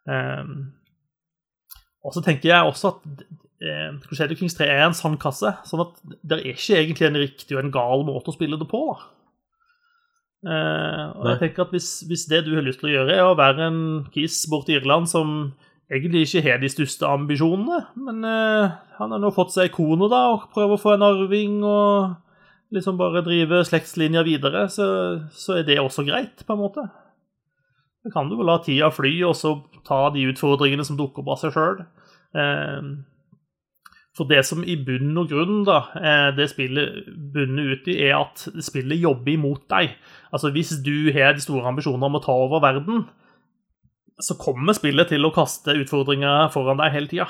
Um, 0.09 0.73
og 2.07 2.17
så 2.17 2.23
tenker 2.25 2.49
jeg 2.49 2.67
også 2.67 2.95
at 2.95 3.25
eh, 3.61 3.97
Crusader 4.07 4.39
Kings 4.39 4.57
3 4.57 4.69
er 4.73 4.87
en 4.87 4.97
sandkasse, 4.97 5.53
sånn 5.69 5.83
at 5.85 5.99
det 6.25 6.39
er 6.39 6.53
ikke 6.55 6.79
egentlig 6.79 7.09
en 7.09 7.19
riktig 7.21 7.57
og 7.57 7.65
en 7.65 7.75
gal 7.75 8.05
måte 8.09 8.33
å 8.33 8.37
spille 8.37 8.59
det 8.61 8.69
på. 8.71 8.83
Eh, 10.49 11.03
og 11.13 11.27
jeg 11.29 11.41
tenker 11.43 11.67
at 11.67 11.75
hvis, 11.75 11.91
hvis, 12.09 12.25
det 12.31 12.47
du 12.47 12.55
har 12.57 12.65
lyst 12.65 12.81
til 12.81 12.89
å 12.89 12.95
gjøre, 12.95 13.19
er 13.19 13.27
å 13.29 13.37
være 13.39 13.67
en 13.69 13.83
kis 14.15 14.41
borti 14.49 14.79
Irland 14.79 15.11
som 15.13 15.53
egentlig 15.93 16.25
ikke 16.25 16.45
har 16.47 16.63
de 16.63 16.71
største 16.73 17.09
ambisjonene. 17.09 17.83
Men 18.01 18.25
eh, 18.25 18.81
han 18.97 19.13
har 19.13 19.21
nå 19.21 19.33
fått 19.37 19.53
seg 19.57 19.75
kone, 19.77 20.09
da, 20.09 20.25
og 20.33 20.49
prøver 20.55 20.79
å 20.79 20.81
få 20.81 20.97
en 20.97 21.07
arving 21.11 21.61
og 21.61 22.17
liksom 22.73 22.97
bare 22.97 23.25
drive 23.27 23.65
slektslinja 23.67 24.23
videre, 24.25 24.69
så, 24.73 24.87
så 25.35 25.59
er 25.59 25.65
det 25.67 25.81
også 25.83 26.07
greit, 26.07 26.47
på 26.47 26.55
en 26.55 26.63
måte. 26.63 26.87
Da 28.05 28.11
kan 28.15 28.31
du 28.31 28.37
vel 28.39 28.49
la 28.49 28.59
tida 28.65 28.89
fly, 28.95 29.13
og 29.29 29.37
så 29.37 29.55
ta 29.87 30.07
de 30.15 30.29
utfordringene 30.31 30.87
som 30.87 30.97
dukker 30.99 31.23
opp 31.23 31.35
av 31.35 31.41
seg 31.43 31.57
sjøl. 31.57 31.83
Eh, 32.35 32.91
for 34.17 34.29
det 34.31 34.41
som 34.49 34.65
i 34.67 34.75
bunn 34.85 35.15
og 35.21 35.31
grunn 35.31 35.63
da, 35.69 35.79
eh, 36.01 36.31
det 36.37 36.51
spillet 36.51 37.07
bunner 37.35 37.77
ut 37.77 37.89
i, 37.89 38.01
er 38.09 38.19
at 38.19 38.43
spillet 38.65 39.01
jobber 39.01 39.37
imot 39.37 39.69
deg. 39.71 39.95
Altså 40.33 40.51
Hvis 40.55 40.75
du 40.83 41.13
har 41.15 41.37
de 41.37 41.45
store 41.45 41.69
ambisjoner 41.71 42.09
om 42.09 42.19
å 42.19 42.25
ta 42.25 42.35
over 42.35 42.63
verden, 42.65 43.07
så 44.21 44.37
kommer 44.37 44.77
spillet 44.77 45.09
til 45.09 45.25
å 45.25 45.33
kaste 45.33 45.77
utfordringer 45.81 46.51
foran 46.53 46.81
deg 46.81 46.93
hele 46.93 47.09
tida. 47.09 47.29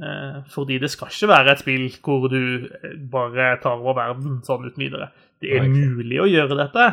Eh, 0.00 0.40
fordi 0.52 0.78
det 0.80 0.90
skal 0.90 1.12
ikke 1.12 1.28
være 1.28 1.52
et 1.52 1.60
spill 1.60 1.86
hvor 2.00 2.28
du 2.32 2.68
bare 3.12 3.52
tar 3.60 3.80
over 3.80 3.98
verden 3.98 4.40
sånn 4.46 4.64
uten 4.64 4.84
videre. 4.84 5.10
Det 5.40 5.52
er 5.56 5.68
mulig 5.68 6.20
å 6.20 6.28
gjøre 6.28 6.56
dette, 6.56 6.86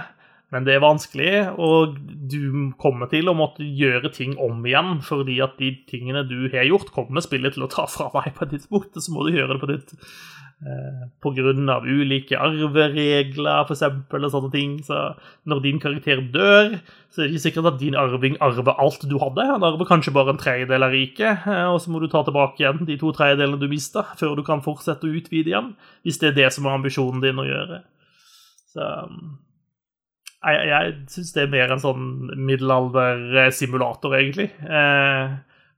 men 0.56 0.64
det 0.64 0.78
er 0.78 0.84
vanskelig, 0.84 1.32
og 1.60 1.98
du 2.32 2.72
kommer 2.80 3.10
til 3.12 3.28
å 3.28 3.36
måtte 3.36 3.66
gjøre 3.68 4.14
ting 4.16 4.38
om 4.40 4.64
igjen, 4.64 5.02
fordi 5.04 5.42
at 5.44 5.58
de 5.60 5.74
tingene 5.90 6.24
du 6.30 6.48
har 6.54 6.70
gjort, 6.70 6.94
kommer 6.96 7.24
spillet 7.26 7.58
til 7.58 7.66
å 7.66 7.72
ta 7.72 7.84
fra 7.92 8.08
deg 8.14 8.32
på 8.38 8.46
et 8.46 8.54
tidspunkt, 8.56 8.96
så 8.96 9.12
må 9.12 9.28
du 9.28 9.36
gjøre 9.36 9.58
det 9.58 9.64
på 9.64 9.72
ditt. 9.74 9.96
Eh, 10.58 11.02
på 11.22 11.30
grunn 11.38 11.68
av 11.70 11.84
ulike 11.86 12.34
arveregler, 12.42 13.68
for 13.68 13.76
eksempel, 13.76 14.24
og 14.26 14.32
sånne 14.34 14.50
ting. 14.56 14.72
Så 14.82 15.02
når 15.46 15.60
din 15.62 15.82
karakter 15.84 16.24
dør, 16.34 16.80
så 17.14 17.22
er 17.22 17.28
det 17.28 17.36
ikke 17.36 17.44
sikkert 17.44 17.70
at 17.70 17.78
din 17.84 17.98
arving 18.00 18.40
arver 18.42 18.80
alt 18.82 19.06
du 19.06 19.20
hadde. 19.22 19.46
Han 19.52 19.68
arver 19.68 19.86
kanskje 19.86 20.16
bare 20.16 20.34
en 20.34 20.42
tredjedel 20.42 20.88
av 20.88 20.96
riket, 20.96 21.46
eh, 21.46 21.68
og 21.70 21.78
så 21.84 21.94
må 21.94 22.02
du 22.02 22.08
ta 22.10 22.24
tilbake 22.26 22.64
igjen 22.64 22.88
de 22.90 22.98
to 22.98 23.12
tredjedelene 23.14 23.62
du 23.62 23.68
mista, 23.70 24.08
før 24.18 24.34
du 24.40 24.46
kan 24.48 24.66
fortsette 24.66 25.06
å 25.06 25.14
utvide 25.20 25.54
igjen, 25.54 25.76
hvis 26.02 26.18
det 26.24 26.32
er 26.32 26.40
det 26.40 26.50
som 26.56 26.66
er 26.66 26.80
ambisjonen 26.80 27.22
din 27.22 27.44
å 27.44 27.46
gjøre. 27.46 27.84
Så 28.74 28.90
jeg, 30.46 30.70
jeg 30.70 30.96
syns 31.12 31.34
det 31.36 31.44
er 31.44 31.52
mer 31.54 31.74
en 31.74 31.82
sånn 31.82 32.08
middelaldersimulator, 32.38 34.16
egentlig. 34.20 34.52
Eh, 34.62 35.38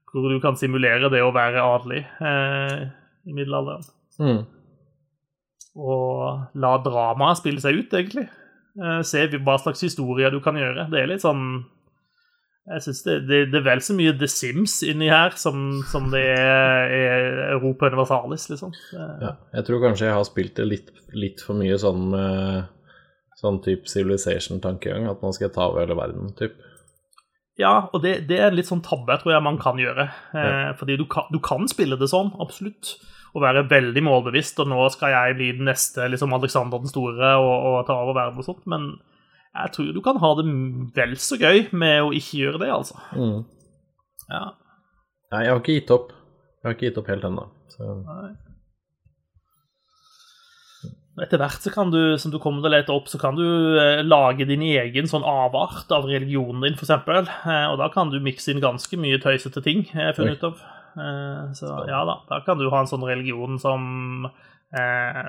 hvor 0.09 0.31
du 0.31 0.39
kan 0.43 0.57
simulere 0.59 1.11
det 1.13 1.21
å 1.23 1.33
være 1.35 1.63
adelig 1.63 2.01
eh, 2.03 2.77
i 3.29 3.35
middelalderen. 3.35 3.85
Mm. 4.19 4.41
Og 5.79 6.59
la 6.59 6.71
dramaet 6.83 7.39
spille 7.39 7.63
seg 7.63 7.83
ut, 7.83 7.93
egentlig. 7.95 8.27
Eh, 8.79 9.01
se 9.07 9.27
hva 9.37 9.59
slags 9.61 9.85
historier 9.85 10.33
du 10.33 10.41
kan 10.43 10.57
gjøre. 10.59 10.89
Det 10.91 11.03
er 11.03 11.13
litt 11.13 11.25
sånn 11.25 11.45
Jeg 12.69 12.83
syns 12.85 12.99
det, 13.05 13.13
det, 13.25 13.37
det, 13.49 13.61
er 13.61 13.65
vel 13.65 13.79
så 13.81 13.95
mye 13.97 14.11
The 14.19 14.27
Sims 14.29 14.75
inni 14.85 15.07
her 15.09 15.33
som, 15.41 15.79
som 15.89 16.11
det 16.13 16.21
er, 16.35 16.91
er 16.93 17.39
Europa 17.55 17.87
Universalis, 17.89 18.45
liksom. 18.51 18.75
Ja, 18.93 19.31
jeg 19.55 19.65
tror 19.65 19.81
kanskje 19.87 20.05
jeg 20.05 20.17
har 20.19 20.27
spilt 20.27 20.53
det 20.59 20.67
litt, 20.67 20.91
litt 21.17 21.41
for 21.41 21.57
mye 21.57 21.79
sånn 21.81 22.11
med 22.11 22.75
sånn 23.39 23.61
type 23.63 23.87
civilization-tankegang, 23.89 25.07
at 25.09 25.23
nå 25.23 25.31
skal 25.35 25.47
jeg 25.47 25.55
ta 25.55 25.69
over 25.69 25.85
hele 25.85 25.97
verden, 25.97 26.33
typ. 26.39 26.57
Ja, 27.59 27.89
og 27.91 28.03
det, 28.05 28.13
det, 28.29 28.37
er 28.39 28.51
en 28.51 28.55
litt 28.55 28.69
sånn 28.69 28.83
tabbe 28.85 29.17
tror 29.19 29.33
jeg 29.33 29.43
man 29.43 29.59
kan 29.59 29.79
gjøre. 29.79 30.05
Eh. 30.31 30.69
Fordi 30.79 30.95
du 30.99 31.03
kan, 31.11 31.27
du 31.31 31.41
kan, 31.43 31.67
spille 31.71 31.97
det 31.99 32.07
sånn, 32.11 32.31
absolutt, 32.39 32.93
og 33.33 33.43
være 33.43 33.65
veldig 33.71 34.03
målbevisst, 34.07 34.61
og 34.63 34.71
nå 34.71 34.85
skal 34.93 35.11
jeg 35.13 35.37
bli 35.39 35.51
den 35.57 35.67
neste 35.67 36.07
liksom 36.11 36.33
Alexander 36.37 36.81
den 36.81 36.91
store 36.91 37.35
og, 37.37 37.51
og 37.51 37.79
ta 37.89 37.99
over 37.99 38.15
verden 38.17 38.39
og 38.41 38.47
sånt, 38.47 38.63
men 38.71 38.93
jeg 39.49 39.73
tror 39.75 39.91
du 39.93 40.01
kan 40.05 40.19
ha 40.21 40.31
det 40.39 40.45
vel 40.95 41.15
så 41.19 41.37
gøy 41.39 41.67
med 41.75 42.05
å 42.05 42.13
ikke 42.15 42.43
gjøre 42.45 42.63
det, 42.63 42.71
altså. 42.73 42.99
Mm. 43.17 43.43
Ja. 44.29 44.43
Nei, 45.33 45.43
jeg 45.45 45.51
har 45.51 45.61
ikke 45.61 45.77
gitt 45.79 45.91
opp. 45.93 46.13
Jeg 46.59 46.67
har 46.67 46.77
ikke 46.77 46.87
gitt 46.89 47.01
opp 47.01 47.11
helt 47.11 47.27
ennå. 47.27 47.49
Så... 47.73 47.89
Nei. 48.05 48.29
Etter 51.23 51.41
hvert 51.41 51.63
så 51.63 51.71
kan 51.73 51.91
du, 51.93 52.17
som 52.21 52.33
du 52.33 52.39
kommer 52.41 52.63
til 52.63 52.71
å 52.71 52.73
lete 52.75 52.93
opp, 52.95 53.09
så 53.11 53.19
kan 53.21 53.37
du 53.37 53.45
eh, 53.79 54.01
lage 54.05 54.47
din 54.49 54.63
egen 54.65 55.09
sånn 55.09 55.25
avart 55.27 55.91
av 55.95 56.07
religionen 56.09 56.65
din, 56.65 56.77
f.eks. 56.77 56.93
Eh, 56.95 57.65
og 57.69 57.79
da 57.81 57.89
kan 57.93 58.13
du 58.13 58.19
mikse 58.23 58.53
inn 58.53 58.63
ganske 58.63 58.99
mye 58.99 59.21
tøysete 59.23 59.63
ting, 59.65 59.85
jeg 59.91 60.11
har 60.11 60.17
funnet 60.17 60.39
ut 60.39 60.47
av. 60.51 60.61
Eh, 60.99 61.43
så 61.57 61.73
ja 61.89 62.03
da, 62.07 62.19
da 62.29 62.41
kan 62.45 62.59
du 62.59 62.69
ha 62.71 62.83
en 62.83 62.89
sånn 62.89 63.05
religion 63.05 63.59
som 63.61 64.25
eh, 64.73 65.19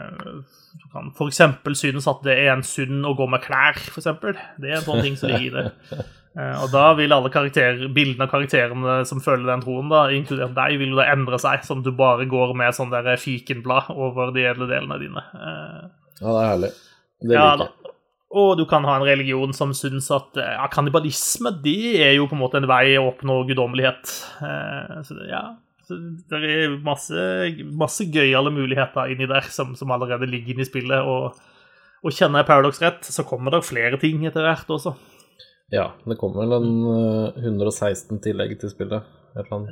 Du 0.80 0.86
kan 0.92 1.10
f.eks. 1.12 1.42
synes 1.78 2.08
at 2.10 2.24
det 2.26 2.38
er 2.38 2.54
en 2.54 2.64
synd 2.66 3.04
å 3.06 3.16
gå 3.18 3.28
med 3.30 3.44
klær, 3.44 3.78
f.eks. 3.78 4.08
Det 4.60 4.72
er 4.72 4.80
en 4.80 4.88
sånn 4.88 5.04
ting 5.04 5.20
som 5.20 5.32
ligger 5.32 5.50
i 5.50 5.54
det. 5.58 6.06
Eh, 6.38 6.56
og 6.62 6.70
da 6.70 6.84
vil 6.98 7.10
alle 7.14 7.30
bildene 7.90 8.26
av 8.26 8.30
karakterene 8.30 9.00
som 9.08 9.22
følger 9.24 9.48
den 9.50 9.64
troen, 9.64 9.90
da, 9.90 10.04
inkludert 10.14 10.54
deg, 10.54 10.78
vil 10.78 10.94
jo 10.94 11.00
da 11.00 11.08
endre 11.10 11.40
seg, 11.42 11.64
sånn 11.66 11.82
at 11.82 11.88
du 11.88 11.96
bare 11.98 12.28
går 12.30 12.54
med 12.58 12.76
sånn 12.76 12.92
der 12.92 13.10
fikenblad 13.18 13.90
over 13.96 14.30
de 14.36 14.46
edle 14.52 14.70
delene 14.70 15.00
dine. 15.02 15.24
Eh, 15.34 15.88
ja, 16.20 16.26
det 16.28 16.36
er 16.36 16.50
herlig. 16.52 16.74
Det 17.20 17.32
liker 17.32 17.64
jeg. 17.64 17.74
Og 18.40 18.52
du 18.60 18.62
kan 18.70 18.84
ha 18.86 18.94
en 18.94 19.08
religion 19.08 19.50
som 19.56 19.72
syns 19.74 20.06
at 20.14 20.38
ja, 20.38 20.68
kannibalisme 20.70 21.50
det 21.64 21.96
er 21.98 22.12
jo 22.14 22.28
på 22.30 22.36
en 22.36 22.44
måte 22.44 22.60
en 22.60 22.68
vei 22.70 22.94
å 22.94 23.08
oppnå 23.08 23.40
guddommelighet. 23.48 24.12
Eh, 24.46 25.00
så 25.02 25.16
det, 25.18 25.26
ja, 25.32 25.42
så 25.88 25.98
det 26.30 26.38
er 26.46 26.76
masse, 26.86 27.24
masse 27.74 28.06
gøyale 28.06 28.52
muligheter 28.54 29.10
inni 29.10 29.26
der 29.26 29.50
som, 29.50 29.74
som 29.74 29.90
allerede 29.90 30.30
ligger 30.30 30.54
inne 30.54 30.62
i 30.62 30.68
spillet. 30.68 31.02
Og, 31.02 31.34
og 32.06 32.14
kjenner 32.14 32.44
jeg 32.44 32.50
Paradox 32.52 32.78
rett, 32.84 33.02
så 33.10 33.26
kommer 33.26 33.56
det 33.56 33.64
flere 33.66 33.98
ting 33.98 34.22
etter 34.30 34.46
hvert 34.46 34.70
også. 34.78 34.94
Ja, 35.70 35.92
det 36.04 36.18
kommer 36.18 36.42
vel 36.42 36.56
en 36.58 36.70
uh, 36.82 37.42
116 37.46 38.18
tillegg 38.24 38.56
til 38.60 38.72
spillet. 38.72 39.06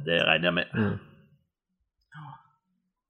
Det 0.07 0.19
regner 0.23 0.49
jeg 0.49 0.55
med. 0.61 0.75
Mm. 0.75 0.97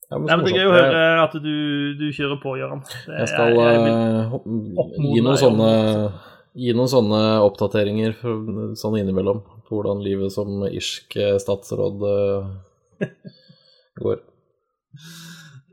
Ja, 0.08 0.16
men, 0.16 0.24
Nei, 0.24 0.36
men 0.38 0.46
Det 0.46 0.54
er 0.54 0.62
gøy 0.62 0.70
å 0.70 0.76
høre 0.78 1.02
at 1.26 1.34
du, 1.44 1.54
du 2.00 2.06
kjører 2.16 2.40
på, 2.40 2.54
Gøran. 2.56 2.80
Jeg 3.12 3.28
skal 3.28 3.52
jeg, 3.52 3.82
jeg 3.84 3.96
uh, 4.32 4.38
gi, 5.04 5.20
noen 5.20 5.40
sånne, 5.40 5.72
gi 6.56 6.72
noen 6.76 6.92
sånne 6.94 7.20
oppdateringer 7.44 8.16
for, 8.16 8.46
sånn 8.80 8.96
innimellom 9.02 9.42
på 9.68 9.76
hvordan 9.76 10.00
livet 10.00 10.32
som 10.32 10.64
irsk 10.64 11.18
eh, 11.20 11.36
statsråd 11.42 12.06
uh, 12.08 13.04
går. 14.00 14.22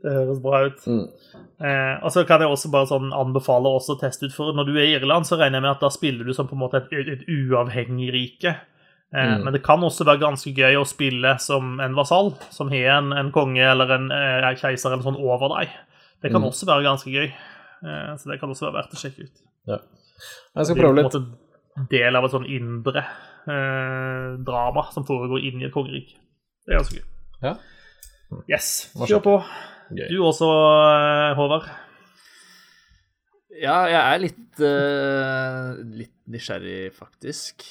Det 0.04 0.12
høres 0.18 0.42
bra 0.44 0.66
ut. 0.68 0.84
Mm. 0.84 1.06
Eh, 1.56 2.04
og 2.04 2.12
så 2.12 2.26
kan 2.28 2.42
jeg 2.44 2.52
også 2.52 2.68
bare 2.72 2.88
sånn 2.90 3.12
anbefale 3.16 3.70
å 3.72 3.94
teste 3.96 4.28
ut 4.28 4.34
for 4.36 4.52
Når 4.52 4.66
du 4.68 4.74
er 4.74 4.90
i 4.90 4.96
Irland, 4.98 5.24
så 5.24 5.38
regner 5.40 5.56
jeg 5.56 5.64
med 5.64 5.72
at 5.72 5.84
da 5.86 5.88
spiller 5.92 6.28
du 6.28 6.34
som 6.36 6.48
på 6.50 6.56
en 6.56 6.60
måte 6.66 6.82
et, 6.82 6.92
et 7.16 7.22
uavhengig 7.32 8.10
rike. 8.12 8.52
Eh, 9.14 9.32
mm. 9.32 9.44
Men 9.46 9.54
det 9.54 9.62
kan 9.64 9.84
også 9.84 10.04
være 10.04 10.24
ganske 10.24 10.52
gøy 10.52 10.76
å 10.76 10.86
spille 10.88 11.36
som 11.42 11.78
en 11.80 11.96
vasall, 11.96 12.34
som 12.52 12.72
har 12.72 12.98
en, 12.98 13.12
en 13.16 13.32
konge 13.34 13.64
eller 13.64 13.94
en 13.96 14.10
eh, 14.12 14.48
keiser 14.60 14.92
eller 14.92 15.06
sånn 15.06 15.20
over 15.20 15.54
deg. 15.56 15.72
Det 16.22 16.32
kan 16.32 16.42
mm. 16.42 16.48
også 16.50 16.68
være 16.68 16.86
ganske 16.88 17.12
gøy. 17.12 17.30
Eh, 17.30 18.12
så 18.18 18.32
det 18.32 18.40
kan 18.42 18.52
også 18.52 18.68
være 18.68 18.80
verdt 18.80 18.96
å 18.96 19.00
sjekke 19.00 19.28
ut. 19.28 19.44
Ja. 19.70 19.80
Jeg 20.56 20.68
skal 20.68 20.80
prøve 20.80 20.98
litt. 20.98 21.12
Det 21.12 21.20
er 21.20 21.24
på 21.24 21.80
en 21.80 21.86
måte 21.86 21.90
del 21.92 22.18
av 22.18 22.26
et 22.26 22.34
sånn 22.34 22.48
indre 22.48 23.04
eh, 23.04 24.28
drama 24.44 24.86
som 24.94 25.06
foregår 25.08 25.44
inn 25.48 25.62
i 25.62 25.68
et 25.68 25.74
kongerike. 25.74 26.18
Det 26.66 26.74
er 26.74 26.80
ganske 26.80 27.00
gøy. 27.00 27.08
Ja. 27.44 27.56
Yes, 28.50 28.70
kjør 29.06 29.22
på. 29.22 29.34
Gøy. 29.94 30.08
Du 30.10 30.22
også, 30.26 30.46
Håvard? 31.38 31.68
Ja, 33.56 33.76
jeg 33.88 34.00
er 34.00 34.20
litt, 34.20 34.58
uh, 34.60 35.76
litt 35.96 36.16
nysgjerrig, 36.28 36.90
faktisk. 36.96 37.64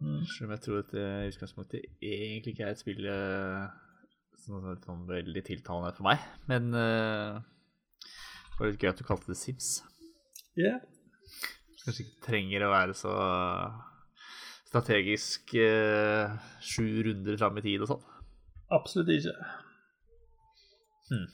Mm. 0.00 0.22
Selv 0.30 0.48
om 0.48 0.54
jeg 0.54 0.62
tror 0.64 0.80
at 0.80 0.94
det 0.94 1.04
i 1.04 1.28
utgangspunktet 1.32 1.84
egentlig 2.00 2.54
ikke 2.54 2.66
er 2.66 2.74
et 2.74 2.80
spill 2.80 3.06
uh, 3.10 3.68
som 4.40 4.58
er 4.62 4.80
sånn 4.86 5.04
veldig 5.08 5.44
tiltalende 5.46 5.92
for 5.96 6.08
meg. 6.08 6.24
Men 6.50 6.72
uh, 6.72 7.38
det 8.00 8.58
var 8.58 8.72
litt 8.72 8.82
gøy 8.82 8.92
at 8.92 9.02
du 9.02 9.06
kalte 9.06 9.30
det 9.30 9.38
Sims. 9.38 9.70
Yeah. 10.58 10.80
Kanskje 11.84 12.06
ikke 12.06 12.26
trenger 12.30 12.66
å 12.66 12.72
være 12.72 12.96
så 12.98 13.14
strategisk 14.68 15.54
uh, 15.60 16.34
sju 16.64 16.88
runder 17.06 17.38
fram 17.40 17.60
i 17.60 17.66
tid 17.68 17.84
og 17.84 17.92
sånn. 17.94 18.06
Absolutt 18.74 19.14
ikke. 19.14 19.36
Hmm. 21.08 21.28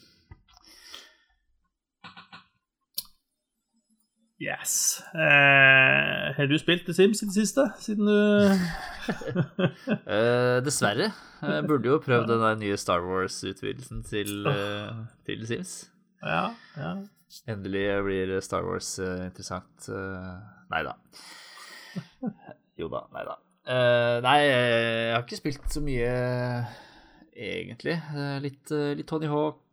Yes. 4.44 5.02
Eh, 5.14 6.34
har 6.36 6.46
du 6.50 6.56
spilt 6.58 6.84
The 6.86 6.94
Sims 6.94 7.22
i 7.22 7.28
det 7.28 7.34
siste, 7.36 7.68
siden 7.80 8.08
du 8.08 8.18
eh, 10.10 10.58
Dessverre. 10.64 11.12
Jeg 11.44 11.64
burde 11.68 11.88
jo 11.88 12.00
prøvd 12.02 12.28
den 12.32 12.42
der 12.42 12.58
nye 12.58 12.76
Star 12.80 13.04
Wars-utvidelsen 13.06 14.02
til, 14.08 14.46
eh, 14.50 14.90
til 15.26 15.46
Sims. 15.46 15.74
Ja, 16.24 16.48
ja. 16.76 16.94
Endelig 17.50 17.86
blir 18.06 18.40
Star 18.44 18.66
Wars 18.66 18.98
uh, 19.02 19.24
interessant. 19.24 19.88
Uh, 19.88 20.38
nei 20.70 20.84
da. 20.86 20.98
Jo 22.78 22.88
da, 22.90 23.04
nei 23.14 23.22
da. 23.22 23.34
nei, 24.24 24.38
jeg 24.42 25.10
har 25.14 25.20
ikke 25.22 25.36
spilt 25.38 25.68
så 25.70 25.78
mye, 25.78 26.08
egentlig. 27.38 27.94
litt, 28.42 28.72
litt 28.98 29.06
Tony 29.06 29.30
Hawk 29.30 29.63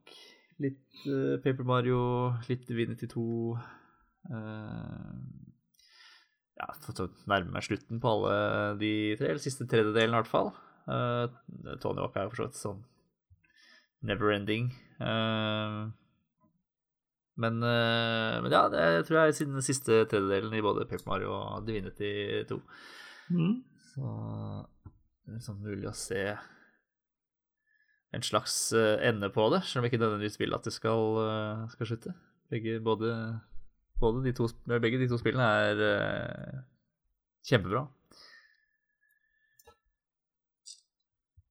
Litt 0.62 1.06
uh, 1.10 1.38
Paper 1.42 1.66
Mario, 1.68 2.02
litt 2.50 2.68
Divinity 2.70 3.08
2. 3.10 3.22
Uh, 4.30 4.36
eh, 4.38 5.14
ja, 6.60 6.68
fått 6.86 7.02
nærme 7.30 7.56
meg 7.56 7.66
slutten 7.66 8.02
på 8.02 8.12
alle 8.12 8.36
de 8.82 8.92
tre, 9.18 9.32
eller 9.32 9.42
siste 9.42 9.66
tredjedelen 9.70 10.14
i 10.14 10.20
hvert 10.20 10.30
fall. 10.30 10.52
Uh, 10.86 11.26
Tony 11.82 12.04
Hawk 12.04 12.18
er 12.18 12.28
jo 12.28 12.34
for 12.34 12.42
så 12.42 12.48
vidt 12.50 12.60
sånn 12.60 12.86
never 14.06 14.34
ending. 14.36 14.70
Uh, 15.02 15.90
men, 17.42 17.58
men, 17.64 18.52
ja, 18.54 18.68
det 18.70 19.08
tror 19.08 19.18
jeg 19.18 19.32
er 19.32 19.36
siden 19.38 19.56
den 19.58 19.66
siste 19.66 20.04
tredjedelen 20.12 20.54
i 20.54 20.62
både 20.62 20.86
Paper 20.86 21.08
Mario 21.10 21.32
og 21.34 21.66
Divinity 21.66 22.12
2. 22.50 22.58
Mm. 23.34 23.56
Så 23.94 24.12
det 25.26 25.40
er 25.40 25.46
sånn 25.48 25.64
mulig 25.64 25.90
å 25.90 25.96
se 25.98 26.22
en 28.12 28.26
slags 28.26 28.74
ende 28.76 29.30
på 29.32 29.48
det, 29.54 29.62
selv 29.68 29.84
om 29.84 29.88
ikke 29.88 30.02
nødvendigvis 30.02 30.40
vil 30.42 30.54
at 30.58 30.66
det 30.68 30.74
skal, 30.76 31.22
skal 31.72 31.88
slutte. 31.88 32.14
Begge, 32.52 32.80
både, 32.84 33.14
både 34.00 34.26
de 34.26 34.34
to, 34.36 34.50
begge 34.68 35.00
de 35.00 35.08
to 35.08 35.20
spillene 35.22 35.48
er 35.48 36.64
kjempebra. 37.48 37.86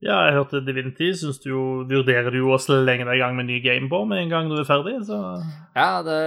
Ja, 0.00 0.14
jeg 0.24 0.38
hørte 0.38 0.62
Divinity. 0.64 1.10
Syns 1.12 1.42
du 1.42 1.50
jo, 1.50 1.62
vurderer 1.88 2.32
du 2.32 2.38
jo 2.38 2.54
å 2.54 2.60
slenge 2.60 3.04
deg 3.04 3.18
i 3.18 3.20
gang 3.20 3.34
med 3.36 3.50
ny 3.50 3.58
game 3.60 3.88
på 3.92 4.00
med 4.08 4.22
en 4.22 4.30
gang 4.32 4.48
du 4.48 4.56
er 4.56 4.68
ferdig? 4.68 4.94
Så. 5.04 5.18
Ja, 5.76 6.00
det, 6.06 6.20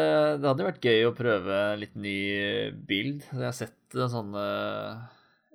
det 0.44 0.50
hadde 0.52 0.68
vært 0.68 0.86
gøy 0.86 1.08
å 1.08 1.16
prøve 1.18 1.62
litt 1.82 1.96
ny 1.98 2.20
bild. 2.86 3.26
Jeg 3.32 3.48
har 3.48 3.56
sett 3.58 3.98
en 3.98 4.12
sånn 4.14 4.38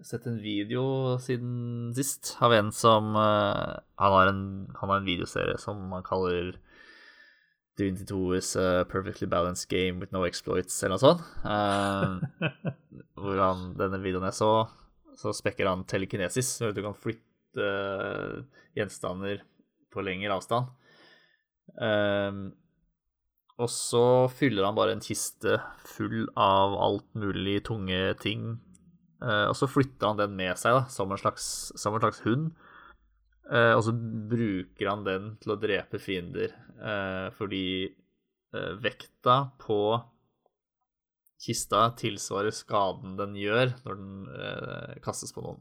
sett 0.06 0.26
en 0.30 0.38
video 0.42 1.16
siden 1.22 1.90
sist 1.96 2.36
av 2.44 2.54
en 2.54 2.70
som 2.74 3.16
uh, 3.16 3.78
han, 3.98 4.14
har 4.14 4.30
en, 4.30 4.42
han 4.78 4.92
har 4.92 5.00
en 5.00 5.08
videoserie 5.08 5.58
som 5.58 5.80
han 5.94 6.06
kaller 6.06 6.54
Divinity 7.78 8.04
2 8.10 8.34
is 8.34 8.56
a 8.56 8.84
perfectly 8.90 9.26
balanced 9.26 9.68
game 9.70 10.00
with 10.00 10.12
no 10.12 10.24
exploits, 10.26 10.80
eller 10.82 10.96
noe 10.96 11.02
sånt. 11.02 11.22
Uh, 11.46 12.18
hvor 13.22 13.38
han, 13.38 13.68
denne 13.78 14.00
videoen 14.02 14.26
jeg 14.26 14.38
så, 14.40 14.50
så 15.18 15.34
spekker 15.36 15.70
han 15.70 15.86
telekinesis. 15.86 16.56
Så 16.58 16.72
du 16.74 16.82
kan 16.82 16.96
flytte 16.98 17.62
uh, 17.62 18.42
gjenstander 18.74 19.44
på 19.94 20.02
lengre 20.02 20.34
avstand. 20.34 20.72
Uh, 21.78 22.50
og 23.58 23.70
så 23.70 24.04
fyller 24.30 24.66
han 24.66 24.76
bare 24.78 24.96
en 24.96 25.02
kiste 25.02 25.60
full 25.86 26.26
av 26.38 26.74
alt 26.82 27.08
mulig 27.18 27.60
tunge 27.70 28.02
ting. 28.22 28.56
Uh, 29.18 29.48
og 29.50 29.56
så 29.58 29.68
flytter 29.70 30.12
han 30.12 30.20
den 30.20 30.36
med 30.38 30.58
seg 30.60 30.76
da, 30.76 30.84
som 30.92 31.10
en 31.10 31.20
slags, 31.20 31.46
som 31.78 31.96
en 31.96 32.04
slags 32.04 32.22
hund. 32.26 32.52
Uh, 33.48 33.74
og 33.74 33.82
så 33.86 33.94
bruker 33.94 34.90
han 34.90 35.06
den 35.06 35.32
til 35.42 35.54
å 35.54 35.60
drepe 35.60 36.00
fiender 36.02 36.52
uh, 36.82 37.28
fordi 37.36 37.94
vekta 38.48 39.50
på 39.60 39.98
kista 41.36 41.82
tilsvarer 42.00 42.54
skaden 42.56 43.18
den 43.18 43.34
gjør 43.36 43.74
når 43.84 43.98
den 43.98 45.02
kastes 45.04 45.34
på 45.36 45.42
noen. 45.44 45.58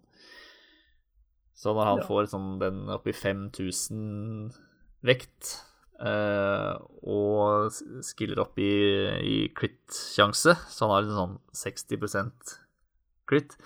Så 1.58 1.74
når 1.76 1.90
han 1.90 2.00
ja. 2.00 2.06
får 2.08 2.30
sånn 2.32 2.54
den 2.62 2.86
oppi 2.94 3.12
5000 3.12 4.54
vekt 5.06 5.56
eh, 6.00 6.74
og 7.02 7.74
skiller 8.06 8.44
opp 8.44 8.60
i, 8.62 8.72
i 9.26 9.38
crit-sjanse, 9.58 10.54
så 10.54 10.86
han 10.86 10.94
har 10.94 11.08
en 11.08 11.20
sånn 11.20 11.36
60 11.58 12.67
crit, 13.30 13.58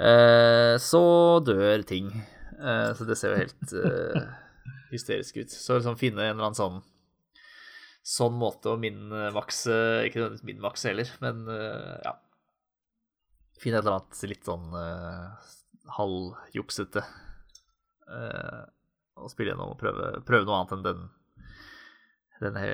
eh, 0.00 0.74
så 0.82 1.04
dør 1.46 1.86
ting. 1.88 2.10
Eh, 2.56 2.90
så 2.96 3.06
det 3.08 3.18
ser 3.20 3.34
jo 3.34 3.42
helt 3.44 3.74
eh, 3.80 4.28
hysterisk 4.92 5.40
ut. 5.40 5.52
Så 5.52 5.78
liksom 5.78 5.98
finne 6.00 6.24
en 6.24 6.36
eller 6.36 6.50
annen 6.50 6.60
sånn 6.60 6.84
sånn 8.06 8.36
måte 8.38 8.70
å 8.70 8.78
min-makse 8.78 9.74
Ikke 10.06 10.20
nødvendigvis 10.20 10.46
min-makse 10.46 10.92
heller, 10.92 11.08
men 11.24 11.40
ja. 12.06 12.12
Finne 13.58 13.80
et 13.80 13.82
eller 13.82 13.96
annet 13.96 14.20
litt 14.30 14.46
sånn 14.46 14.68
halvjuksete 15.96 17.02
uh, 18.10 18.62
å 19.16 19.30
spille 19.32 19.52
gjennom 19.52 19.74
og 19.74 19.80
prøve, 19.80 20.10
prøve, 20.26 20.46
noe 20.46 20.60
annet 20.60 20.76
enn 20.76 20.86
den 20.86 21.06
denne 22.36 22.64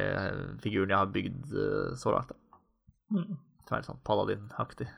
figuren 0.58 0.90
jeg 0.90 0.98
har 0.98 1.10
bygd 1.14 1.52
uh, 1.54 1.92
så 1.98 2.14
langt. 2.16 2.32
Mm. 3.14 3.36
Som 3.62 3.76
er 3.76 3.82
litt 3.82 3.90
sånn 3.92 4.04
paladin-aktig. 4.08 4.88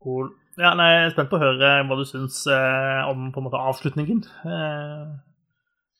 Cool. 0.00 0.30
Ja, 0.60 0.72
nei, 0.76 0.86
jeg 0.92 1.08
er 1.08 1.12
spent 1.14 1.30
på 1.30 1.38
å 1.38 1.42
høre 1.42 1.72
hva 1.88 1.96
du 1.98 2.06
syns 2.08 2.42
eh, 2.50 3.00
om 3.08 3.28
på 3.32 3.40
en 3.40 3.46
måte 3.46 3.60
avslutningen. 3.60 4.22
Eh, 4.48 5.10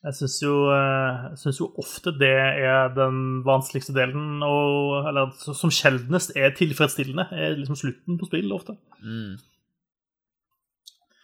jeg 0.09 0.16
syns 0.16 0.38
jo, 0.40 0.55
eh, 0.72 1.28
synes 1.36 1.61
jo 1.61 1.68
ofte 1.80 2.12
det 2.16 2.32
er 2.32 2.92
den 2.96 3.42
vanskeligste 3.44 3.92
delen, 3.96 4.40
og, 4.44 5.05
eller 5.11 5.34
som 5.36 5.72
sjeldnest 5.72 6.32
er 6.36 6.57
tilfredsstillende, 6.57 7.28
er 7.36 7.59
liksom 7.59 7.76
slutten 7.76 8.16
på 8.20 8.28
spill 8.30 8.53
ofte. 8.57 8.78
Mm. 9.05 9.36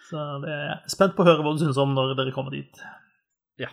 Så 0.06 0.26
det 0.44 0.52
er 0.52 0.66
jeg 0.68 0.94
spent 0.94 1.16
på 1.16 1.24
å 1.24 1.28
høre 1.30 1.42
hva 1.42 1.54
du 1.56 1.64
syns 1.64 1.80
om 1.82 1.96
når 1.96 2.14
dere 2.18 2.34
kommer 2.36 2.54
dit. 2.54 2.84
Ja. 3.60 3.72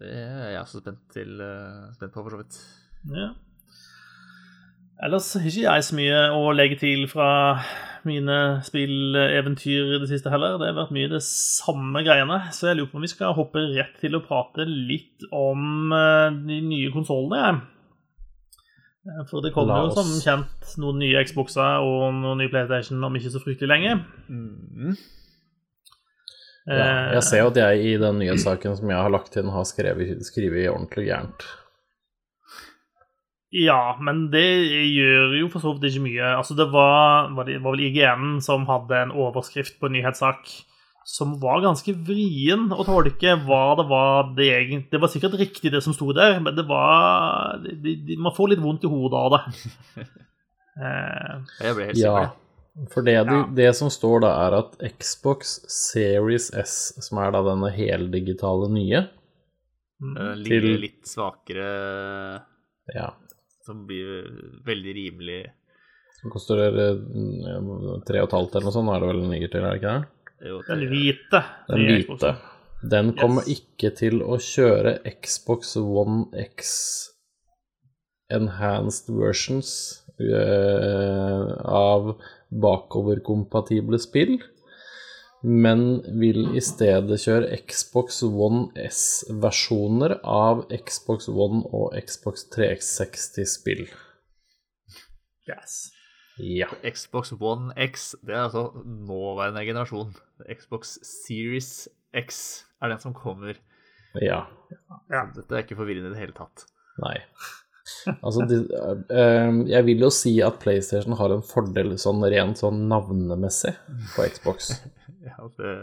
Det 0.00 0.08
er 0.10 0.54
jeg 0.54 0.62
også 0.62 0.80
spent, 0.80 1.04
til, 1.12 1.36
uh, 1.42 1.92
spent 1.94 2.14
på, 2.14 2.24
for 2.24 2.34
så 2.34 2.40
vidt. 2.40 2.58
Ja. 3.14 3.28
Ellers 4.98 5.30
har 5.36 5.46
ikke 5.46 5.62
jeg 5.62 5.84
så 5.86 5.94
mye 5.94 6.22
å 6.34 6.48
legge 6.58 6.80
til 6.80 7.04
fra 7.10 7.30
mine 8.08 8.38
spilleventyr 8.66 9.94
i 9.94 9.98
det 10.02 10.08
siste 10.10 10.30
heller. 10.32 10.56
Det 10.58 10.70
har 10.70 10.78
vært 10.80 10.94
mye 10.96 11.10
det 11.12 11.20
samme 11.26 12.02
greiene, 12.06 12.40
så 12.54 12.70
jeg 12.70 12.78
lurer 12.78 12.90
på 12.90 12.98
om 12.98 13.06
vi 13.06 13.10
skal 13.12 13.36
hoppe 13.36 13.62
rett 13.76 13.98
til 14.02 14.18
å 14.18 14.22
prate 14.24 14.66
litt 14.66 15.26
om 15.34 15.92
uh, 15.94 16.34
de 16.34 16.58
nye 16.66 16.90
konsollene. 16.94 17.60
Eh, 19.08 19.22
for 19.30 19.44
det 19.44 19.52
kommer 19.54 19.86
jo 19.86 19.94
som 20.00 20.10
kjent 20.22 20.74
noen 20.82 20.98
nye 21.02 21.22
Xboxer 21.28 21.84
og 21.84 22.18
noen 22.18 22.42
nye 22.42 22.50
PlayStation 22.52 23.04
om 23.04 23.20
ikke 23.20 23.32
så 23.34 23.42
fryktelig 23.44 23.70
lenge. 23.70 23.94
Mm. 24.26 24.98
Ja, 26.68 26.74
jeg 27.14 27.20
eh, 27.20 27.24
ser 27.24 27.44
jo 27.44 27.52
at 27.52 27.62
jeg 27.62 27.86
i 27.86 27.94
den 28.02 28.18
nyhetssaken 28.20 28.76
som 28.76 28.90
jeg 28.90 29.00
har 29.00 29.14
lagt 29.14 29.38
inn, 29.40 29.54
har 29.54 29.64
skrevet, 29.68 30.26
skrevet 30.26 30.68
ordentlig 30.72 31.08
gærent. 31.08 31.46
Ja, 33.54 33.96
men 34.04 34.26
det 34.32 34.44
gjør 34.92 35.34
jo 35.38 35.46
for 35.52 35.64
så 35.64 35.72
vidt 35.72 35.88
ikke 35.88 36.04
mye. 36.04 36.32
Altså, 36.36 36.56
det 36.58 36.68
var, 36.72 37.30
var, 37.36 37.48
det, 37.48 37.62
var 37.64 37.76
vel 37.76 37.86
IGN 37.86 38.42
som 38.44 38.66
hadde 38.68 39.06
en 39.06 39.14
overskrift 39.16 39.78
på 39.80 39.88
en 39.88 39.96
nyhetssak 39.96 40.50
som 41.08 41.30
var 41.40 41.62
ganske 41.64 41.94
vrien 42.04 42.66
å 42.68 42.84
tolke 42.84 43.32
hva 43.46 43.62
det 43.78 43.86
var 43.88 44.26
det 44.36 44.48
egentlig 44.52 44.90
Det 44.92 44.98
var 45.00 45.08
sikkert 45.08 45.38
riktig, 45.40 45.70
det 45.72 45.80
som 45.80 45.94
sto 45.96 46.10
der, 46.12 46.36
men 46.44 46.52
det 46.52 46.66
var 46.68 47.56
de, 47.64 47.94
de, 48.04 48.18
Man 48.20 48.34
får 48.36 48.52
litt 48.52 48.60
vondt 48.60 48.84
i 48.84 48.90
hodet 48.92 49.22
av 49.22 49.32
det. 49.32 49.40
eh, 50.84 51.32
jeg 51.64 51.78
ble 51.78 51.88
helt 51.88 52.00
sikker. 52.02 52.28
Ja. 52.28 52.84
For 52.92 53.02
det, 53.02 53.14
ja. 53.16 53.38
det, 53.56 53.70
som 53.74 53.88
står 53.90 54.20
da, 54.22 54.34
er 54.44 54.58
at 54.60 54.76
Xbox 55.00 55.56
Series 55.72 56.50
S, 56.52 56.74
som 57.08 57.18
er 57.24 57.32
da 57.34 57.40
denne 57.48 57.72
heldigitale 57.74 58.68
nye 58.70 59.00
mm. 60.04 60.12
Ligger 60.44 60.68
til, 60.68 60.76
litt 60.84 61.08
svakere 61.08 61.72
Ja. 62.92 63.08
Som 63.68 63.84
blir 63.88 64.24
veldig 64.64 64.94
rimelig 64.96 65.42
Som 66.22 66.32
koster 66.32 66.62
mm, 66.72 68.04
tre 68.08 68.22
og 68.22 68.30
et 68.30 68.36
halvt 68.38 68.56
eller 68.56 68.70
noe 68.70 68.76
sånt, 68.78 68.92
er 68.94 69.02
det 69.04 69.10
vel 69.12 69.20
den 69.22 69.34
ligger 69.36 69.52
til, 69.52 69.66
er 69.66 69.74
det 69.74 69.82
ikke 69.82 69.96
det? 69.98 70.14
Jo, 70.48 70.60
den 70.68 70.84
hvite. 70.90 71.42
Den 71.68 71.84
hvite. 71.84 72.32
Den 72.94 73.12
kommer 73.18 73.46
yes. 73.46 73.58
ikke 73.58 73.90
til 73.98 74.20
å 74.22 74.38
kjøre 74.38 74.98
Xbox 75.18 75.74
One 75.82 76.28
X 76.38 76.74
enhanced 78.30 79.08
versions 79.10 79.70
uh, 80.20 81.58
av 81.64 82.12
bakoverkompatible 82.48 83.98
spill, 84.02 84.36
men 85.42 85.84
vil 86.18 86.56
i 86.58 86.62
stedet 86.64 87.20
kjøre 87.22 87.58
Xbox 87.70 88.22
One 88.26 88.68
S-versjoner 88.88 90.18
av 90.26 90.64
Xbox 90.74 91.28
One 91.30 91.62
og 91.74 91.94
Xbox 92.02 92.48
3X60-spill. 92.54 93.86
Yes. 95.48 95.78
Ja. 96.38 96.68
Xbox 96.82 97.32
One 97.38 97.72
X, 97.76 98.12
det 98.22 98.34
er 98.34 98.48
altså 98.48 98.68
nåværende 98.84 99.64
generasjon. 99.66 100.12
Xbox 100.50 100.98
Series 101.06 101.88
X 102.14 102.42
er 102.82 102.92
den 102.92 103.00
som 103.02 103.14
kommer. 103.14 103.58
Ja. 104.22 104.44
ja. 105.10 105.24
Dette 105.34 105.54
er 105.54 105.64
ikke 105.64 105.78
forvirrende 105.78 106.12
i 106.12 106.16
det 106.16 106.22
hele 106.22 106.36
tatt. 106.36 106.66
Nei. 107.02 107.16
Altså, 108.20 108.44
de, 108.44 108.60
uh, 108.68 109.62
jeg 109.70 109.86
vil 109.86 110.02
jo 110.04 110.10
si 110.12 110.34
at 110.44 110.58
PlayStation 110.62 111.16
har 111.18 111.32
en 111.32 111.44
fordel 111.46 111.94
sånn 112.00 112.20
rent 112.26 112.60
sånn 112.60 112.84
navnemessig 112.90 113.74
på 114.14 114.26
Xbox. 114.34 114.74
ja, 115.28 115.48
det 115.60 115.76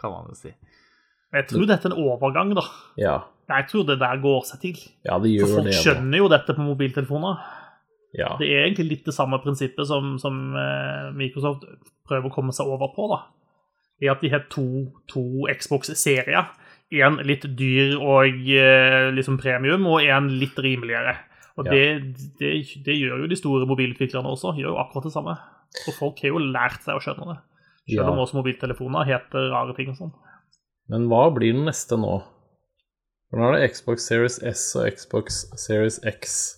kan 0.00 0.14
man 0.14 0.32
jo 0.32 0.38
si. 0.38 0.54
Jeg 1.34 1.48
tror 1.50 1.66
dette 1.66 1.88
er 1.88 1.94
en 1.94 1.98
overgang, 1.98 2.52
da. 2.54 2.64
Ja. 3.00 3.18
Jeg 3.50 3.66
tror 3.70 3.84
det 3.88 3.98
der 4.00 4.20
går 4.22 4.44
seg 4.48 4.62
til. 4.62 4.80
Ja, 5.04 5.18
det 5.20 5.34
gjør 5.34 5.48
For 5.48 5.58
folk 5.58 5.68
det, 5.68 5.76
skjønner 5.82 6.20
jo 6.22 6.30
dette 6.32 6.56
på 6.56 6.64
mobiltelefoner. 6.64 7.40
Ja. 8.14 8.34
Det 8.38 8.46
er 8.46 8.68
egentlig 8.68 8.86
litt 8.92 9.08
det 9.08 9.16
samme 9.16 9.40
prinsippet 9.42 9.88
som, 9.90 10.14
som 10.22 10.54
uh, 10.54 11.10
Microsoft 11.16 11.66
prøver 12.06 12.30
å 12.30 12.34
komme 12.34 12.54
seg 12.54 12.70
over 12.70 12.92
på, 12.94 13.08
da. 13.10 13.24
I 14.02 14.10
at 14.12 14.22
de 14.22 14.30
har 14.30 14.46
to, 14.52 14.86
to 15.10 15.48
Xbox-serier. 15.50 16.52
En 16.94 17.18
litt 17.26 17.46
dyr 17.58 17.96
og 17.98 18.38
uh, 18.46 19.10
liksom 19.16 19.40
premium, 19.42 19.88
og 19.90 20.06
en 20.06 20.30
litt 20.38 20.58
rimeligere. 20.62 21.16
Og 21.58 21.66
det, 21.66 21.82
det, 22.38 22.54
det, 22.86 22.94
gjør 22.98 23.24
jo 23.24 23.30
de 23.30 23.38
store 23.38 23.66
mobilutviklerne 23.70 24.30
også. 24.30 24.54
gjør 24.58 24.72
jo 24.72 24.80
akkurat 24.82 25.10
det 25.10 25.14
samme. 25.14 25.34
Og 25.84 25.98
folk 25.98 26.22
har 26.22 26.34
jo 26.34 26.42
lært 26.42 26.82
seg 26.86 26.98
å 26.98 27.02
skjønne 27.02 27.28
det. 27.32 27.40
Selv 27.88 28.08
om 28.08 28.16
Ja. 28.18 28.24
også 28.24 28.38
mobiltelefoner 28.38 29.04
heter 29.04 29.50
rare 29.52 29.74
ting 29.76 29.90
og 29.90 29.96
sånn. 29.98 30.12
Men 30.88 31.08
hva 31.08 31.28
blir 31.34 31.52
den 31.52 31.66
neste 31.66 31.96
nå? 32.00 32.22
For 33.30 33.40
nå 33.40 33.48
er 33.48 33.58
det 33.58 33.70
Xbox 33.74 34.06
Series 34.08 34.38
S 34.42 34.76
og 34.76 34.90
Xbox 34.92 35.44
Series 35.56 35.98
X. 36.04 36.56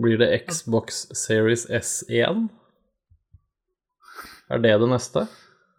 Blir 0.00 0.18
det 0.18 0.28
Xbox 0.48 1.06
Series 1.14 1.66
S1? 1.70 2.48
Er 4.50 4.58
det 4.62 4.74
det 4.80 4.88
neste? 4.90 5.26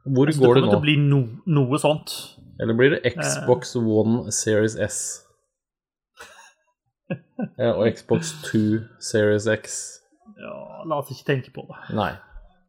Hvor 0.07 0.25
går 0.25 0.31
det 0.31 0.39
går 0.39 0.55
det 0.55 0.61
kommer 0.63 0.67
nå? 0.67 0.71
til 0.71 0.79
å 0.79 0.85
bli 0.85 0.95
no, 0.97 1.21
noe 1.45 1.79
sånt. 1.79 2.13
Eller 2.59 2.73
blir 2.73 2.95
det 2.95 3.13
Xbox 3.13 3.75
One 3.75 4.31
Series 4.31 4.75
S? 4.75 5.23
Og 7.77 7.83
Xbox 7.95 8.33
2 8.51 8.83
Series 8.99 9.47
X? 9.47 9.77
Ja, 10.37 10.83
la 10.85 10.99
oss 10.99 11.11
ikke 11.11 11.27
tenke 11.33 11.53
på 11.55 11.63
det. 11.69 11.95
Nei. 11.95 12.11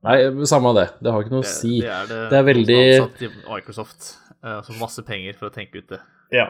Nei, 0.07 0.47
samme 0.47 0.71
av 0.71 0.77
det. 0.79 0.87
Det 1.03 1.11
har 1.13 1.25
ikke 1.25 1.35
noe 1.35 1.43
å 1.43 1.49
si. 1.51 1.81
Det 1.83 1.89
er, 1.91 2.07
det, 2.07 2.19
Det 2.31 2.39
er 2.39 2.45
veldig- 2.47 3.01
ansatt 3.03 3.23
i 3.23 3.31
Microsoft 3.49 4.07
eh, 4.45 4.61
som 4.63 4.79
masse 4.79 5.03
penger 5.07 5.35
for 5.35 5.51
å 5.51 5.55
tenke 5.55 5.81
ut 5.83 5.89
det. 5.89 5.99
Ja. 6.31 6.47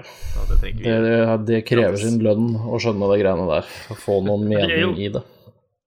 Det 0.49 0.59
Det, 0.61 0.73
vi. 0.75 0.83
det, 0.85 1.47
det 1.47 1.61
krever 1.67 1.97
sin 1.97 2.19
lønn 2.21 2.51
å 2.67 2.77
skjønne 2.83 3.09
de 3.13 3.19
greiene 3.23 3.47
der. 3.49 3.69
Å 3.89 3.97
få 3.97 4.19
noen 4.27 4.49
det 4.51 4.65
er 4.71 4.81
jo- 4.83 4.95
i 4.97 5.09
det. 5.09 5.23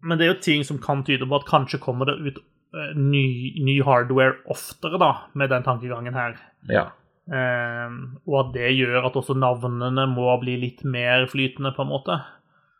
Men 0.01 0.18
det 0.18 0.26
er 0.26 0.34
jo 0.34 0.39
ting 0.41 0.64
som 0.64 0.80
kan 0.80 1.03
tyde 1.03 1.28
på 1.30 1.36
at 1.38 1.45
kanskje 1.45 1.78
kommer 1.80 2.05
det 2.09 2.16
ut 2.32 2.38
eh, 2.74 2.93
ny, 2.97 3.53
ny 3.62 3.82
hardware 3.86 4.39
oftere, 4.49 4.97
da, 4.97 5.12
med 5.36 5.49
den 5.51 5.62
tankegangen 5.62 6.14
her. 6.18 6.39
Ja. 6.72 6.88
Eh, 7.32 7.89
og 8.26 8.39
at 8.47 8.53
det 8.55 8.72
gjør 8.80 9.05
at 9.05 9.14
også 9.20 9.36
navnene 9.38 10.07
må 10.09 10.32
bli 10.41 10.57
litt 10.57 10.82
mer 10.84 11.28
flytende, 11.30 11.76
på 11.76 11.84
en 11.86 11.91
måte. 11.93 12.18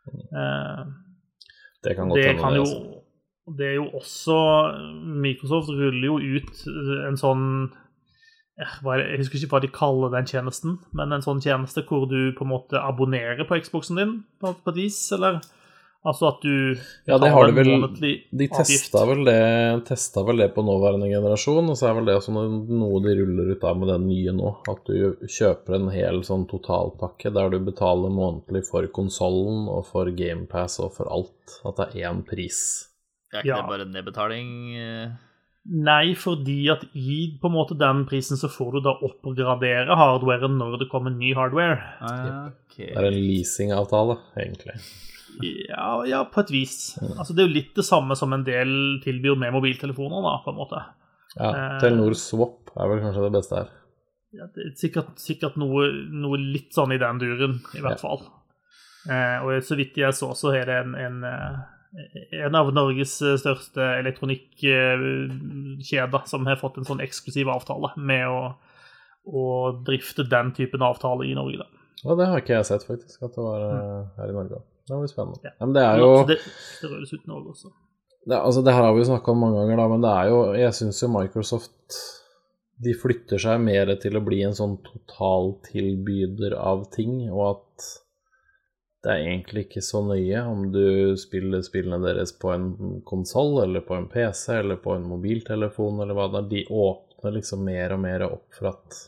Eh, 0.08 0.82
Det 1.84 1.94
kan 1.96 2.08
godt 2.08 2.18
det 2.18 2.26
hende. 2.32 2.40
kan 2.42 2.52
det, 2.52 2.58
jo 2.58 2.64
altså. 2.64 3.01
Det 3.50 3.66
er 3.66 3.78
jo 3.80 3.88
også 3.98 4.36
Microsoft 5.02 5.72
ruller 5.74 6.06
jo 6.06 6.18
ut 6.38 6.60
en 7.08 7.16
sånn 7.18 7.46
eh, 8.60 8.76
Jeg 8.86 9.18
husker 9.18 9.40
ikke 9.40 9.56
hva 9.56 9.62
de 9.64 9.72
kaller 9.74 10.12
den 10.14 10.28
tjenesten, 10.30 10.76
men 10.94 11.14
en 11.14 11.24
sånn 11.24 11.42
tjeneste 11.42 11.82
hvor 11.88 12.06
du 12.10 12.30
på 12.36 12.46
en 12.46 12.52
måte 12.52 12.78
abonnerer 12.78 13.42
på 13.48 13.58
Xboxen 13.64 13.98
din 13.98 14.14
på, 14.38 14.54
et 14.54 14.78
vis, 14.78 15.00
eller 15.16 15.42
Altså 16.02 16.26
at 16.32 16.42
du 16.42 16.74
Ja, 17.06 17.18
det 17.22 17.30
har 17.30 17.46
de 17.46 17.54
vel 17.54 17.68
De 18.34 18.46
testa 18.50 19.04
vel, 19.06 19.22
det, 19.26 19.84
testa 19.86 20.24
vel 20.26 20.42
det 20.42 20.48
på 20.56 20.64
nåværende 20.66 21.06
generasjon, 21.06 21.70
og 21.70 21.78
så 21.78 21.90
er 21.90 21.98
vel 22.00 22.10
det 22.10 22.16
også 22.18 22.34
noe 22.34 23.02
de 23.04 23.14
ruller 23.20 23.52
ut 23.54 23.66
av 23.68 23.78
med 23.78 23.92
den 23.92 24.08
nye 24.10 24.34
nå. 24.34 24.50
At 24.70 24.82
du 24.90 25.22
kjøper 25.30 25.78
en 25.78 25.92
hel 25.94 26.24
sånn 26.26 26.48
totalpakke 26.50 27.30
der 27.30 27.54
du 27.54 27.60
betaler 27.62 28.10
månedlig 28.10 28.64
for 28.66 28.86
konsollen 28.90 29.68
og 29.70 29.86
for 29.92 30.10
GamePass 30.10 30.80
og 30.82 30.96
for 30.98 31.06
alt. 31.06 31.60
At 31.62 31.78
det 31.78 31.92
er 31.92 32.10
én 32.10 32.24
pris. 32.26 32.64
Er 33.32 33.40
ikke 33.42 33.46
Ja. 33.48 33.56
det 33.62 33.68
bare 33.68 33.86
nedbetaling? 33.88 34.76
eh? 34.76 35.10
Nei, 35.64 36.14
fordi 36.18 36.68
at 36.72 36.82
i 36.98 37.38
på 37.40 37.46
en 37.46 37.54
måte 37.54 37.76
den 37.78 38.04
prisen 38.04 38.36
så 38.36 38.48
får 38.50 38.72
du 38.72 38.80
da 38.82 38.96
oppgradere 39.06 39.94
hardwaren 39.94 40.56
når 40.58 40.78
det 40.80 40.88
kommer 40.90 41.10
ny 41.14 41.32
hardware. 41.38 41.78
Ah, 42.02 42.48
ok. 42.48 42.76
Det 42.76 42.96
er 42.96 43.06
en 43.06 43.14
leasingavtale, 43.14 44.18
egentlig. 44.36 44.74
Ja, 45.68 46.02
ja 46.04 46.24
på 46.24 46.40
et 46.42 46.50
vis. 46.50 46.98
Altså 47.16 47.32
Det 47.34 47.44
er 47.44 47.48
jo 47.48 47.54
litt 47.54 47.74
det 47.78 47.84
samme 47.86 48.16
som 48.18 48.32
en 48.34 48.42
del 48.44 49.00
tilbyr 49.04 49.38
med 49.38 49.52
mobiltelefoner, 49.54 50.20
da, 50.26 50.34
på 50.44 50.50
en 50.50 50.58
måte. 50.58 50.82
Ja, 51.38 51.52
Eh. 51.54 51.78
Telenor 51.80 52.12
Swap 52.14 52.68
er 52.76 52.88
vel 52.90 53.00
kanskje 53.00 53.22
det 53.24 53.32
beste 53.32 53.56
her. 53.56 53.68
Ja, 54.34 54.46
det 54.54 54.66
er 54.66 54.74
sikkert, 54.76 55.14
sikkert 55.20 55.56
noe, 55.56 55.86
noe 56.10 56.36
litt 56.38 56.72
sånn 56.74 56.92
i 56.92 56.98
den 56.98 57.18
duren, 57.18 57.54
i 57.74 57.80
hvert 57.80 58.02
Ja. 58.02 58.08
fall. 58.08 58.26
Eh, 59.08 59.38
og 59.44 59.62
så 59.62 59.76
vidt 59.76 59.94
jeg 59.96 60.12
så, 60.12 60.34
så 60.36 60.52
er 60.54 60.64
det 60.66 60.76
en, 60.84 60.94
en, 60.94 61.24
eh, 61.24 61.56
en 62.46 62.56
av 62.56 62.70
Norges 62.72 63.18
største 63.20 63.84
elektronikkjeder 64.00 66.22
som 66.30 66.46
har 66.48 66.60
fått 66.60 66.78
en 66.80 66.88
sånn 66.88 67.04
eksklusiv 67.04 67.50
avtale 67.52 67.92
med 68.00 68.24
å, 68.28 68.54
å 69.28 69.44
drifte 69.84 70.24
den 70.24 70.52
typen 70.56 70.84
avtale 70.86 71.28
i 71.28 71.36
Norge. 71.36 71.60
da. 71.60 71.68
Og 72.02 72.18
det 72.18 72.28
har 72.30 72.42
ikke 72.42 72.56
jeg 72.56 72.66
sett, 72.66 72.84
faktisk, 72.88 73.20
at 73.22 73.36
det 73.36 73.44
var 73.44 73.64
eh, 73.68 74.00
her 74.18 74.32
i 74.32 74.36
Norge. 74.36 74.62
Det 74.88 74.98
blir 74.98 75.10
spennende. 75.10 75.38
Ja, 75.46 75.52
men 75.60 75.74
det 75.76 75.84
er 75.86 76.00
jo 76.02 76.08
det, 76.26 76.38
det 76.82 76.90
røres 76.90 77.12
ut 77.12 77.28
Norge 77.30 77.54
også. 77.54 77.70
det, 78.26 78.38
altså, 78.38 78.64
det 78.66 78.74
her 78.74 78.88
har 78.88 78.96
vi 78.96 79.04
jo 79.04 79.10
snakka 79.12 79.34
om 79.34 79.44
mange 79.44 79.60
ganger, 79.60 79.78
da, 79.78 79.86
men 79.92 80.02
det 80.02 80.14
er 80.16 80.32
jo 80.32 80.40
Jeg 80.58 80.78
syns 80.78 81.02
jo 81.04 81.10
Microsoft 81.12 81.98
De 82.82 82.96
flytter 82.98 83.44
seg 83.44 83.62
mer 83.62 83.92
til 84.02 84.18
å 84.18 84.24
bli 84.26 84.40
en 84.42 84.58
sånn 84.58 84.74
totaltilbyder 84.88 86.56
av 86.58 86.88
ting, 86.96 87.20
og 87.30 87.44
at 87.52 87.92
det 89.02 89.10
er 89.10 89.24
egentlig 89.26 89.64
ikke 89.66 89.82
så 89.82 89.98
nøye 90.06 90.42
om 90.46 90.68
du 90.74 91.16
spiller 91.18 91.62
spillene 91.66 91.98
deres 92.04 92.30
på 92.38 92.52
en 92.54 93.00
konsoll 93.08 93.56
eller 93.64 93.82
på 93.82 93.96
en 93.98 94.06
PC 94.12 94.60
eller 94.60 94.78
på 94.82 94.94
en 94.94 95.08
mobiltelefon 95.10 95.98
eller 96.04 96.14
hva 96.14 96.28
det 96.30 96.38
er. 96.44 96.50
De 96.52 96.62
åpner 96.70 97.34
liksom 97.38 97.64
mer 97.66 97.96
og 97.96 98.02
mer 98.04 98.22
opp 98.28 98.46
for 98.54 98.70
at 98.70 99.00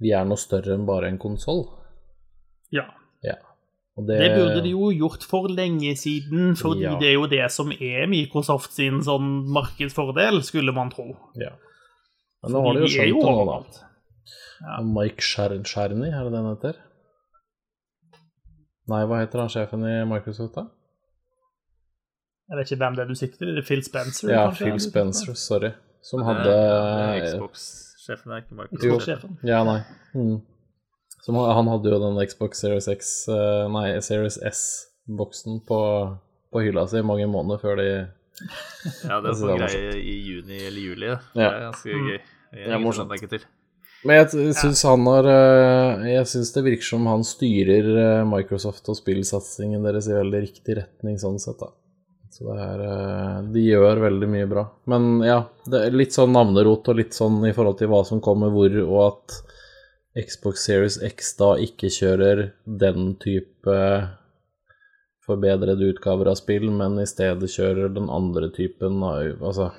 vi 0.00 0.14
er 0.16 0.24
noe 0.28 0.40
større 0.40 0.72
enn 0.78 0.86
bare 0.88 1.10
en 1.12 1.20
konsoll. 1.20 1.66
Ja. 2.72 2.86
Ja. 3.24 3.36
Og 3.96 4.08
Det 4.08 4.16
burde 4.34 4.62
de 4.64 4.72
jo 4.72 4.88
gjort 4.90 5.22
for 5.28 5.46
lenge 5.52 5.92
siden, 6.00 6.56
fordi 6.58 6.82
Ja. 6.88 6.96
det 6.98 7.08
er 7.12 7.14
jo 7.14 7.26
det 7.30 7.44
som 7.52 7.70
er 7.72 8.08
Microsoft 8.10 8.72
sin 8.72 9.02
sånn 9.04 9.44
markedsfordel, 9.52 10.40
skulle 10.42 10.72
man 10.74 10.90
tro. 10.90 11.12
Ja. 11.36 11.52
Men 12.42 12.52
nå 12.52 12.64
har 12.66 12.74
de 12.74 12.80
jo 12.80 12.90
skjønt 12.90 13.20
det 13.20 13.36
nå, 13.36 13.44
da. 13.52 13.86
Ja. 14.64 14.80
Mike 14.82 15.20
Czerny, 15.20 16.08
er 16.08 16.24
det 16.24 16.32
det 16.32 16.40
han 16.42 16.56
heter? 16.56 16.74
Nei, 18.90 19.04
hva 19.08 19.20
heter 19.22 19.40
han 19.40 19.52
sjefen 19.52 19.84
i 19.88 19.94
Microsoft, 20.08 20.58
da? 20.58 20.66
Jeg 22.50 22.58
vet 22.58 22.70
ikke 22.70 22.80
hvem 22.82 22.96
det 22.96 23.04
er 23.04 23.08
du 23.08 23.16
sikter 23.16 23.48
til. 23.48 23.60
Phil 23.64 23.84
Spencer? 23.84 24.32
Ja, 24.32 24.42
kanskje? 24.48 24.66
Phil 24.68 24.80
Spencer, 24.84 25.36
sorry. 25.40 25.70
Som 26.04 26.24
hadde 26.26 26.52
er 26.52 27.22
Xbox-sjefen, 27.24 28.34
er 28.34 28.42
ikke 28.42 28.58
Microsoft. 28.58 28.84
Jo. 28.84 28.98
Xbox-sjefen. 28.98 29.38
Ja, 29.48 29.62
nei. 29.64 29.78
Mm. 30.12 30.42
Som, 31.24 31.38
han 31.40 31.70
hadde 31.72 31.88
jo 31.88 32.02
den 32.02 32.20
Xbox 32.28 32.60
Series 32.60 32.90
X 32.92 33.14
eh, 33.32 33.64
Nei, 33.72 33.86
Series 34.04 34.36
S-boksen 34.44 35.62
på, 35.64 35.80
på 36.52 36.64
hylla 36.66 36.84
si 36.90 37.00
mange 37.00 37.24
måneder 37.32 37.62
før 37.62 37.80
de 37.80 37.88
Ja, 37.88 39.22
det 39.24 39.30
er 39.30 39.38
synes 39.38 39.40
sånn 39.40 39.62
greie 39.62 39.96
i 40.02 40.18
juni 40.28 40.60
eller 40.66 40.84
juli. 40.84 41.08
Det 41.08 41.40
Ja. 41.40 41.48
Det 41.48 41.48
er 41.48 41.64
ganske 41.70 41.96
gøy. 41.96 42.18
Jeg 42.18 42.60
jeg, 42.60 42.68
jeg, 42.68 42.82
morsomt. 42.84 43.48
Men 44.04 44.18
jeg 44.20 44.54
syns 44.58 44.82
han 44.84 45.06
har 45.08 45.26
eh, 45.32 46.02
Jeg 46.12 46.28
syns 46.28 46.52
det 46.52 46.64
virker 46.66 46.86
som 46.86 47.06
han 47.08 47.24
styrer 47.24 47.86
eh, 47.94 48.26
Microsoft 48.28 48.90
og 48.92 48.98
spillsatsingen 48.98 49.84
deres 49.86 50.10
i 50.10 50.16
veldig 50.16 50.42
riktig 50.44 50.76
retning 50.76 51.16
sånn 51.20 51.40
sett, 51.40 51.62
da. 51.62 51.70
Så 52.34 52.44
det 52.48 52.58
er 52.60 52.82
eh, 52.84 53.38
De 53.54 53.62
gjør 53.64 54.02
veldig 54.04 54.28
mye 54.28 54.48
bra. 54.50 54.66
Men 54.90 55.22
ja, 55.24 55.38
det 55.70 55.86
er 55.86 55.96
litt 55.96 56.16
sånn 56.16 56.34
navnerot 56.36 56.90
og 56.92 56.98
litt 57.00 57.16
sånn 57.16 57.40
i 57.48 57.54
forhold 57.56 57.80
til 57.80 57.92
hva 57.92 58.02
som 58.04 58.20
kommer 58.24 58.52
hvor, 58.52 58.76
og 58.84 59.00
at 59.06 59.38
Xbox 60.28 60.66
Series 60.68 60.98
X 61.02 61.32
da 61.40 61.54
ikke 61.62 61.90
kjører 61.90 62.44
den 62.64 63.14
type 63.22 63.78
forbedrede 65.24 65.88
utgaver 65.94 66.28
av 66.28 66.36
spill, 66.36 66.68
men 66.70 67.00
i 67.00 67.06
stedet 67.08 67.48
kjører 67.50 67.94
den 67.94 68.10
andre 68.12 68.50
typen 68.52 69.00
av 69.02 69.40
Altså 69.40 69.70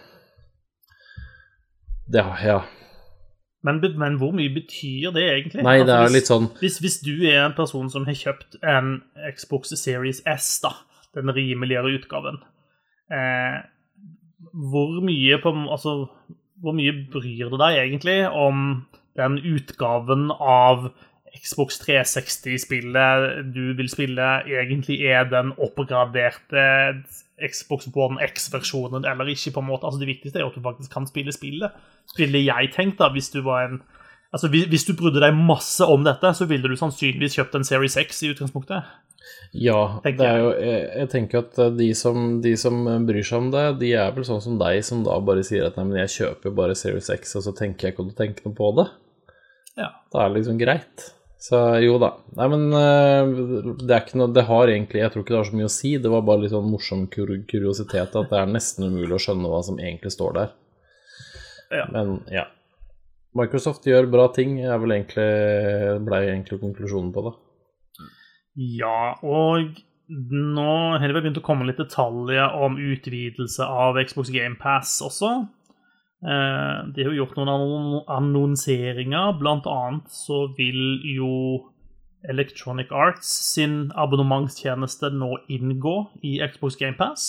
det, 2.09 2.25
Ja. 2.41 2.63
Men, 3.65 3.79
men 3.97 4.17
hvor 4.21 4.33
mye 4.37 4.51
betyr 4.53 5.11
det 5.15 5.23
egentlig? 5.25 5.63
Nei, 5.65 5.77
det 5.81 5.89
Altså, 5.89 5.95
er 5.97 6.03
hvis- 6.05 6.15
litt 6.19 6.29
sånn 6.29 6.49
Hvis, 6.61 6.75
hvis 6.83 6.97
du 7.01 7.13
er 7.25 7.45
en 7.47 7.55
person 7.57 7.89
som 7.89 8.05
har 8.05 8.13
kjøpt 8.19 8.59
en 8.63 8.91
Xbox 9.33 9.73
Series 9.81 10.21
S, 10.29 10.59
da, 10.61 10.69
den 11.17 11.31
rimeligere 11.33 11.95
utgaven, 11.97 12.37
eh, 13.11 13.63
hvor 14.53 15.01
mye 15.01 15.39
på 15.41 15.53
Altså, 15.71 15.95
hvor 16.61 16.73
mye 16.77 16.93
bryr 17.11 17.49
du 17.49 17.57
deg 17.57 17.79
egentlig 17.81 18.19
om 18.31 18.85
den 19.17 19.39
utgaven 19.39 20.29
av 20.39 20.91
Xbox 21.35 21.79
360-spillet 21.83 23.53
du 23.53 23.73
vil 23.75 23.89
spille, 23.91 24.27
egentlig 24.47 25.01
er 25.09 25.25
den 25.29 25.51
oppgraderte 25.57 27.03
Xbox 27.41 27.89
One 27.91 28.21
X-versjonen 28.23 29.05
eller 29.07 29.31
ikke, 29.31 29.53
på 29.55 29.63
en 29.63 29.69
måte. 29.69 29.87
Altså, 29.87 29.99
det 30.01 30.09
viktigste 30.09 30.39
er 30.39 30.45
jo 30.45 30.53
at 30.53 30.57
du 30.57 30.63
faktisk 30.63 30.93
kan 30.93 31.07
spille 31.09 31.33
spillet. 31.35 31.75
Ville 32.17 32.45
jeg 32.45 32.71
tenkt, 32.75 32.99
da, 33.01 33.11
hvis 33.13 33.31
du 33.33 33.41
var 33.45 33.69
en 33.69 33.83
Altså, 34.33 34.49
hvis, 34.51 34.65
hvis 34.67 34.83
du 34.83 34.95
brydde 34.99 35.21
deg 35.23 35.37
masse 35.37 35.85
om 35.87 36.01
dette, 36.03 36.27
så 36.35 36.43
ville 36.49 36.67
du 36.67 36.75
sannsynligvis 36.75 37.37
kjøpt 37.37 37.53
en 37.55 37.63
Series 37.63 37.93
X 37.95 38.17
i 38.25 38.31
utgangspunktet. 38.33 38.83
Ja, 39.55 40.01
er 40.03 40.41
jo, 40.41 40.49
jeg, 40.59 40.81
jeg 40.99 41.09
tenker 41.13 41.45
at 41.45 41.59
eh, 41.61 41.71
de 41.77 41.87
som, 41.95 42.41
de 42.43 42.51
som 42.59 42.81
bryr 43.07 43.23
seg 43.23 43.45
om 43.45 43.47
det, 43.53 43.63
de 43.79 43.93
er 43.95 44.11
vel 44.11 44.27
sånn 44.27 44.43
som 44.43 44.57
deg, 44.59 44.81
som 44.83 45.05
da 45.05 45.15
bare 45.23 45.45
sier 45.45 45.63
at 45.69 45.79
nei, 45.79 45.85
men 45.87 46.01
jeg 46.03 46.13
kjøper 46.17 46.57
bare 46.57 46.75
Series 46.75 47.07
X, 47.15 47.37
og 47.39 47.45
så 47.47 47.55
tenker 47.55 47.87
jeg 47.87 47.95
ikke 47.95 48.09
å 48.09 48.17
tenke 48.17 48.43
noe 48.43 48.57
på 48.57 48.73
det. 48.81 48.89
Ja. 49.79 49.93
Da 50.11 50.25
er 50.25 50.33
det 50.33 50.41
liksom 50.41 50.59
greit. 50.59 51.07
Så 51.45 51.59
jo 51.83 51.99
da. 52.01 52.11
Nei, 52.39 52.47
men 52.49 52.63
eh, 52.73 53.31
det 53.83 53.91
er 53.91 53.99
ikke 54.01 54.17
noe 54.17 54.33
Det 54.33 54.47
har 54.47 54.71
egentlig 54.71 55.03
Jeg 55.03 55.13
tror 55.13 55.21
ikke 55.21 55.33
det 55.35 55.37
har 55.37 55.49
så 55.51 55.57
mye 55.59 55.69
å 55.69 55.73
si. 55.75 55.91
Det 56.01 56.09
var 56.09 56.25
bare 56.25 56.41
litt 56.41 56.53
sånn 56.55 56.71
morsom 56.71 57.05
kur 57.13 57.29
kuriositet 57.49 58.17
at 58.17 58.31
det 58.31 58.39
er 58.39 58.49
nesten 58.49 58.87
umulig 58.87 59.17
å 59.17 59.21
skjønne 59.27 59.51
hva 59.51 59.61
som 59.67 59.77
egentlig 59.81 60.15
står 60.15 60.37
der. 60.39 60.53
Ja. 61.75 61.85
Men 61.93 62.19
ja. 62.33 62.47
Microsoft 63.35 63.85
gjør 63.85 64.07
bra 64.07 64.29
ting, 64.33 64.57
er 64.63 64.79
vel 64.79 64.95
egentlig 64.95 65.27
ble 66.07 66.21
egentlig 66.23 66.61
konklusjonen 66.61 67.11
på 67.13 67.25
det. 67.25 67.33
Ja, 68.79 69.17
og 69.25 69.81
nå 70.07 70.71
har 70.95 71.03
det 71.03 71.17
begynt 71.17 71.41
å 71.41 71.43
komme 71.43 71.67
litt 71.67 71.81
detaljer 71.81 72.55
om 72.63 72.77
utvidelse 72.79 73.67
av 73.67 73.99
Xbox 74.07 74.31
GamePass 74.31 75.01
også. 75.03 75.33
Eh, 76.25 76.77
de 76.95 77.03
har 77.05 77.13
jo 77.13 77.21
gjort 77.21 77.37
noen 77.37 77.99
annonseringer. 78.09 79.35
Blant 79.37 79.67
annet 79.69 80.09
så 80.09 80.47
vil 80.57 81.03
jo 81.05 81.31
Electronic 82.25 82.89
Arts 82.89 83.29
sin 83.53 83.91
abonnementstjeneste 83.93 85.11
nå 85.13 85.35
inngå 85.53 85.97
i 86.25 86.39
Xbox 86.41 86.79
GamePass. 86.81 87.27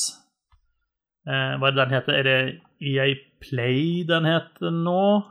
Eh, 1.28 1.56
hva 1.58 1.68
er 1.68 1.76
det 1.76 1.82
den 1.82 1.96
heter? 1.96 2.16
Er 2.16 2.28
det 2.30 2.38
EA 2.80 3.10
Play 3.44 4.04
den 4.08 4.24
heter 4.24 4.72
nå? 4.72 5.26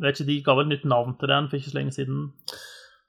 Vet 0.00 0.18
ikke, 0.18 0.26
De 0.32 0.42
ga 0.42 0.56
vel 0.58 0.70
nytt 0.72 0.88
navn 0.88 1.14
til 1.20 1.30
den 1.30 1.48
for 1.48 1.60
ikke 1.60 1.70
så 1.70 1.78
lenge 1.78 1.94
siden. 1.94 2.30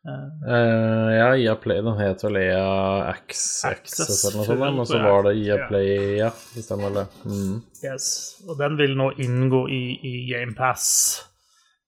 Eh, 0.01 1.09
ja, 1.13 1.27
IA 1.37 1.55
Play, 1.61 1.81
den 1.85 1.99
het 1.99 2.23
vel 2.25 2.39
EA 2.41 3.09
Access, 3.11 3.65
Access, 3.69 4.23
eller 4.25 4.39
noe 4.39 4.47
sånt, 4.47 4.63
men 4.79 4.87
så 4.89 5.01
var 5.03 5.27
det 5.27 5.35
IA 5.43 5.59
Play, 5.67 5.91
ja, 6.17 6.31
det 6.55 6.63
stemmer 6.65 6.89
vel 6.89 6.97
det. 7.01 7.05
Mm. 7.29 7.59
Yes, 7.85 8.07
og 8.47 8.57
den 8.61 8.79
vil 8.81 8.97
nå 8.97 9.11
inngå 9.21 9.67
i, 9.69 9.83
i 10.09 10.15
GamePass. 10.31 10.87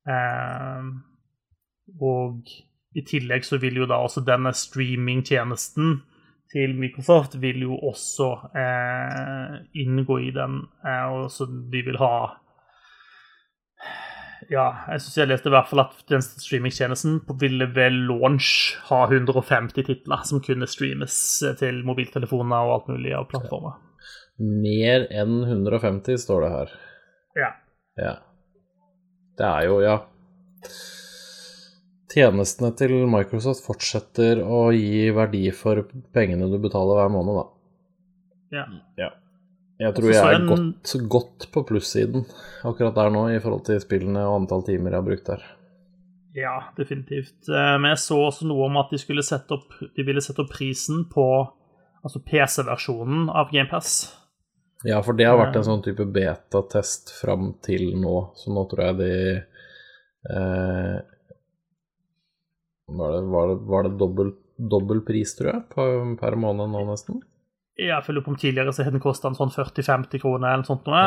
Eh, 0.05 0.93
og 2.03 2.53
i 2.93 3.01
tillegg 3.07 3.45
så 3.47 3.57
vil 3.61 3.81
jo 3.81 3.89
da 3.89 3.97
også 4.05 4.21
denne 4.25 4.53
streamingtjenesten 4.53 5.95
til 6.53 6.75
Microsoft 6.77 7.39
vil 7.41 7.63
jo 7.65 7.77
også 7.89 8.29
uh, 8.53 9.55
inngå 9.73 10.19
i 10.27 10.31
den, 10.35 10.59
eh, 10.85 11.05
og 11.09 11.31
så 11.33 11.47
de 11.49 11.81
vil 11.87 11.97
ha 11.97 12.42
Ja, 14.53 14.65
jeg 14.91 15.01
syns 15.01 15.17
jeg 15.17 15.29
leste 15.31 15.49
i 15.49 15.53
hvert 15.53 15.69
fall 15.69 15.81
at 15.81 15.95
den 16.11 16.21
streamingtjenesten 16.21 17.21
ville 17.41 17.65
ved 17.73 17.95
launch 18.09 18.75
ha 18.89 19.05
150 19.07 19.87
titler 19.87 20.25
som 20.29 20.43
kunne 20.45 20.67
streames 20.69 21.15
til 21.59 21.79
mobiltelefoner 21.87 22.67
og 22.67 22.73
alt 22.75 22.91
mulig 22.93 23.15
av 23.17 23.25
plattformer. 23.31 23.79
Mer 24.37 25.07
enn 25.13 25.39
150 25.47 26.21
står 26.21 26.45
det 26.45 26.51
her. 26.53 26.75
Ja. 27.39 27.49
Ja. 27.97 28.13
Det 29.37 29.47
er 29.47 29.65
jo, 29.65 29.79
ja 29.81 29.97
Tjenestene 32.13 32.69
til 32.77 32.91
Microsoft 33.09 33.65
fortsetter 33.65 34.43
å 34.45 34.67
gi 34.75 35.07
verdi 35.15 35.47
for 35.55 35.81
pengene 36.13 36.45
du 36.51 36.59
betaler 36.61 36.99
hver 36.99 37.09
måned, 37.13 37.39
da. 37.39 37.45
ja. 38.59 38.65
Ja. 39.01 39.09
Jeg 39.81 39.95
tror 39.97 40.11
jeg 40.13 40.35
er 40.37 40.45
godt, 40.47 40.93
godt 41.09 41.45
på 41.51 41.63
plussiden 41.65 42.27
akkurat 42.63 42.95
der 42.95 43.09
nå, 43.13 43.25
i 43.33 43.41
forhold 43.41 43.65
til 43.67 43.81
spillene 43.81 44.21
og 44.27 44.43
antall 44.43 44.63
timer 44.67 44.93
jeg 44.93 45.01
har 45.01 45.07
brukt 45.07 45.29
der. 45.31 45.45
Ja, 46.37 46.53
definitivt. 46.77 47.49
Eh, 47.49 47.75
Men 47.79 47.91
jeg 47.93 48.01
så 48.05 48.17
også 48.27 48.47
noe 48.49 48.67
om 48.67 48.77
at 48.81 48.93
de, 48.93 48.99
skulle 49.01 49.25
sette 49.25 49.53
opp, 49.57 49.73
de 49.95 50.05
ville 50.05 50.21
sette 50.23 50.41
opp 50.41 50.51
prisen 50.53 51.05
på 51.11 51.25
altså 52.03 52.21
PC-versjonen 52.25 53.29
av 53.31 53.51
GamePass. 53.53 53.95
Ja, 54.83 54.99
for 55.05 55.15
det 55.15 55.29
har 55.29 55.37
vært 55.39 55.55
en 55.55 55.65
sånn 55.65 55.83
type 55.85 56.05
betatest 56.11 57.13
fram 57.15 57.53
til 57.63 57.93
nå, 57.95 58.15
så 58.35 58.51
nå 58.51 58.65
tror 58.67 58.89
jeg 58.89 58.97
de 58.99 59.11
eh, 60.27 60.97
Var 62.93 63.13
det, 63.15 63.21
var 63.31 63.47
det, 63.47 63.55
var 63.71 63.87
det 63.87 63.93
dobbel, 64.01 64.33
dobbel 64.59 64.99
pris, 65.07 65.31
tror 65.37 65.53
jeg, 65.53 65.61
på, 65.71 65.85
per 66.19 66.35
måned 66.35 66.73
nå, 66.73 66.83
nesten? 66.89 67.21
Jeg 67.77 68.03
følger 68.05 68.21
på 68.25 68.29
om 68.33 68.37
tidligere 68.37 68.73
så 68.73 68.83
hadde 68.85 68.97
den 68.99 69.01
kosta 69.03 69.31
sånn 69.33 69.49
40-50 69.53 70.21
kroner 70.21 70.47
eller 70.53 70.61
noe 70.61 70.69
sånt 70.69 70.85
noe. 70.85 71.05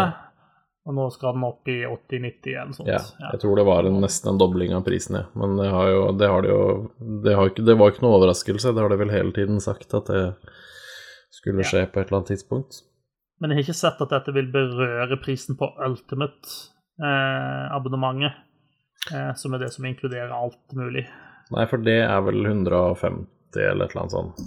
Og 0.87 0.95
nå 0.95 1.05
skal 1.11 1.33
den 1.35 1.45
opp 1.47 1.67
i 1.71 1.81
80-90 1.87 2.53
eller 2.55 2.67
noe 2.71 2.77
sånt. 2.79 2.89
Ja, 2.91 3.01
Ja. 3.21 3.31
jeg 3.35 3.41
tror 3.43 3.57
det 3.59 3.65
var 3.67 3.85
en, 3.89 4.01
nesten 4.03 4.29
en 4.33 4.39
dobling 4.39 4.73
av 4.75 4.85
prisen, 4.87 5.17
ja. 5.19 5.25
Men 5.35 5.57
det 5.59 5.69
har 5.71 5.89
jo, 5.91 6.03
det 6.19 6.29
har 6.31 6.43
de 6.43 6.49
jo 6.53 6.61
det, 7.25 7.35
har 7.35 7.47
ikke, 7.51 7.65
det 7.67 7.77
var 7.79 7.91
ikke 7.91 8.03
noe 8.07 8.19
overraskelse, 8.21 8.71
det 8.75 8.83
har 8.85 8.89
de 8.95 8.99
vel 9.01 9.11
hele 9.15 9.33
tiden 9.35 9.59
sagt 9.61 9.95
at 9.99 10.07
det 10.07 10.37
skulle 11.35 11.63
Ja. 11.63 11.69
skje 11.71 11.87
på 11.91 11.99
et 12.01 12.07
eller 12.07 12.19
annet 12.21 12.31
tidspunkt. 12.35 12.83
Men 13.41 13.51
jeg 13.51 13.57
har 13.59 13.65
ikke 13.67 13.75
sett 13.83 14.01
at 14.01 14.09
dette 14.15 14.33
vil 14.33 14.47
berøre 14.53 15.17
prisen 15.23 15.57
på 15.59 15.67
Ultimate-abonnementet, 17.01 18.33
eh, 19.13 19.35
som 19.35 19.55
er 19.55 19.59
det 19.59 19.73
som 19.75 19.85
inkluderer 19.85 20.31
alt 20.33 20.73
mulig. 20.75 21.07
Nei, 21.55 21.67
for 21.67 21.79
det 21.79 21.99
er 22.03 22.21
vel 22.27 22.43
150 22.47 23.27
eller 23.55 23.85
et 23.87 23.91
eller 23.95 24.03
annet 24.03 24.15
sånt. 24.17 24.41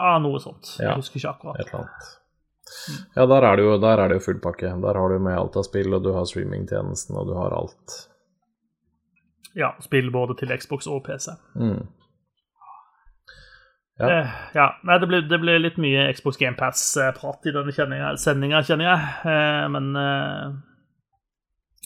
Ja, 0.00 0.16
noe 0.22 0.40
sånt. 0.42 0.74
Ja. 0.78 0.94
Jeg 0.94 1.02
husker 1.04 1.20
ikke 1.20 1.34
akkurat. 1.34 1.60
Et 1.60 1.68
eller 1.68 1.84
annet. 1.84 2.16
Ja, 3.16 3.26
der 3.26 3.44
er 3.44 3.58
det 3.58 3.64
jo, 3.66 3.76
der 3.82 4.00
er 4.00 4.08
det 4.08 4.20
jo 4.20 4.26
full 4.28 4.40
pakke. 4.42 4.72
Der 4.82 4.98
har 4.98 5.12
du 5.12 5.18
med 5.22 5.36
alt 5.36 5.58
av 5.58 5.66
spill, 5.66 5.92
og 5.94 6.04
du 6.04 6.12
har 6.14 6.28
streamingtjenesten, 6.28 7.18
og 7.18 7.28
du 7.28 7.34
har 7.38 7.54
alt. 7.56 7.96
Ja, 9.58 9.74
spill 9.82 10.12
både 10.14 10.36
til 10.38 10.54
Xbox 10.56 10.86
og 10.86 11.02
PC. 11.08 11.34
Mm. 11.58 11.88
Ja. 14.00 14.10
Eh, 14.10 14.36
ja. 14.54 14.66
Nei, 14.86 14.98
det 15.02 15.08
ble, 15.10 15.20
det 15.28 15.40
ble 15.42 15.58
litt 15.60 15.78
mye 15.82 16.06
Xbox 16.16 16.38
GamePass-prat 16.40 17.50
i 17.50 17.54
denne 17.56 18.14
sendinga, 18.20 18.62
kjenner 18.64 18.88
jeg. 18.88 19.10
Eh, 19.28 19.64
men 19.74 19.90
eh, 19.98 20.44
eh, 20.46 20.58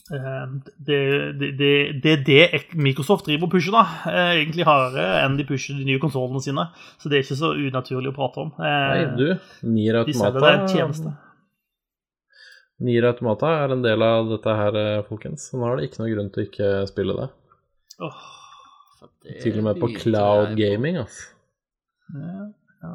det, 0.05 0.97
det, 1.39 1.49
det, 1.57 1.69
det 2.03 2.11
er 2.13 2.19
det 2.25 2.77
Microsoft 2.77 3.25
driver 3.25 3.47
og 3.47 3.53
pusher, 3.55 3.73
da. 3.73 3.85
Eh, 4.11 4.31
egentlig 4.43 4.67
hardere 4.67 5.23
enn 5.23 5.37
de 5.39 5.45
pusher 5.49 5.79
de 5.79 5.87
nye 5.87 6.01
konsollene 6.01 6.41
sine. 6.45 6.67
Så 7.01 7.09
det 7.09 7.17
er 7.17 7.25
ikke 7.25 7.39
så 7.39 7.53
unaturlig 7.57 8.11
å 8.11 8.17
prate 8.17 8.43
om. 8.43 8.51
Eh, 8.59 8.89
Nei, 8.93 9.05
du, 9.17 9.27
Nier 9.65 9.97
de 10.05 10.13
en 10.13 10.67
tjeneste. 10.69 11.09
Automata 11.09 11.21
Nier 12.85 13.07
Automata 13.07 13.49
er 13.63 13.73
en 13.73 13.81
del 13.85 14.03
av 14.05 14.29
dette 14.29 14.55
her, 14.59 14.77
eh, 14.77 15.03
folkens. 15.07 15.49
Så 15.49 15.57
nå 15.57 15.71
er 15.71 15.79
det 15.79 15.89
ikke 15.89 16.03
noe 16.03 16.13
grunn 16.13 16.31
til 16.35 16.43
å 16.43 16.47
ikke 16.51 16.71
spille 16.91 17.17
det. 17.17 17.27
Oh, 18.05 18.23
Til 19.41 19.57
og 19.61 19.67
med 19.71 19.79
på 19.81 19.89
cloud 19.95 20.51
på. 20.51 20.57
gaming, 20.59 20.99
altså. 21.01 21.31
ja, 22.13 22.49
ja. 22.83 22.93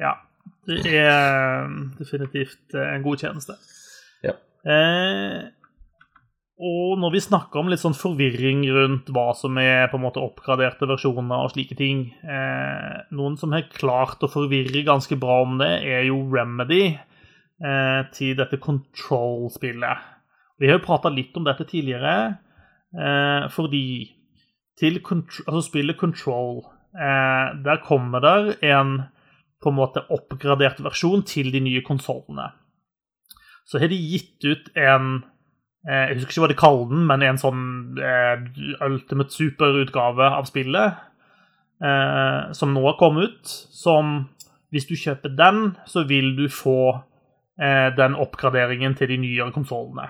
ja. 0.00 0.14
Det 0.66 0.82
er 0.98 1.68
definitivt 1.98 2.74
en 2.80 3.04
god 3.04 3.22
tjeneste. 3.22 3.54
Ja. 4.26 4.34
Eh, 4.66 5.44
og 6.56 6.96
når 6.96 7.12
vi 7.12 7.20
snakker 7.20 7.60
om 7.60 7.68
litt 7.68 7.82
sånn 7.82 7.96
forvirring 7.96 8.62
rundt 8.72 9.10
hva 9.12 9.28
som 9.36 9.58
er 9.60 9.90
på 9.92 9.98
en 9.98 10.06
måte 10.06 10.22
oppgraderte 10.24 10.88
versjoner 10.88 11.44
og 11.44 11.52
slike 11.52 11.76
ting 11.76 12.06
eh, 12.24 12.94
Noen 13.12 13.36
som 13.36 13.52
har 13.52 13.66
klart 13.74 14.24
å 14.24 14.30
forvirre 14.32 14.80
ganske 14.86 15.18
bra 15.20 15.42
om 15.44 15.58
det, 15.60 15.68
er 15.84 16.06
jo 16.08 16.22
Remedy 16.32 16.94
eh, 16.96 18.00
til 18.16 18.32
dette 18.40 18.56
Control-spillet. 18.62 20.14
Vi 20.56 20.70
har 20.70 20.78
jo 20.78 20.86
prata 20.86 21.12
litt 21.12 21.36
om 21.36 21.44
dette 21.44 21.68
tidligere, 21.68 22.38
eh, 22.96 23.44
fordi 23.52 23.84
til 24.80 24.96
altså 25.04 25.60
spillet 25.64 25.96
Control 25.96 26.58
eh, 26.96 27.52
Der 27.64 27.84
kommer 27.84 28.20
der 28.20 28.50
en 28.64 28.96
på 29.62 29.72
en 29.72 29.78
måte 29.78 30.04
oppgradert 30.12 30.82
versjon 30.84 31.24
til 31.26 31.50
de 31.54 31.62
nye 31.64 31.82
konsollene. 31.86 32.50
Så 33.66 33.80
har 33.82 33.90
de 33.90 33.98
gitt 33.98 34.44
ut 34.46 34.68
en 34.78 35.24
eh, 35.88 36.12
Jeg 36.12 36.20
husker 36.20 36.30
ikke 36.30 36.44
hva 36.44 36.50
de 36.52 36.58
kaller 36.60 36.92
den, 36.92 37.06
men 37.08 37.24
en 37.26 37.40
sånn 37.40 37.64
eh, 37.98 38.44
Ultimate 38.86 39.34
Super-utgave 39.34 40.28
av 40.38 40.46
spillet. 40.50 41.02
Eh, 41.76 42.52
som 42.56 42.72
nå 42.72 42.84
har 42.86 42.98
kommet 43.00 43.30
ut. 43.30 43.48
Som 43.72 44.30
Hvis 44.74 44.88
du 44.88 44.96
kjøper 44.98 45.30
den, 45.38 45.76
så 45.86 46.02
vil 46.04 46.32
du 46.36 46.48
få 46.50 46.90
eh, 47.62 47.94
den 47.96 48.16
oppgraderingen 48.18 48.96
til 48.98 49.12
de 49.12 49.18
nyere 49.22 49.54
konsollene. 49.54 50.08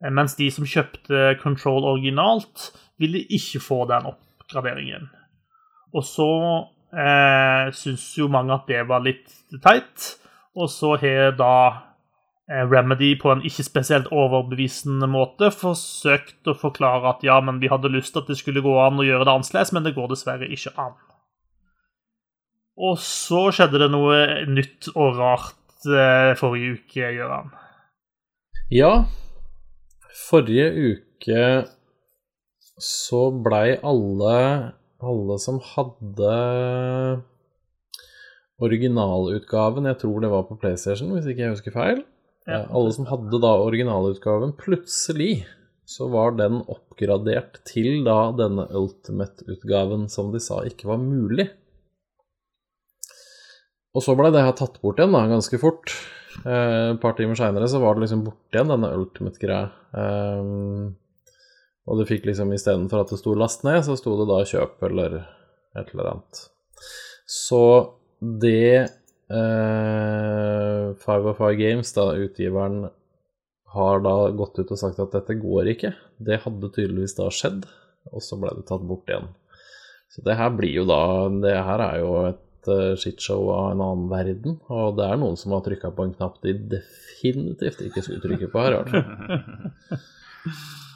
Eh, 0.00 0.10
mens 0.10 0.34
de 0.38 0.48
som 0.50 0.64
kjøpte 0.66 1.36
Control 1.42 1.84
originalt, 1.84 2.70
ville 2.98 3.20
ikke 3.28 3.60
få 3.60 3.84
den 3.90 4.08
oppgraderingen. 4.08 5.10
Og 5.92 6.04
så 6.06 6.30
eh, 6.92 7.70
syns 7.76 8.06
jo 8.18 8.28
mange 8.32 8.54
at 8.54 8.66
det 8.70 8.82
var 8.88 9.04
litt 9.04 9.30
teit, 9.62 10.10
og 10.58 10.70
så 10.72 10.96
har 11.00 11.36
da 11.38 11.54
eh, 12.50 12.64
Remedy 12.66 13.12
på 13.20 13.32
en 13.32 13.44
ikke 13.46 13.66
spesielt 13.66 14.10
overbevisende 14.14 15.08
måte 15.10 15.52
forsøkt 15.54 16.50
å 16.50 16.56
forklare 16.58 17.14
at 17.14 17.24
ja, 17.26 17.38
men 17.44 17.62
vi 17.62 17.70
hadde 17.72 17.92
lyst 17.92 18.14
til 18.14 18.24
at 18.24 18.32
det 18.32 18.40
skulle 18.40 18.64
gå 18.64 18.74
an 18.82 19.00
å 19.00 19.06
gjøre 19.06 19.28
det 19.28 19.36
annerledes, 19.36 19.72
men 19.76 19.86
det 19.86 19.94
går 19.98 20.12
dessverre 20.12 20.50
ikke 20.50 20.74
an. 20.80 20.98
Og 22.80 22.96
så 23.02 23.48
skjedde 23.52 23.82
det 23.82 23.90
noe 23.92 24.20
nytt 24.48 24.88
og 24.94 25.18
rart 25.18 25.90
eh, 25.90 26.32
forrige 26.40 26.78
uke, 26.78 27.10
Gøran. 27.18 27.52
Ja, 28.72 28.92
forrige 30.28 30.70
uke 30.70 31.44
så 32.80 33.28
blei 33.44 33.74
alle 33.84 34.36
alle 35.02 35.36
som 35.42 35.58
hadde 35.74 36.34
originalutgaven, 38.60 39.88
jeg 39.88 39.98
tror 40.02 40.20
det 40.20 40.30
var 40.32 40.44
på 40.48 40.58
PlayStation, 40.60 41.12
hvis 41.14 41.28
ikke 41.30 41.46
jeg 41.46 41.54
husker 41.54 41.74
feil. 41.74 42.02
Ja. 42.48 42.62
Eh, 42.64 42.66
Alle 42.76 42.92
som 42.92 43.08
hadde 43.08 43.40
da 43.42 43.54
originalutgaven, 43.62 44.54
plutselig 44.60 45.44
så 45.90 46.06
var 46.12 46.36
den 46.38 46.60
oppgradert 46.70 47.60
til 47.66 48.04
da 48.06 48.30
denne 48.36 48.66
Ultimate-utgaven 48.78 50.06
som 50.12 50.30
de 50.34 50.40
sa 50.42 50.60
ikke 50.68 50.88
var 50.90 51.00
mulig. 51.02 51.48
Og 53.90 54.04
så 54.06 54.14
ble 54.14 54.30
det 54.30 54.44
her 54.44 54.54
tatt 54.54 54.78
bort 54.82 55.00
igjen 55.00 55.16
da, 55.16 55.24
ganske 55.32 55.58
fort. 55.58 55.90
Eh, 56.44 56.92
et 56.92 57.00
par 57.02 57.16
timer 57.18 57.38
seinere 57.38 57.66
så 57.70 57.80
var 57.82 57.96
det 57.96 58.04
liksom 58.06 58.22
borte 58.28 58.54
igjen, 58.54 58.70
denne 58.70 58.92
Ultimate-greia. 59.00 59.70
Eh, 59.98 60.92
og 61.90 61.98
du 61.98 62.06
fikk 62.06 62.28
liksom 62.28 62.52
istedenfor 62.54 63.02
at 63.02 63.10
det 63.10 63.18
sto 63.18 63.34
'last 63.34 63.64
ned', 63.66 63.82
så 63.82 63.96
sto 63.98 64.14
det 64.20 64.28
da 64.30 64.38
'kjøp' 64.46 64.86
eller 64.86 65.26
et 65.74 65.88
eller 65.90 66.06
annet. 66.12 66.48
Så 67.26 67.94
det 68.20 68.90
eh, 69.30 70.86
Five 71.04 71.30
of 71.32 71.38
Five 71.38 71.56
Games, 71.58 71.92
da 71.92 72.14
utgiveren 72.14 72.90
har 73.74 74.00
da 74.02 74.30
gått 74.34 74.58
ut 74.58 74.70
og 74.70 74.78
sagt 74.78 74.98
at 75.02 75.12
dette 75.14 75.38
går 75.38 75.70
ikke. 75.74 75.94
Det 76.18 76.42
hadde 76.44 76.72
tydeligvis 76.74 77.16
da 77.18 77.28
skjedd, 77.30 77.66
og 78.10 78.22
så 78.22 78.38
ble 78.38 78.50
det 78.56 78.66
tatt 78.70 78.86
bort 78.86 79.10
igjen. 79.10 79.28
Så 80.10 80.22
det 80.26 80.34
her 80.34 80.50
blir 80.50 80.74
jo 80.74 80.84
da 80.90 81.28
Det 81.30 81.54
her 81.54 81.82
er 81.84 82.00
jo 82.02 82.14
et 82.26 82.66
uh, 82.66 82.98
shitshow 82.98 83.46
av 83.54 83.70
en 83.70 83.84
annen 83.84 84.08
verden, 84.10 84.58
og 84.66 84.98
det 84.98 85.06
er 85.06 85.20
noen 85.22 85.38
som 85.38 85.54
har 85.54 85.62
trykka 85.62 85.92
på 85.94 86.08
en 86.08 86.14
knapp 86.18 86.40
de 86.42 86.56
definitivt 86.74 87.86
ikke 87.86 88.02
skulle 88.02 88.24
trykke 88.24 88.50
på 88.50 88.58
her. 88.66 88.72
Uh, 88.90 89.94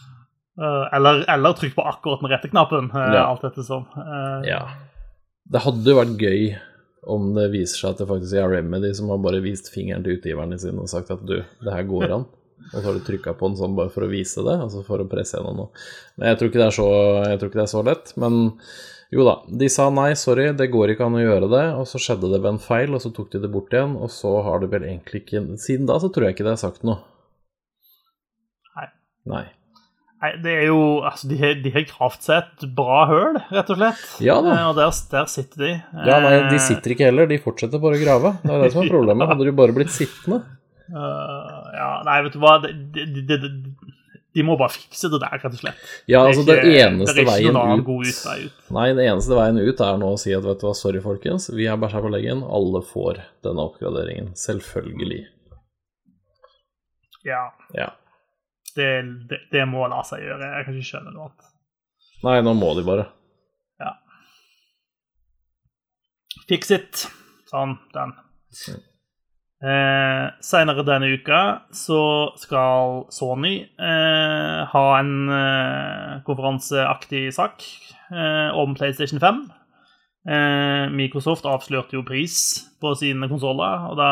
eller, 0.59 1.25
eller 1.29 1.57
trykk 1.59 1.75
på 1.75 1.87
akkurat 1.91 2.21
den 2.23 2.31
rette 2.31 2.51
knappen, 2.53 2.91
uh, 2.95 3.09
Ja. 3.15 3.25
alt 3.33 3.45
etter 3.45 3.67
sånn. 3.67 3.87
Uh, 3.97 4.45
Ja. 4.47 4.63
Det 5.51 5.61
hadde 5.61 5.85
jo 5.91 5.99
vært 5.99 6.17
gøy 6.21 6.55
om 7.13 7.35
det 7.37 7.51
viser 7.53 7.77
seg 7.83 7.91
at 7.91 7.99
det 8.01 8.07
faktisk 8.09 8.39
er 8.41 8.49
Remedy 8.49 8.95
som 8.97 9.11
har 9.13 9.19
bare 9.21 9.43
vist 9.45 9.69
fingeren 9.75 10.05
til 10.07 10.17
utgiverne 10.17 10.57
sine 10.59 10.81
og 10.81 10.89
sagt 10.89 11.11
at 11.13 11.21
du, 11.29 11.43
det 11.43 11.75
her 11.75 11.85
går 11.85 12.07
an. 12.15 12.25
Og 12.73 12.79
så 12.79 12.87
har 12.87 12.95
du 12.97 13.03
trykka 13.05 13.35
på 13.37 13.51
den 13.51 13.59
sånn 13.59 13.75
bare 13.77 13.93
for 13.93 14.07
å 14.07 14.09
vise 14.09 14.41
det, 14.47 14.55
altså 14.57 14.81
for 14.87 15.03
å 15.03 15.09
presse 15.11 15.37
gjennom 15.37 15.59
noe. 15.59 15.83
Men 16.17 16.31
jeg 16.31 16.39
tror 16.39 16.49
ikke 16.49 16.63
det 16.63 16.69
er 16.71 16.77
så, 16.79 16.89
jeg 17.29 17.39
tror 17.41 17.51
ikke 17.51 17.61
det 17.61 17.67
er 17.67 17.75
så 17.75 17.83
lett. 17.85 18.13
Men 18.17 18.39
jo 19.13 19.27
da, 19.29 19.35
de 19.61 19.69
sa 19.69 19.91
nei, 19.93 20.15
sorry, 20.17 20.47
det 20.57 20.71
går 20.73 20.95
ikke 20.95 21.05
an 21.11 21.19
å 21.19 21.25
gjøre 21.27 21.51
det. 21.53 21.65
Og 21.77 21.85
så 21.91 22.01
skjedde 22.01 22.31
det 22.33 22.41
ved 22.41 22.55
en 22.55 22.63
feil, 22.63 22.95
og 22.97 23.03
så 23.05 23.13
tok 23.13 23.35
de 23.35 23.43
det 23.45 23.51
bort 23.53 23.75
igjen. 23.75 23.99
Og 24.01 24.09
så 24.11 24.33
har 24.47 24.65
det 24.65 24.71
vel 24.73 24.87
egentlig 24.89 25.27
ikke 25.27 25.45
Siden 25.61 25.91
da 25.91 25.99
så 26.01 26.09
tror 26.09 26.25
jeg 26.31 26.39
ikke 26.39 26.49
det 26.49 26.55
er 26.57 26.63
sagt 26.65 26.89
noe. 26.89 27.05
Nei. 28.79 28.89
Nei. 29.35 29.45
Nei, 30.25 30.31
det 30.41 30.53
er 30.57 30.67
jo 30.71 30.79
Altså, 31.05 31.29
de 31.29 31.53
de 31.65 31.71
har 31.75 31.85
gravd 31.91 32.23
seg 32.25 32.39
et 32.41 32.63
bra 32.77 33.01
høl, 33.11 33.35
rett 33.53 33.73
og 33.75 33.77
slett. 33.81 34.05
Ja 34.25 34.39
da. 34.41 34.55
Eh, 34.57 34.69
og 34.71 34.77
der, 34.79 34.93
der 35.13 35.27
sitter 35.29 35.65
de. 35.67 35.73
Ja, 36.09 36.21
nei, 36.25 36.35
de 36.49 36.57
Eh, 36.57 36.63
sitter 36.65 36.95
ikke 36.95 37.09
heller, 37.11 37.29
de 37.29 37.39
fortsetter 37.45 37.83
bare 37.83 37.99
å 37.99 38.05
grave. 38.05 38.31
Det 38.43 38.55
er 38.55 38.63
det 38.65 38.71
som 38.73 38.85
er 38.87 38.93
problemet. 38.95 39.29
Hadde 39.29 39.45
de 39.51 39.53
bare 39.59 39.77
blitt 39.77 39.93
sittende. 39.93 40.41
Uh, 40.85 41.61
ja, 41.75 41.91
nei, 42.09 42.17
vet 42.27 42.35
du 42.37 42.41
hva 42.43 42.55
de, 42.63 42.71
de, 42.95 43.05
de, 43.25 43.37
de, 43.41 43.51
de 44.37 44.43
må 44.45 44.57
bare 44.61 44.73
fikse 44.75 45.09
det 45.13 45.21
der, 45.23 45.37
rett 45.41 45.47
og 45.49 45.61
slett. 45.63 45.85
Ja, 46.11 46.23
Det 46.25 46.35
altså, 46.35 46.45
det 46.49 46.57
ikke- 46.61 46.83
eneste 46.87 47.07
Det 47.07 47.15
er 47.15 47.23
ikke 47.23 47.33
veien 47.33 47.57
ut 47.81 47.89
utvei 48.13 48.39
ut. 48.45 48.59
Nei, 48.79 48.87
det 48.99 49.07
eneste 49.11 49.39
veien 49.39 49.61
ut 49.65 49.81
er 49.81 49.97
nå 50.03 50.11
å 50.13 50.19
si 50.21 50.35
at 50.37 50.45
vet 50.45 50.61
du 50.61 50.67
hva, 50.69 50.75
sorry 50.77 51.01
folkens, 51.05 51.49
vi 51.57 51.69
er 51.69 51.77
bæsja 51.81 52.03
på 52.05 52.11
leggen, 52.13 52.43
alle 52.45 52.83
får 52.85 53.23
denne 53.45 53.65
oppgraderingen. 53.65 54.33
Selvfølgelig. 54.37 55.23
Ja, 57.25 57.45
Ja. 57.75 57.91
Det, 58.79 58.91
det, 59.31 59.41
det 59.53 59.67
må 59.71 59.87
la 59.91 60.01
seg 60.07 60.25
gjøre. 60.25 60.53
Jeg 60.59 60.67
kan 60.67 60.79
ikke 60.79 60.91
skjønne 60.93 61.15
noe 61.15 61.29
annet. 61.29 61.53
Nei, 62.25 62.39
nå 62.47 62.55
må 62.57 62.73
de 62.79 62.87
bare. 62.87 63.07
Ja. 63.83 63.93
Fix 66.49 66.73
it. 66.75 67.07
Sånn, 67.51 67.77
den. 67.95 68.15
Eh, 69.65 70.25
Seinere 70.45 70.85
denne 70.85 71.09
uka 71.17 71.41
så 71.73 72.01
skal 72.41 73.05
Sony 73.15 73.55
eh, 73.65 74.61
ha 74.69 74.87
en 74.99 75.13
eh, 75.33 76.17
konferanseaktig 76.27 77.29
sak 77.37 77.65
eh, 78.13 78.51
om 78.53 78.75
PlayStation 78.77 79.23
5. 79.23 79.45
Eh, 80.25 80.85
Microsoft 80.93 81.49
avslørte 81.49 81.97
jo 81.97 82.05
pris 82.05 82.37
på 82.81 82.93
sine 82.99 83.29
konsoller, 83.31 83.89
og 83.91 83.97
da, 84.01 84.11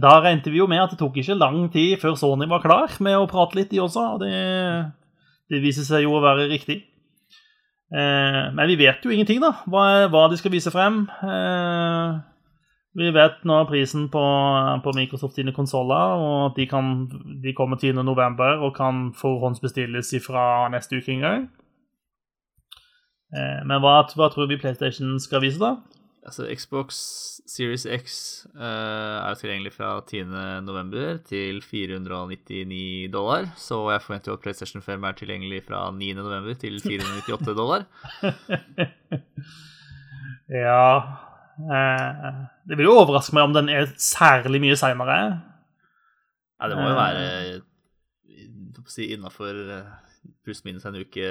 da 0.00 0.16
regnet 0.22 0.48
vi 0.48 0.60
jo 0.60 0.68
med 0.70 0.82
at 0.82 0.94
det 0.94 1.00
tok 1.00 1.16
ikke 1.20 1.36
lang 1.36 1.66
tid 1.72 1.98
før 2.00 2.16
Sony 2.18 2.48
var 2.50 2.62
klar 2.64 2.92
med 3.04 3.18
å 3.18 3.28
prate 3.30 3.58
litt, 3.58 3.70
de 3.72 3.82
også, 3.84 4.04
og 4.16 4.22
det, 4.24 4.34
det 5.52 5.62
viser 5.64 5.86
seg 5.86 6.06
jo 6.06 6.16
å 6.16 6.22
være 6.24 6.48
riktig. 6.52 6.82
Eh, 7.94 8.44
men 8.56 8.70
vi 8.70 8.78
vet 8.80 9.04
jo 9.04 9.12
ingenting, 9.12 9.42
da, 9.44 9.52
hva, 9.70 10.06
hva 10.10 10.28
de 10.32 10.38
skal 10.40 10.54
vise 10.54 10.72
frem. 10.74 11.04
Eh, 11.22 12.14
vi 12.94 13.10
vet 13.14 13.42
nå 13.46 13.58
prisen 13.66 14.06
på, 14.10 14.22
på 14.84 14.94
Microsoft 14.96 15.38
sine 15.38 15.54
konsoller, 15.54 16.14
og 16.18 16.36
at 16.50 16.58
de, 16.58 16.68
kan, 16.70 16.94
de 17.42 17.54
kommer 17.56 17.80
10.11. 17.80 18.62
og 18.62 18.72
kan 18.76 19.08
forhåndsbestilles 19.18 20.14
fra 20.24 20.68
neste 20.72 21.00
uke 21.00 21.12
en 21.16 21.26
gang. 21.26 21.48
Eh, 23.34 23.60
men 23.66 23.82
hva, 23.82 23.98
hva 24.14 24.30
tror 24.30 24.48
vi 24.50 24.60
PlayStation 24.62 25.18
skal 25.22 25.42
vise, 25.44 25.60
da? 25.62 25.76
Altså, 26.24 26.46
Xbox 26.48 26.96
Series 27.46 27.84
X 27.84 28.14
uh, 28.56 28.62
er 29.28 29.36
tilgjengelig 29.36 29.74
fra 29.74 29.98
10.11. 30.08 31.18
til 31.28 31.60
499 31.62 33.10
dollar. 33.12 33.50
Så 33.60 33.82
jeg 33.92 34.02
forventer 34.02 34.32
jo 34.32 34.38
at 34.38 34.44
PlayStation 34.44 34.82
5 34.82 35.04
er 35.04 35.18
tilgjengelig 35.18 35.60
fra 35.68 35.82
9.11. 35.92 36.54
til 36.62 36.80
498 36.80 37.56
dollar. 37.60 37.86
Ja 40.44 41.00
uh, 41.56 42.40
Det 42.68 42.76
vil 42.76 42.84
jo 42.84 42.98
overraske 43.00 43.32
meg 43.32 43.46
om 43.46 43.54
den 43.54 43.70
er 43.72 43.86
særlig 43.96 44.60
mye 44.60 44.76
seinere. 44.76 45.16
Ja, 46.60 46.68
det 46.68 46.76
må 46.76 46.84
jo 46.84 46.98
være 46.98 47.22
eh, 47.24 48.82
si, 48.92 49.06
innafor 49.14 49.56
pluss-minus 50.44 50.84
en 50.88 51.00
uke, 51.00 51.30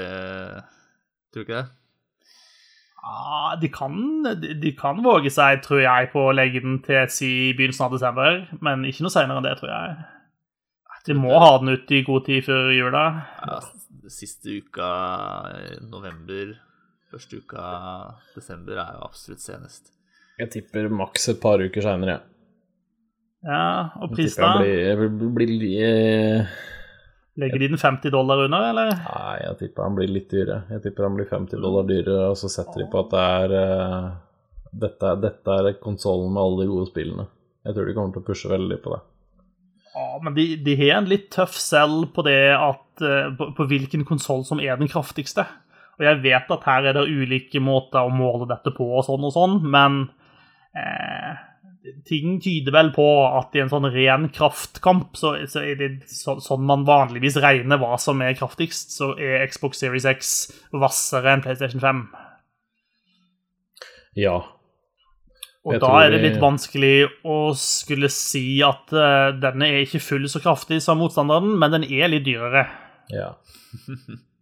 tror 1.29 1.45
du 1.45 1.45
ikke 1.45 1.61
det? 1.61 1.82
Ja, 3.03 3.55
de 3.59 3.67
kan, 3.67 3.95
de, 4.39 4.71
kan 4.79 5.01
våge 5.03 5.31
seg, 5.33 5.59
tror 5.65 5.81
jeg, 5.83 6.09
på 6.13 6.21
å 6.29 6.35
legge 6.35 6.61
den 6.63 6.77
til 6.85 7.01
si 7.11 7.31
begynnelsen 7.51 7.89
av 7.89 7.95
desember, 7.97 8.37
men 8.63 8.85
ikke 8.87 9.03
noe 9.03 9.11
seinere 9.11 9.41
enn 9.41 9.47
det, 9.47 9.57
tror 9.59 9.73
jeg. 9.73 9.95
De 11.03 11.15
må 11.19 11.33
ha 11.35 11.57
den 11.59 11.73
ute 11.75 11.97
i 11.97 12.03
god 12.07 12.23
tid 12.29 12.45
før 12.45 12.69
jula. 12.71 13.03
Ja, 13.43 13.57
siste 14.13 14.55
uka 14.55 14.91
i 15.51 15.73
november, 15.83 16.53
første 17.11 17.41
uka 17.43 17.65
desember 18.37 18.79
er 18.79 18.95
jo 18.95 19.03
absolutt 19.09 19.43
senest. 19.43 19.91
Jeg 20.39 20.53
tipper 20.55 20.87
maks 20.87 21.27
et 21.33 21.43
par 21.43 21.59
uker 21.59 21.83
seinere, 21.83 22.15
jeg. 22.15 22.29
Ja, 23.43 23.65
og 23.99 24.13
pris, 24.15 24.37
da? 24.39 24.53
jeg 24.63 24.95
blir, 24.95 25.11
blir, 25.35 25.57
blir 25.59 25.83
eh, 25.83 26.53
Legger 27.41 27.63
de 27.63 27.67
den 27.71 27.81
50 27.81 28.11
dollar 28.13 28.43
under, 28.45 28.67
eller? 28.69 28.91
Nei, 28.93 29.37
jeg 29.41 29.57
tipper 29.63 29.87
han 29.87 29.95
blir 29.97 30.11
litt 30.11 30.27
dyrere. 30.29 30.59
Jeg 30.75 30.83
tipper 30.83 31.07
han 31.07 31.15
blir 31.17 31.29
50 31.31 31.63
dollar 31.63 31.87
dyrere, 31.89 32.27
og 32.29 32.37
så 32.37 32.51
setter 32.51 32.83
de 32.83 32.89
på 32.91 33.01
at 33.01 33.09
det 33.13 33.23
er 33.37 33.55
uh, 33.57 34.11
Dette, 34.83 35.09
dette 35.21 35.55
er 35.61 35.75
konsollen 35.81 36.31
med 36.33 36.41
alle 36.41 36.63
de 36.63 36.69
gode 36.69 36.87
spillene. 36.89 37.27
Jeg 37.65 37.75
tror 37.75 37.89
de 37.89 37.93
kommer 37.97 38.13
til 38.13 38.23
å 38.23 38.27
pushe 38.27 38.49
veldig 38.49 38.77
på 38.81 38.93
det. 38.93 39.01
Ja, 39.93 40.05
men 40.25 40.37
de, 40.37 40.45
de 40.65 40.73
har 40.79 40.95
en 40.97 41.09
litt 41.09 41.27
tøff 41.33 41.53
selv 41.61 42.07
på 42.15 42.25
det 42.25 42.39
at 42.57 43.05
uh, 43.05 43.33
på, 43.37 43.49
på 43.57 43.67
hvilken 43.69 44.05
konsoll 44.09 44.45
som 44.45 44.61
er 44.61 44.77
den 44.77 44.89
kraftigste. 44.89 45.45
Og 45.97 46.05
jeg 46.05 46.21
vet 46.23 46.53
at 46.53 46.69
her 46.69 46.89
er 46.89 46.97
det 46.97 47.05
ulike 47.09 47.61
måter 47.61 48.05
å 48.05 48.13
måle 48.13 48.49
dette 48.49 48.73
på 48.73 48.87
og 48.97 49.05
sånn 49.05 49.25
og 49.27 49.33
sånn, 49.35 49.59
men 49.73 49.99
eh, 50.77 51.41
ting 52.07 52.37
tyder 52.43 52.73
vel 52.75 52.91
på 52.95 53.05
at 53.27 53.55
i 53.57 53.61
en 53.63 53.71
sånn 53.71 53.89
ren 53.91 54.29
kraftkamp, 54.33 55.17
så, 55.19 55.35
så 55.51 55.63
er 55.65 55.79
det 55.79 55.89
så, 56.11 56.37
sånn 56.43 56.63
man 56.67 56.85
vanligvis 56.87 57.37
regner 57.43 57.81
hva 57.81 57.97
som 58.01 58.23
er 58.23 58.37
kraftigst, 58.39 58.95
så 58.95 59.11
er 59.19 59.43
Xbox 59.51 59.83
Series 59.83 60.07
X 60.07 60.33
hvassere 60.71 61.33
enn 61.33 61.45
PlayStation 61.45 61.83
5. 61.83 62.03
Ja. 64.19 64.37
Og 65.63 65.79
da 65.79 65.93
er 66.03 66.11
det 66.11 66.23
litt 66.25 66.41
vanskelig 66.41 67.07
å 67.23 67.37
skulle 67.55 68.09
si 68.11 68.59
at 68.65 68.91
uh, 68.91 69.31
denne 69.39 69.69
er 69.71 69.85
ikke 69.85 70.03
full 70.03 70.27
så 70.31 70.41
kraftig 70.43 70.81
som 70.83 70.99
motstanderen, 70.99 71.55
men 71.59 71.71
den 71.77 71.87
er 71.87 72.11
litt 72.11 72.27
dyrere. 72.27 72.67
Ja. 73.13 73.33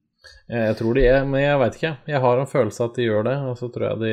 Jeg 0.51 0.67
jeg 0.67 0.77
tror 0.77 0.97
de 0.97 1.03
er, 1.07 1.23
men 1.25 1.41
jeg 1.41 1.59
veit 1.61 1.77
ikke. 1.77 1.91
Jeg 2.11 2.21
har 2.21 2.39
en 2.39 2.49
følelse 2.49 2.85
at 2.85 2.97
de 2.97 3.05
gjør 3.07 3.23
det. 3.25 3.35
Og 3.49 3.55
så 3.57 3.69
tror 3.73 3.87
jeg 3.87 4.01
de 4.03 4.11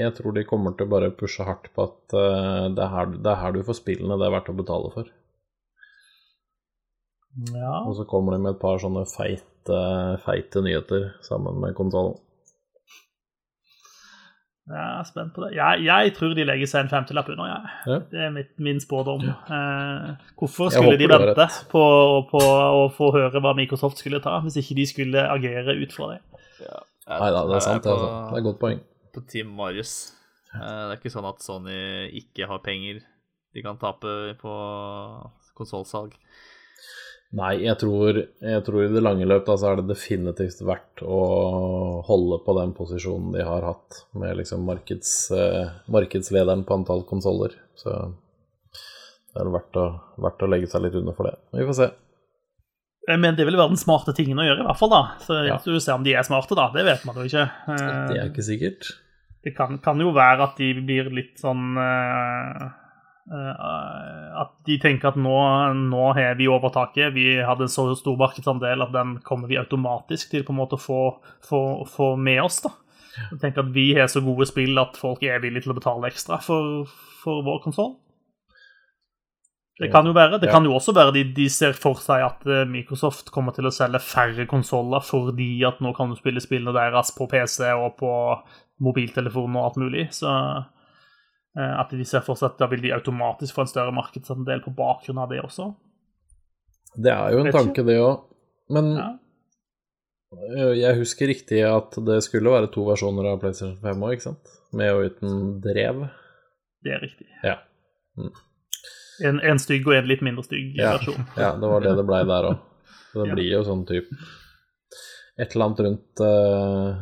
Jeg 0.00 0.14
tror 0.16 0.36
de 0.36 0.46
kommer 0.48 0.76
til 0.76 0.88
å 0.88 0.92
bare 0.94 1.10
pushe 1.22 1.46
hardt 1.46 1.68
på 1.74 1.88
at 1.88 2.16
eh, 2.16 2.68
det, 2.76 2.84
er 2.84 2.94
her, 2.94 3.10
det 3.16 3.32
er 3.32 3.40
her 3.42 3.56
du 3.56 3.62
får 3.66 3.80
spillene 3.82 4.18
det 4.20 4.28
er 4.28 4.36
verdt 4.36 4.52
å 4.52 4.56
betale 4.62 4.92
for. 4.94 5.10
Ja. 7.54 7.76
Og 7.84 7.94
så 7.98 8.06
kommer 8.08 8.34
de 8.34 8.42
med 8.42 8.56
et 8.56 8.62
par 8.62 8.80
sånne 8.82 9.04
feite, 9.10 9.78
feite 10.24 10.64
nyheter 10.64 11.12
sammen 11.26 11.60
med 11.62 11.76
konsollen. 11.78 12.18
Jeg 14.70 15.00
er 15.00 15.06
spent 15.08 15.32
på 15.34 15.42
det. 15.44 15.48
Jeg, 15.56 15.82
jeg 15.86 16.12
tror 16.14 16.34
de 16.38 16.44
legger 16.46 16.68
seg 16.70 16.84
en 16.84 16.90
femtilapp 16.92 17.28
under, 17.32 17.48
jeg. 17.50 17.72
Ja. 17.90 17.98
Det 18.12 18.20
er 18.26 18.30
mitt, 18.34 18.52
min 18.62 18.78
spådom. 18.82 19.24
Eh, 19.26 20.28
hvorfor 20.38 20.70
skulle 20.70 20.98
de 21.00 21.08
vente 21.10 21.46
på, 21.72 21.82
på 22.30 22.42
å 22.44 22.84
få 22.94 23.10
høre 23.16 23.42
hva 23.42 23.52
Microsoft 23.58 23.98
skulle 24.02 24.22
ta, 24.22 24.36
hvis 24.44 24.60
ikke 24.62 24.78
de 24.78 24.86
skulle 24.86 25.24
agere 25.34 25.74
ut 25.80 25.96
fra 25.96 26.12
det? 26.14 26.20
Nei 27.10 27.30
da, 27.34 27.42
det 27.50 27.56
er 27.58 27.64
sant, 27.66 27.82
det. 27.82 27.90
Altså. 27.90 28.10
Det 28.30 28.36
er 28.36 28.42
et 28.44 28.46
godt 28.46 28.60
poeng. 28.62 28.82
På 29.10 29.24
Team 29.26 29.50
Marius. 29.58 29.94
Eh, 30.54 30.60
Det 30.60 30.92
er 30.94 30.98
ikke 31.00 31.14
sånn 31.16 31.26
at 31.32 31.42
Sony 31.42 31.80
ikke 32.22 32.46
har 32.50 32.62
penger 32.62 33.02
de 33.50 33.62
kan 33.66 33.78
tape 33.82 34.10
på 34.38 34.52
konsollsalg. 35.58 36.12
Nei, 37.38 37.52
jeg 37.62 37.78
tror, 37.78 38.16
jeg 38.42 38.62
tror 38.66 38.82
i 38.82 38.90
det 38.90 39.02
lange 39.04 39.26
løp 39.28 39.44
da, 39.46 39.54
så 39.54 39.68
er 39.70 39.78
det 39.78 39.92
definitivt 39.92 40.64
verdt 40.66 41.02
å 41.06 41.18
holde 42.08 42.40
på 42.42 42.54
den 42.58 42.72
posisjonen 42.74 43.30
de 43.36 43.44
har 43.46 43.62
hatt, 43.68 44.00
med 44.18 44.40
liksom 44.40 44.64
markeds, 44.66 45.12
eh, 45.38 45.76
markedslederen 45.94 46.64
på 46.66 46.80
antall 46.80 47.04
konsoller. 47.06 47.54
Så 47.78 47.94
det 49.30 49.44
er 49.44 49.52
verdt 49.54 49.78
å, 49.78 49.86
verdt 50.26 50.42
å 50.42 50.48
legge 50.50 50.70
seg 50.72 50.82
litt 50.88 50.98
under 50.98 51.14
for 51.14 51.30
det. 51.30 51.36
Vi 51.54 51.68
får 51.68 51.78
se. 51.78 51.88
Eh, 53.06 53.16
Men 53.16 53.38
det 53.38 53.46
vil 53.46 53.58
være 53.60 53.76
den 53.76 53.84
smarte 53.84 54.14
tingen 54.16 54.42
å 54.42 54.48
gjøre, 54.48 54.64
i 54.64 54.66
hvert 54.66 54.82
fall. 54.82 54.90
da. 54.90 55.02
Så 55.22 55.46
Ja. 55.46 55.60
Du 55.62 55.78
ser 55.78 55.94
om 55.94 56.02
de 56.02 56.14
er 56.14 56.26
smarte, 56.26 56.58
da. 56.58 56.72
Det 56.74 56.84
vet 56.84 57.04
man 57.06 57.14
jo 57.14 57.30
ikke. 57.30 57.46
Eh, 57.46 58.08
Det 58.10 58.18
er 58.18 58.28
ikke 58.30 58.48
sikkert. 58.50 58.90
det 59.44 59.54
kan, 59.56 59.78
kan, 59.78 59.98
jo 59.98 60.10
være 60.12 60.42
at 60.42 60.56
de 60.58 60.74
blir 60.74 61.14
litt 61.14 61.38
sånn 61.38 61.78
uh, 61.78 62.68
At 63.30 64.52
de 64.66 64.76
tenker 64.82 65.12
at 65.12 65.18
nå, 65.20 65.36
nå 65.78 66.10
har 66.16 66.38
vi 66.38 66.48
overtaket. 66.50 67.14
Vi 67.14 67.36
hadde 67.46 67.68
en 67.68 67.72
så 67.72 67.86
stor 67.98 68.18
markedsandel 68.18 68.82
at 68.82 68.94
den 68.94 69.18
kommer 69.26 69.50
vi 69.50 69.58
automatisk 69.60 70.32
til 70.32 70.44
på 70.46 70.54
en 70.54 70.60
måte 70.62 70.78
å 70.78 70.82
få, 70.82 71.00
få, 71.46 71.62
få 71.90 72.12
med 72.18 72.42
oss. 72.42 72.60
da. 72.66 72.74
Jeg 73.30 73.40
tenker 73.42 73.64
at 73.64 73.72
vi 73.74 73.90
har 73.98 74.10
så 74.10 74.22
gode 74.24 74.46
spill 74.50 74.78
at 74.82 74.98
folk 74.98 75.22
er 75.26 75.42
villige 75.42 75.66
til 75.66 75.74
å 75.74 75.78
betale 75.78 76.10
ekstra 76.10 76.40
for, 76.42 76.86
for 77.22 77.44
vår 77.46 77.60
konsoll. 77.66 77.94
Det 79.80 79.88
kan 79.88 80.04
jo 80.04 80.12
være. 80.12 80.36
Det 80.42 80.50
kan 80.52 80.66
jo 80.66 80.74
også 80.76 80.92
være 80.92 81.14
de, 81.14 81.22
de 81.32 81.46
ser 81.48 81.72
for 81.72 81.96
seg 82.02 82.20
at 82.26 82.42
Microsoft 82.68 83.30
kommer 83.32 83.54
til 83.56 83.64
å 83.64 83.72
selge 83.72 84.02
færre 84.04 84.44
konsoller 84.50 85.00
fordi 85.00 85.54
at 85.64 85.80
nå 85.80 85.94
kan 85.96 86.12
du 86.12 86.18
spille 86.18 86.42
spillene 86.42 86.74
deres 86.76 87.14
på 87.16 87.24
PC 87.30 87.70
og 87.72 87.94
på 88.02 88.10
mobiltelefon 88.84 89.56
og 89.56 89.64
alt 89.64 89.80
mulig. 89.80 90.06
Så 90.16 90.28
eh, 90.28 90.60
at 91.58 91.90
de 91.90 92.04
ser 92.06 92.22
for 92.22 92.38
seg 92.38 92.52
at 92.52 92.60
da 92.60 92.68
vil 92.70 92.82
de 92.84 92.92
automatisk 92.94 93.56
få 93.56 93.64
en 93.64 93.70
større 93.70 93.94
markedsandel 93.94 94.62
på 94.62 94.74
bakgrunn 94.76 95.18
av 95.18 95.32
det 95.32 95.40
også. 95.42 95.72
Det 96.94 97.10
er 97.10 97.34
jo 97.34 97.42
en 97.42 97.52
tanke, 97.54 97.82
det 97.86 97.96
òg. 98.02 98.22
Men 98.70 98.92
ja. 98.94 99.08
jeg 100.78 100.98
husker 101.00 101.30
riktig 101.30 101.62
at 101.66 101.98
det 102.06 102.20
skulle 102.26 102.54
være 102.54 102.70
to 102.74 102.84
versjoner 102.86 103.32
av 103.32 103.40
PlayStation 103.42 103.78
5 103.82 104.06
òg, 104.06 104.14
ikke 104.14 104.28
sant? 104.28 104.54
Med 104.78 104.94
og 104.94 105.10
uten 105.10 105.40
drev. 105.64 106.04
Det 106.86 106.94
er 106.94 107.02
riktig. 107.02 107.26
Ja. 107.46 107.56
Mm. 108.18 108.32
En, 109.26 109.40
en, 109.52 109.58
stygg 109.60 109.88
og 109.90 109.98
en 109.98 110.06
litt 110.08 110.22
mindre 110.24 110.46
stygg 110.46 110.78
ja. 110.78 110.94
versjon. 110.96 111.26
Ja, 111.36 111.52
det 111.58 111.72
var 111.74 111.82
det 111.84 111.96
det 111.98 112.06
blei 112.08 112.22
der 112.30 112.52
òg. 112.52 112.62
Det 113.10 113.26
ja. 113.26 113.34
blir 113.34 113.50
jo 113.50 113.64
sånn 113.66 113.82
type 113.90 114.20
et 115.40 115.54
eller 115.54 115.70
annet 115.70 115.80
rundt 115.86 116.22
uh, 116.22 117.00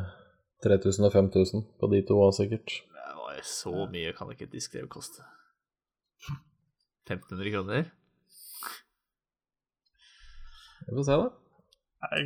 3000 0.64 1.08
og 1.08 1.14
5000 1.14 1.64
på 1.80 1.90
de 1.92 2.02
to 2.06 2.18
òg, 2.22 2.34
sikkert. 2.36 2.74
Det 3.38 3.44
var 3.44 3.50
så 3.54 3.86
mye 3.92 4.12
kan 4.16 4.30
ikke 4.32 4.48
et 4.48 4.54
diskdrev 4.56 4.88
koste. 4.90 5.22
1500 7.06 7.52
kroner? 7.54 7.84
Vi 10.88 10.96
får 10.96 11.04
se, 11.06 11.18
da. 11.20 11.28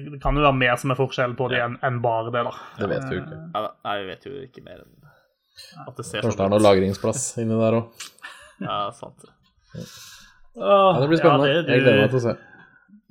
Det 0.08 0.20
kan 0.22 0.36
jo 0.36 0.44
være 0.44 0.56
mer 0.56 0.78
som 0.80 0.92
er 0.92 0.98
forskjell 0.98 1.34
på 1.36 1.48
det 1.52 1.60
enn 1.64 1.76
en 1.84 1.98
bare 2.04 2.32
det, 2.32 2.44
da. 2.48 2.52
Det 2.78 2.88
vet 2.94 3.04
vi 3.08 3.18
jo 3.18 3.22
ikke. 3.24 3.40
Ja, 3.52 3.62
nei, 3.84 3.94
vi 4.00 4.08
vet 4.08 4.26
jo 4.28 4.32
ikke 4.46 4.64
mer 4.64 4.80
enn 4.80 5.10
at 5.84 5.98
det 5.98 6.06
ser 6.08 6.24
Kanskje 6.24 6.38
det 6.38 6.46
er 6.46 6.52
noe 6.54 6.62
lagringsplass 6.64 7.26
inni 7.42 7.58
der 7.60 7.76
òg. 7.82 8.06
Ja, 8.62 8.78
sant. 8.96 9.26
Ja, 9.76 10.78
det 11.00 11.10
blir 11.10 11.20
spennende. 11.20 11.50
Ja, 11.50 11.60
det, 11.60 11.66
du... 11.66 11.72
Jeg 11.74 11.84
gleder 11.84 12.00
meg 12.04 12.14
til 12.14 12.20
å 12.22 12.24
se. 12.24 12.34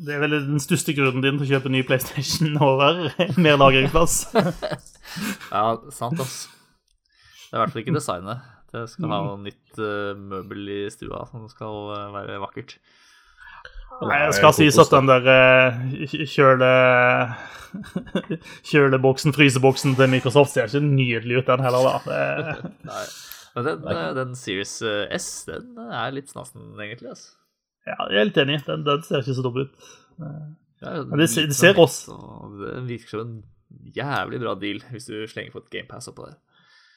Det 0.01 0.15
er 0.15 0.23
vel 0.23 0.33
den 0.33 0.61
største 0.63 0.95
grunnen 0.97 1.21
din 1.21 1.37
til 1.37 1.45
å 1.45 1.51
kjøpe 1.51 1.73
ny 1.73 1.83
PlayStation 1.85 2.57
over 2.71 3.03
mer 3.37 3.61
lagringsplass. 3.61 4.23
ja, 5.53 5.65
sant, 5.93 6.25
ass. 6.25 6.41
Det 7.51 7.57
er 7.57 7.59
i 7.59 7.63
hvert 7.65 7.73
fall 7.73 7.83
ikke 7.83 7.95
designet. 7.99 8.49
Det 8.71 8.85
skal 8.87 9.11
ha 9.11 9.17
noe 9.25 9.39
nytt 9.43 9.79
uh, 9.83 10.15
møbel 10.15 10.69
i 10.71 10.81
stua 10.93 11.25
som 11.27 11.47
skal 11.51 11.89
uh, 11.91 12.05
være 12.13 12.37
vakkert. 12.39 12.77
Nei, 14.07 14.21
det 14.23 14.37
skal 14.37 14.55
sies 14.55 14.77
at 14.79 14.93
den 14.93 15.09
der 15.11 15.27
uh, 15.27 16.13
kjøle... 16.35 16.69
kjøleboksen, 18.69 19.35
fryseboksen 19.35 19.97
til 19.99 20.09
Microsoft 20.11 20.55
ser 20.55 20.71
ikke 20.71 20.83
nydelig 20.83 21.41
ut, 21.41 21.51
den 21.51 21.63
heller, 21.63 21.87
da. 21.87 21.99
Det... 22.07 22.71
Nei. 22.87 23.03
Men 23.51 23.67
den, 23.67 23.85
den, 24.15 24.33
Series 24.39 24.73
S, 25.11 25.27
den 25.47 25.75
er 25.91 26.11
litt 26.15 26.31
snasen, 26.31 26.71
egentlig. 26.79 27.11
altså. 27.11 27.33
Ja, 27.87 27.97
jeg 28.07 28.21
er 28.21 28.29
litt 28.29 28.39
enig. 28.39 28.61
Den, 28.67 28.85
den 28.87 29.03
ser 29.03 29.23
ikke 29.23 29.35
så 29.35 29.43
dum 29.43 29.59
ut. 29.59 29.89
Men 30.21 31.19
det, 31.19 31.27
det 31.27 31.55
ser 31.55 31.77
også 31.79 32.15
Det 32.57 32.75
virker 32.87 33.11
som 33.11 33.25
en 33.25 33.35
jævlig 33.95 34.39
bra 34.41 34.55
deal 34.59 34.81
hvis 34.91 35.09
du 35.09 35.15
slenger 35.29 35.53
på 35.53 35.61
et 35.63 35.69
GamePass 35.75 36.09
oppå 36.11 36.29
der. 36.29 36.39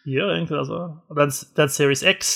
Gjør 0.05 0.35
egentlig 0.35 0.57
det, 0.57 0.63
altså. 0.67 0.81
Den, 1.17 1.33
den 1.57 1.73
Series 1.73 2.03
X, 2.05 2.35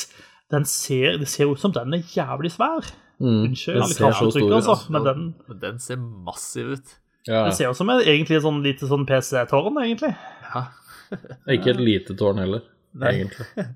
den 0.53 0.65
ser, 0.69 1.19
det 1.21 1.29
ser 1.29 1.51
ut 1.51 1.61
som 1.61 1.75
den 1.75 1.99
er 1.99 2.15
jævlig 2.15 2.53
svær. 2.55 2.87
Mm, 3.19 3.43
Unnskyld, 3.51 3.81
den 3.83 3.93
ser 3.93 4.15
så 4.17 4.31
stor 4.31 4.47
ut. 4.47 4.55
Altså, 4.57 4.77
men 4.95 5.05
den, 5.09 5.27
den 5.61 5.81
ser 5.83 5.99
massiv 6.01 6.73
ut. 6.79 6.95
Ja. 7.29 7.43
Den 7.49 7.57
ser 7.59 7.73
ut 7.73 7.77
som 7.77 7.91
egentlig 7.93 8.39
et 8.39 8.47
sånn 8.47 8.63
lite 8.65 8.89
sånn 8.89 9.05
PC-tårn, 9.09 9.83
egentlig. 9.83 10.15
Ja. 10.49 10.65
ikke 11.51 11.75
et 11.75 11.83
lite 11.83 12.17
tårn 12.17 12.41
heller, 12.41 12.65
Nei. 13.03 13.13
egentlig. 13.19 13.69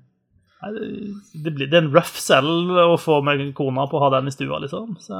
det, 1.43 1.51
blir, 1.51 1.67
det 1.67 1.77
er 1.77 1.83
en 1.83 1.93
rough 1.93 2.17
sell 2.17 2.49
å 2.87 2.95
få 3.01 3.19
med 3.25 3.45
kona 3.57 3.85
på 3.91 3.99
å 3.99 4.05
ha 4.07 4.13
den 4.15 4.31
i 4.31 4.33
stua, 4.33 4.61
liksom. 4.63 4.95
Så 5.03 5.19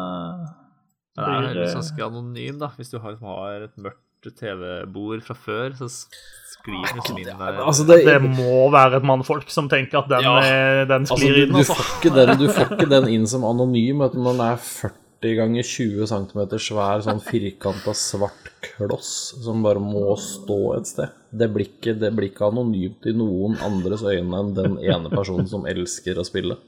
det 1.20 1.30
er 1.30 1.50
litt 1.60 1.76
sånn 1.76 2.08
anonym, 2.08 2.58
da. 2.64 2.72
Hvis 2.80 2.90
du 2.94 2.98
har, 3.04 3.20
har 3.22 3.68
et 3.68 3.78
mørkt 3.78 4.02
TV-bord 4.32 5.24
fra 5.26 5.36
før, 5.36 5.76
så 5.76 5.90
sklir 5.92 6.80
den 6.80 6.98
liksom 7.00 7.20
inn 7.20 7.30
der. 7.30 7.60
Altså, 7.64 7.86
det, 7.88 8.00
det, 8.08 8.18
må 8.24 8.70
være 8.74 9.02
et 9.02 9.08
mannfolk 9.08 9.52
som 9.52 9.70
tenker 9.72 10.04
at 10.04 10.12
den, 10.12 10.24
ja. 10.24 10.86
den 10.88 11.08
altså, 11.08 11.20
sklir 11.20 11.36
altså, 11.36 11.40
du, 11.40 11.44
inn. 11.44 11.56
Altså. 11.60 11.78
Du, 11.78 11.84
får 11.84 12.18
den, 12.20 12.36
du, 12.40 12.46
får 12.52 12.76
ikke 12.78 12.92
den, 12.96 13.10
inn 13.18 13.28
som 13.30 13.48
anonym 13.48 14.06
når 14.06 14.16
den 14.30 14.44
er 14.46 14.62
40 14.64 15.36
ganger 15.40 15.68
20 15.68 16.10
cm 16.14 16.40
svær, 16.60 17.04
sånn 17.04 17.22
firkanta 17.24 17.96
svart 17.96 18.50
kloss 18.64 19.34
som 19.44 19.64
bare 19.66 19.82
må 19.84 20.16
stå 20.20 20.62
et 20.78 20.90
sted. 20.90 21.20
Det 21.32 21.50
blir 21.52 21.70
ikke, 21.72 21.98
det 22.00 22.14
blir 22.16 22.32
ikke 22.32 22.48
anonymt 22.52 23.08
i 23.10 23.16
noen 23.18 23.60
andres 23.66 24.06
øyne 24.06 24.40
enn 24.40 24.56
den 24.58 24.80
ene 24.84 25.12
personen 25.14 25.50
som 25.50 25.68
elsker 25.70 26.20
å 26.20 26.28
spille. 26.28 26.60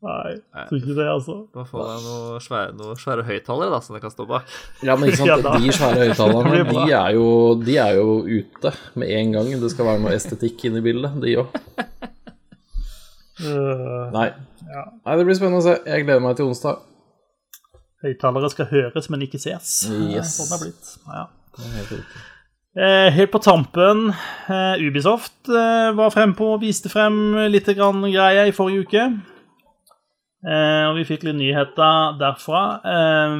Nei, 0.00 0.36
tror 0.56 0.78
ikke 0.78 0.94
det, 0.96 1.06
altså. 1.12 1.34
Da 1.52 1.64
får 1.68 1.82
jeg 1.84 2.04
noen 2.06 2.44
svære, 2.44 2.74
noe 2.78 2.94
svære 2.96 3.24
høyttalere 3.28 3.74
da, 3.74 3.80
som 3.84 3.96
jeg 3.98 4.04
kan 4.06 4.14
stå 4.14 4.24
bak. 4.30 4.54
Ja, 4.86 4.94
men 4.96 5.10
ikke 5.10 5.20
sant, 5.20 5.48
de 5.64 5.74
svære 5.76 6.06
høyttalerne, 6.06 6.62
de, 6.72 6.84
er 6.96 7.16
jo, 7.18 7.26
de 7.60 7.76
er 7.82 7.98
jo 7.98 8.14
ute 8.24 8.72
med 9.00 9.12
en 9.18 9.34
gang. 9.36 9.50
Det 9.60 9.72
skal 9.74 9.90
være 9.90 10.02
noe 10.06 10.14
estetikk 10.16 10.64
inni 10.70 10.80
bildet, 10.84 11.18
de 11.20 11.36
òg. 11.42 11.58
Øh, 13.40 14.06
Nei. 14.16 14.30
Nei, 14.70 15.14
det 15.18 15.26
blir 15.26 15.36
spennende 15.36 15.60
å 15.60 15.66
se. 15.68 15.76
Jeg 15.84 16.06
gleder 16.06 16.24
meg 16.24 16.36
til 16.38 16.48
onsdag. 16.48 16.80
Høyttalere 18.04 18.48
skal 18.52 18.68
høres, 18.70 19.08
men 19.12 19.24
ikke 19.26 19.40
ses. 19.42 19.82
Yes. 19.90 20.36
Sånn 20.38 20.48
det 20.48 20.56
er 20.56 20.62
blitt. 20.64 20.92
Ja. 21.10 21.24
Det 21.56 21.66
er 21.66 21.80
helt. 21.80 22.20
Eh, 22.78 23.08
helt 23.16 23.32
på 23.32 23.40
tampen, 23.42 24.12
eh, 24.46 24.80
Ubisoft 24.86 25.48
eh, 25.50 25.88
var 25.98 26.12
frempå 26.14 26.52
og 26.54 26.60
viste 26.62 26.88
frem 26.92 27.34
litt 27.50 27.66
grann 27.74 28.04
greier 28.06 28.46
i 28.46 28.54
forrige 28.54 28.86
uke. 28.86 29.06
Eh, 30.40 30.86
og 30.88 30.94
vi 30.96 31.02
fikk 31.04 31.26
litt 31.26 31.36
nyheter 31.36 32.14
derfra. 32.20 32.60
Eh, 32.80 33.32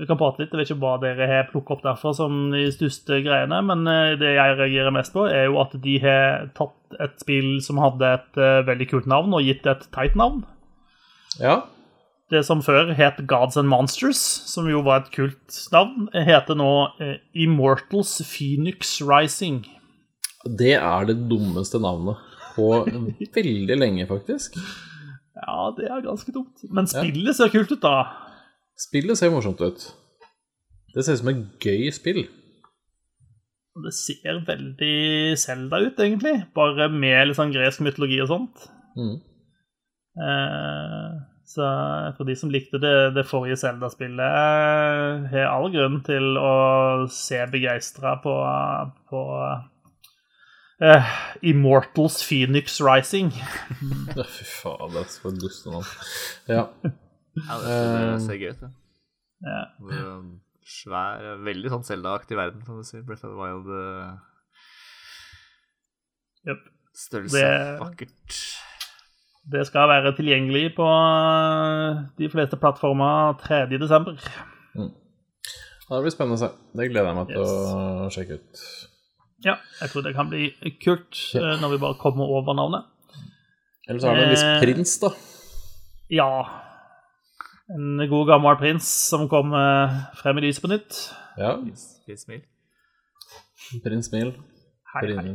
vi 0.00 0.06
kan 0.08 0.18
prate 0.20 0.40
litt. 0.40 0.54
Jeg 0.54 0.62
vet 0.62 0.70
ikke 0.70 0.80
hva 0.80 0.94
dere 1.02 1.28
har 1.28 1.50
plukket 1.50 1.74
opp 1.76 1.82
derfra 1.84 2.14
som 2.16 2.46
de 2.54 2.64
største 2.72 3.20
greiene, 3.26 3.58
men 3.68 3.84
eh, 3.90 4.14
det 4.20 4.32
jeg 4.38 4.56
reagerer 4.56 4.94
mest 4.96 5.12
på, 5.16 5.26
er 5.28 5.50
jo 5.50 5.60
at 5.60 5.76
de 5.84 5.98
har 6.00 6.48
tatt 6.56 6.96
et 7.00 7.20
spill 7.22 7.58
som 7.62 7.78
hadde 7.78 8.08
et 8.16 8.40
veldig 8.66 8.88
kult 8.90 9.10
navn, 9.10 9.36
og 9.36 9.44
gitt 9.46 9.60
det 9.66 9.76
et 9.76 9.84
teit 9.94 10.16
navn. 10.18 10.40
Ja. 11.38 11.60
Det 12.32 12.42
som 12.46 12.64
før 12.66 12.90
het 12.98 13.20
Gods 13.30 13.58
and 13.60 13.70
Monsters, 13.70 14.18
som 14.18 14.66
jo 14.70 14.80
var 14.86 15.04
et 15.04 15.12
kult 15.14 15.60
navn, 15.74 16.08
heter 16.14 16.58
nå 16.58 16.72
Immortals 17.38 18.16
Phoenix 18.26 18.98
Rising. 19.04 19.62
Det 20.58 20.74
er 20.80 21.06
det 21.06 21.20
dummeste 21.30 21.78
navnet 21.82 22.18
på 22.56 22.72
veldig 23.38 23.78
lenge, 23.78 24.08
faktisk. 24.10 24.58
Ja, 25.40 25.70
det 25.76 25.88
er 25.88 26.04
ganske 26.04 26.32
dumt. 26.34 26.66
Men 26.70 26.88
spillet 26.90 27.36
ser 27.36 27.52
kult 27.52 27.72
ut, 27.72 27.80
da. 27.82 28.04
Spillet 28.80 29.18
ser 29.18 29.32
morsomt 29.32 29.60
ut. 29.60 29.88
Det 30.94 31.04
ser 31.04 31.16
ut 31.16 31.22
som 31.22 31.32
et 31.32 31.64
gøy 31.64 31.88
spill. 31.94 32.22
Det 33.80 33.92
ser 33.94 34.42
veldig 34.46 35.38
Selda 35.38 35.80
ut, 35.84 35.98
egentlig. 36.02 36.36
Bare 36.56 36.90
med 36.92 37.30
litt 37.30 37.38
sånn 37.38 37.54
gresk 37.54 37.84
mytologi 37.86 38.18
og 38.24 38.30
sånt. 38.32 38.64
Mm. 38.98 39.16
Eh, 40.20 41.18
så 41.50 41.66
for 42.16 42.28
de 42.28 42.36
som 42.38 42.52
likte 42.52 42.80
det, 42.82 42.94
det 43.16 43.26
forrige 43.30 43.58
Zelda-spillet, 43.62 45.30
har 45.32 45.48
all 45.50 45.70
grunn 45.72 46.00
til 46.06 46.36
å 46.38 46.54
se 47.10 47.40
begeistra 47.50 48.16
på, 48.22 48.34
på 49.10 49.22
uh, 50.82 51.10
Immortals 51.42 52.20
Phoenix 52.24 52.80
Rising. 52.80 53.32
Fy 54.36 54.46
faen, 54.48 54.92
det 54.94 55.04
er 55.04 55.10
så 55.12 55.32
dust 55.34 55.66
navn. 55.68 55.88
Ja. 56.48 56.66
ja, 56.84 57.58
det 57.64 58.22
ser 58.26 58.40
gøy 58.40 58.54
ut, 58.54 58.64
det. 58.64 58.72
Ja. 59.46 59.62
Um, 59.80 60.40
svær, 60.66 61.22
veldig 61.46 61.72
sånn 61.72 61.86
Zelda-aktig 61.86 62.36
verden, 62.38 62.64
kan 62.66 62.80
du 62.80 62.86
si. 62.86 63.00
Breath 63.04 63.24
of 63.24 63.32
the 63.34 63.38
Wild. 63.40 63.68
Uh, 63.70 64.18
yep. 66.48 66.66
Størrelse. 66.96 67.38
Det... 67.38 67.78
Vakkert. 67.80 68.40
Det 69.50 69.66
skal 69.66 69.88
være 69.88 70.12
tilgjengelig 70.16 70.74
på 70.76 70.84
eh, 70.84 72.02
de 72.18 72.28
fleste 72.30 72.58
plattformer 72.60 73.32
3.12. 73.40 74.20
Mm. 74.76 74.90
Det 75.90 76.02
blir 76.04 76.12
spennende 76.14 76.36
å 76.36 76.42
se. 76.42 76.50
Det 76.76 76.90
gleder 76.92 77.08
jeg 77.08 77.18
meg 77.18 77.32
til 77.32 77.40
yes. 77.40 77.54
å 77.72 78.10
sjekke 78.14 78.38
ut. 78.38 78.60
Ja, 79.44 79.56
jeg 79.80 79.92
tror 79.92 80.04
det 80.04 80.14
kan 80.16 80.28
bli 80.28 80.50
kult 80.84 81.16
ja. 81.34 81.40
Eh, 81.40 81.60
når 81.62 81.74
vi 81.74 81.80
bare 81.82 81.98
kommer 82.00 82.28
over 82.28 82.56
navnet. 82.56 82.88
Eller 83.88 84.00
så 84.00 84.10
er 84.10 84.18
det 84.18 84.26
en 84.26 84.34
viss 84.34 84.44
eh, 84.44 84.60
prins, 84.62 84.96
da. 85.02 85.10
Ja. 86.12 86.30
En 87.70 88.02
god, 88.10 88.26
gammel 88.28 88.58
prins 88.60 88.86
som 89.08 89.28
kom 89.30 89.54
frem 90.18 90.40
i 90.40 90.46
lyset 90.48 90.64
på 90.64 90.70
nytt. 90.72 90.98
Ja. 91.38 91.54
Prins 92.06 92.26
Mil. 92.28 92.42
Prins 93.84 94.12
Mil. 94.12 94.34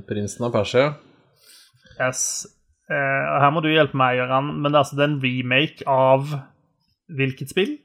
Prinsen 0.07 0.45
av 0.45 0.51
Persia. 0.51 0.93
Yes. 1.95 2.45
Eh, 2.91 3.27
her 3.41 3.49
må 3.53 3.63
du 3.65 3.71
hjelpe 3.71 3.97
meg, 3.97 4.19
Gøran, 4.19 4.51
men 4.59 4.69
det 4.69 4.77
er 4.77 4.83
altså 4.83 4.99
en 5.01 5.17
remake 5.23 5.85
av 5.89 6.35
hvilket 7.17 7.53
spill? 7.53 7.77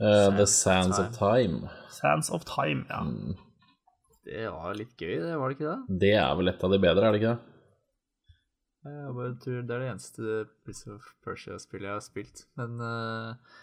Uh, 0.00 0.32
The 0.34 0.46
Sands 0.50 0.98
of 0.98 1.12
Time. 1.14 1.70
Sands 1.94 2.30
of 2.34 2.44
Time, 2.48 2.84
ja. 2.90 3.04
Mm. 3.06 3.36
Det 4.26 4.46
var 4.50 4.74
litt 4.74 4.96
gøy, 4.98 5.20
det, 5.22 5.34
var 5.38 5.52
det 5.52 5.56
ikke 5.56 5.68
det? 5.68 5.98
Det 6.02 6.16
er 6.18 6.32
vel 6.38 6.50
et 6.50 6.64
av 6.66 6.72
de 6.72 6.80
bedre, 6.82 7.06
er 7.06 7.14
det 7.14 7.20
ikke 7.20 7.34
det? 7.36 7.52
Jeg 8.86 9.14
bare 9.18 9.36
tror 9.42 9.62
det 9.66 9.74
er 9.74 9.82
det 9.82 9.90
eneste 9.90 10.34
Prince 10.66 10.90
of 10.94 11.06
Persia-spillet 11.26 11.88
jeg 11.88 11.96
har 11.96 12.04
spilt. 12.04 12.42
Men 12.58 12.76
uh, 12.82 13.54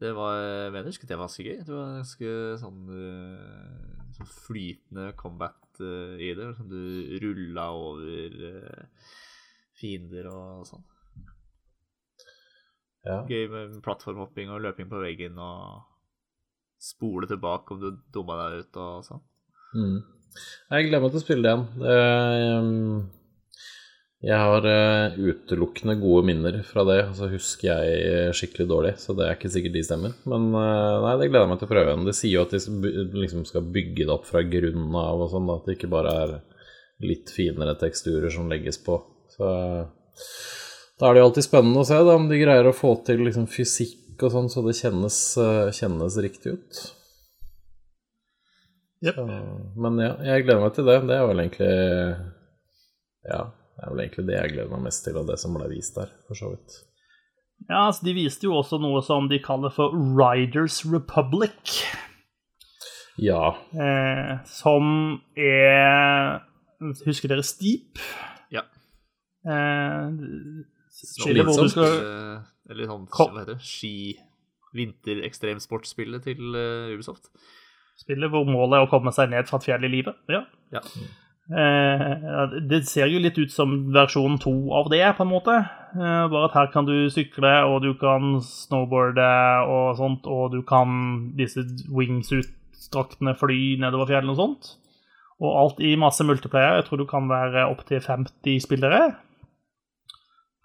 det 0.00 0.14
var 0.16 0.36
Jeg 0.40 0.72
mener, 0.72 0.88
ikke 0.88 0.92
husker 0.94 1.10
det 1.10 1.18
var 1.18 1.28
ganske 1.28 1.46
gøy. 1.46 1.58
Det 1.64 1.74
var 1.76 1.90
ganske 1.98 2.30
sånn, 2.62 2.80
uh, 2.92 4.06
sånn 4.16 4.30
flytende 4.32 5.08
combat 5.20 5.82
uh, 5.84 6.16
i 6.16 6.30
det. 6.36 6.48
Som 6.56 6.70
du 6.72 6.80
rulla 7.24 7.68
over 7.76 8.38
fiender 9.80 10.28
og 10.32 10.64
sånn. 10.68 10.84
Ja. 13.08 13.22
Gøy 13.28 13.48
med 13.48 13.80
plattformhopping 13.84 14.52
og 14.52 14.60
løping 14.64 14.88
på 14.90 15.00
veggen 15.00 15.40
og 15.40 15.88
spole 16.80 17.28
tilbake 17.28 17.74
om 17.74 17.80
du 17.80 17.90
dumma 18.12 18.36
deg 18.42 18.64
ut 18.64 18.80
og 18.80 19.04
sånn. 19.08 19.24
Mm. 19.76 19.96
Jeg 20.70 20.86
gleder 20.86 21.02
meg 21.02 21.14
til 21.14 21.20
å 21.20 21.24
spille 21.24 21.44
det 21.44 21.52
igjen. 21.52 21.64
Um, 22.60 23.08
jeg 24.20 24.36
har 24.36 24.66
eh, 24.68 25.14
utelukkende 25.16 25.94
gode 25.96 26.26
minner 26.28 26.58
fra 26.68 26.82
det, 26.84 26.98
og 27.08 27.14
så 27.16 27.30
husker 27.32 27.70
jeg 27.70 28.34
skikkelig 28.36 28.66
dårlig, 28.68 28.90
så 29.00 29.14
det 29.16 29.24
er 29.24 29.38
ikke 29.38 29.48
sikkert 29.54 29.78
de 29.78 29.84
stemmer. 29.86 30.18
Men 30.28 30.50
eh, 30.60 30.96
nei, 31.06 31.14
det 31.16 31.30
gleder 31.30 31.46
jeg 31.46 31.52
meg 31.54 31.62
til 31.62 31.70
å 31.70 31.72
prøve 31.72 31.86
igjen. 31.88 32.04
De 32.04 32.14
sier 32.18 32.34
jo 32.34 32.42
at 32.44 32.52
de 32.52 33.22
liksom 33.22 33.46
skal 33.48 33.70
bygge 33.78 34.04
det 34.04 34.12
opp 34.12 34.28
fra 34.28 34.44
grunnen 34.44 34.98
av 35.00 35.24
og 35.24 35.32
sånn, 35.32 35.48
at 35.54 35.64
det 35.64 35.78
ikke 35.78 35.92
bare 35.96 36.12
er 36.26 36.34
litt 37.00 37.32
finere 37.32 37.78
teksturer 37.80 38.28
som 38.34 38.52
legges 38.52 38.76
på. 38.84 39.00
Så 39.32 39.48
da 41.00 41.08
er 41.08 41.16
det 41.16 41.22
jo 41.22 41.30
alltid 41.30 41.46
spennende 41.46 41.80
å 41.80 41.88
se 41.88 41.96
da, 41.96 42.12
om 42.12 42.28
de 42.28 42.38
greier 42.42 42.66
å 42.68 42.76
få 42.76 42.92
til 43.06 43.22
liksom, 43.24 43.46
fysikk 43.48 44.20
og 44.20 44.34
sånn, 44.34 44.50
så 44.52 44.60
det 44.66 44.76
kjennes, 44.76 45.18
eh, 45.40 45.70
kjennes 45.72 46.18
riktig 46.20 46.58
ut. 46.58 46.80
Jep. 49.00 49.16
Så, 49.16 49.24
men 49.80 49.96
ja, 50.02 50.12
jeg 50.28 50.44
gleder 50.44 50.60
meg 50.60 50.74
til 50.76 50.88
det. 50.90 50.98
Det 51.08 51.16
er 51.16 51.26
vel 51.30 51.42
egentlig 51.44 51.72
Ja, 53.30 53.40
det 53.48 53.84
er 53.86 53.92
vel 53.94 54.02
egentlig 54.04 54.26
det 54.28 54.36
jeg 54.36 54.52
gleder 54.54 54.72
meg 54.74 54.86
mest 54.90 55.04
til, 55.06 55.16
og 55.16 55.28
det 55.30 55.38
som 55.40 55.56
ble 55.56 55.68
vist 55.72 55.96
der, 55.96 56.12
for 56.28 56.36
så 56.38 56.52
vidt. 56.52 56.78
Ja, 57.68 57.86
altså 57.86 58.06
De 58.08 58.14
viste 58.16 58.48
jo 58.48 58.54
også 58.56 58.78
noe 58.80 59.02
som 59.04 59.28
de 59.28 59.40
kaller 59.44 59.72
for 59.72 59.92
Riders 59.92 60.82
Republic. 60.88 61.80
Ja. 63.20 63.54
Eh, 63.76 64.36
som 64.48 64.86
er 65.36 66.40
Husker 67.04 67.28
dere 67.28 67.44
Steep? 67.44 68.00
Ja. 68.52 68.62
Eh, 69.44 70.16
Slitsomt. 71.00 71.74
skal 71.74 71.98
Eh, 72.00 72.48
Eller 72.70 72.88
sånn, 72.88 73.08
hva 73.12 73.30
heter 73.34 73.54
det, 73.54 73.62
ski... 73.64 73.94
Vinterekstremsportspillet 74.70 76.22
til 76.28 76.54
eh, 76.54 76.92
Ubisoft. 76.94 77.24
Spillet 78.00 78.32
hvor 78.32 78.46
målet 78.48 78.78
er 78.78 78.86
å 78.86 78.90
komme 78.90 79.12
seg 79.14 79.32
ned 79.32 79.48
fra 79.48 79.60
et 79.60 79.66
fjell 79.68 79.84
i 79.84 79.92
livet. 79.92 80.16
Ja. 80.32 80.44
Ja. 80.72 80.80
Eh, 81.50 82.58
det 82.70 82.84
ser 82.86 83.10
jo 83.10 83.18
litt 83.18 83.38
ut 83.40 83.52
som 83.52 83.90
versjon 83.94 84.38
to 84.42 84.52
av 84.76 84.90
det, 84.92 85.02
på 85.18 85.26
en 85.26 85.32
måte. 85.32 85.56
Eh, 85.96 86.26
bare 86.30 86.46
at 86.46 86.56
her 86.56 86.70
kan 86.72 86.86
du 86.86 87.10
sykle, 87.10 87.52
og 87.66 87.82
du 87.82 87.92
kan 87.98 88.38
snowboarde 88.46 89.30
og 89.66 89.98
sånt, 89.98 90.28
og 90.30 90.54
du 90.54 90.60
kan 90.66 91.32
disse 91.38 91.64
wingsuit-draktene 91.90 93.34
fly 93.38 93.60
nedover 93.82 94.12
fjellet 94.12 94.36
og 94.36 94.40
sånt. 94.44 94.76
Og 95.40 95.56
alt 95.56 95.82
i 95.82 95.96
masse 95.98 96.24
multiplayer. 96.24 96.78
Jeg 96.78 96.86
tror 96.86 97.00
du 97.00 97.08
kan 97.08 97.28
være 97.30 97.66
opptil 97.72 98.02
50 98.04 98.60
spillere 98.62 99.02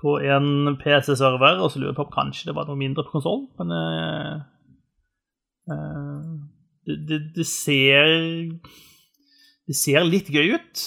på 0.01 0.19
en 0.21 0.75
PC-server, 0.77 1.63
og 1.63 1.71
så 1.71 1.79
lurer 1.79 1.93
jeg 1.93 1.97
på 1.97 2.05
om 2.05 2.13
kanskje 2.13 2.51
det 2.51 2.57
var 2.57 2.67
noe 2.69 2.77
mindre 2.77 3.05
på 3.07 3.15
konsoll, 3.15 3.45
men 3.57 3.71
eh, 3.73 4.33
eh, 5.71 6.34
det, 6.85 7.19
det, 7.35 7.45
ser 7.49 8.07
Det 9.65 9.75
ser 9.77 10.05
litt 10.07 10.29
gøy 10.33 10.55
ut 10.55 10.83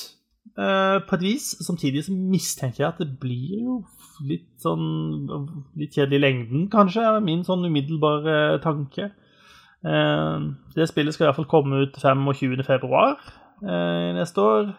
uh, 0.59 0.99
på 1.05 1.19
et 1.19 1.25
vis. 1.25 1.51
Samtidig 1.65 2.05
så 2.07 2.15
mistenker 2.15 2.85
jeg 2.85 2.93
at 2.93 3.03
det 3.03 3.19
blir 3.21 3.65
jo 3.65 3.79
litt 4.27 4.51
sånn 4.63 5.29
Litt 5.79 5.95
kjedelig 5.95 6.19
i 6.19 6.25
lengden, 6.25 6.67
kanskje, 6.73 7.05
er 7.07 7.25
min 7.25 7.45
sånn 7.47 7.67
umiddelbare 7.69 8.59
tanke. 8.65 9.13
Uh, 9.87 10.55
det 10.75 10.89
spillet 10.91 11.15
skal 11.15 11.27
i 11.27 11.31
hvert 11.31 11.41
fall 11.43 11.51
komme 11.51 11.85
ut 11.87 11.99
25. 12.03 12.65
februar 12.67 13.19
eh, 13.63 14.11
neste 14.17 14.43
år. 14.43 14.77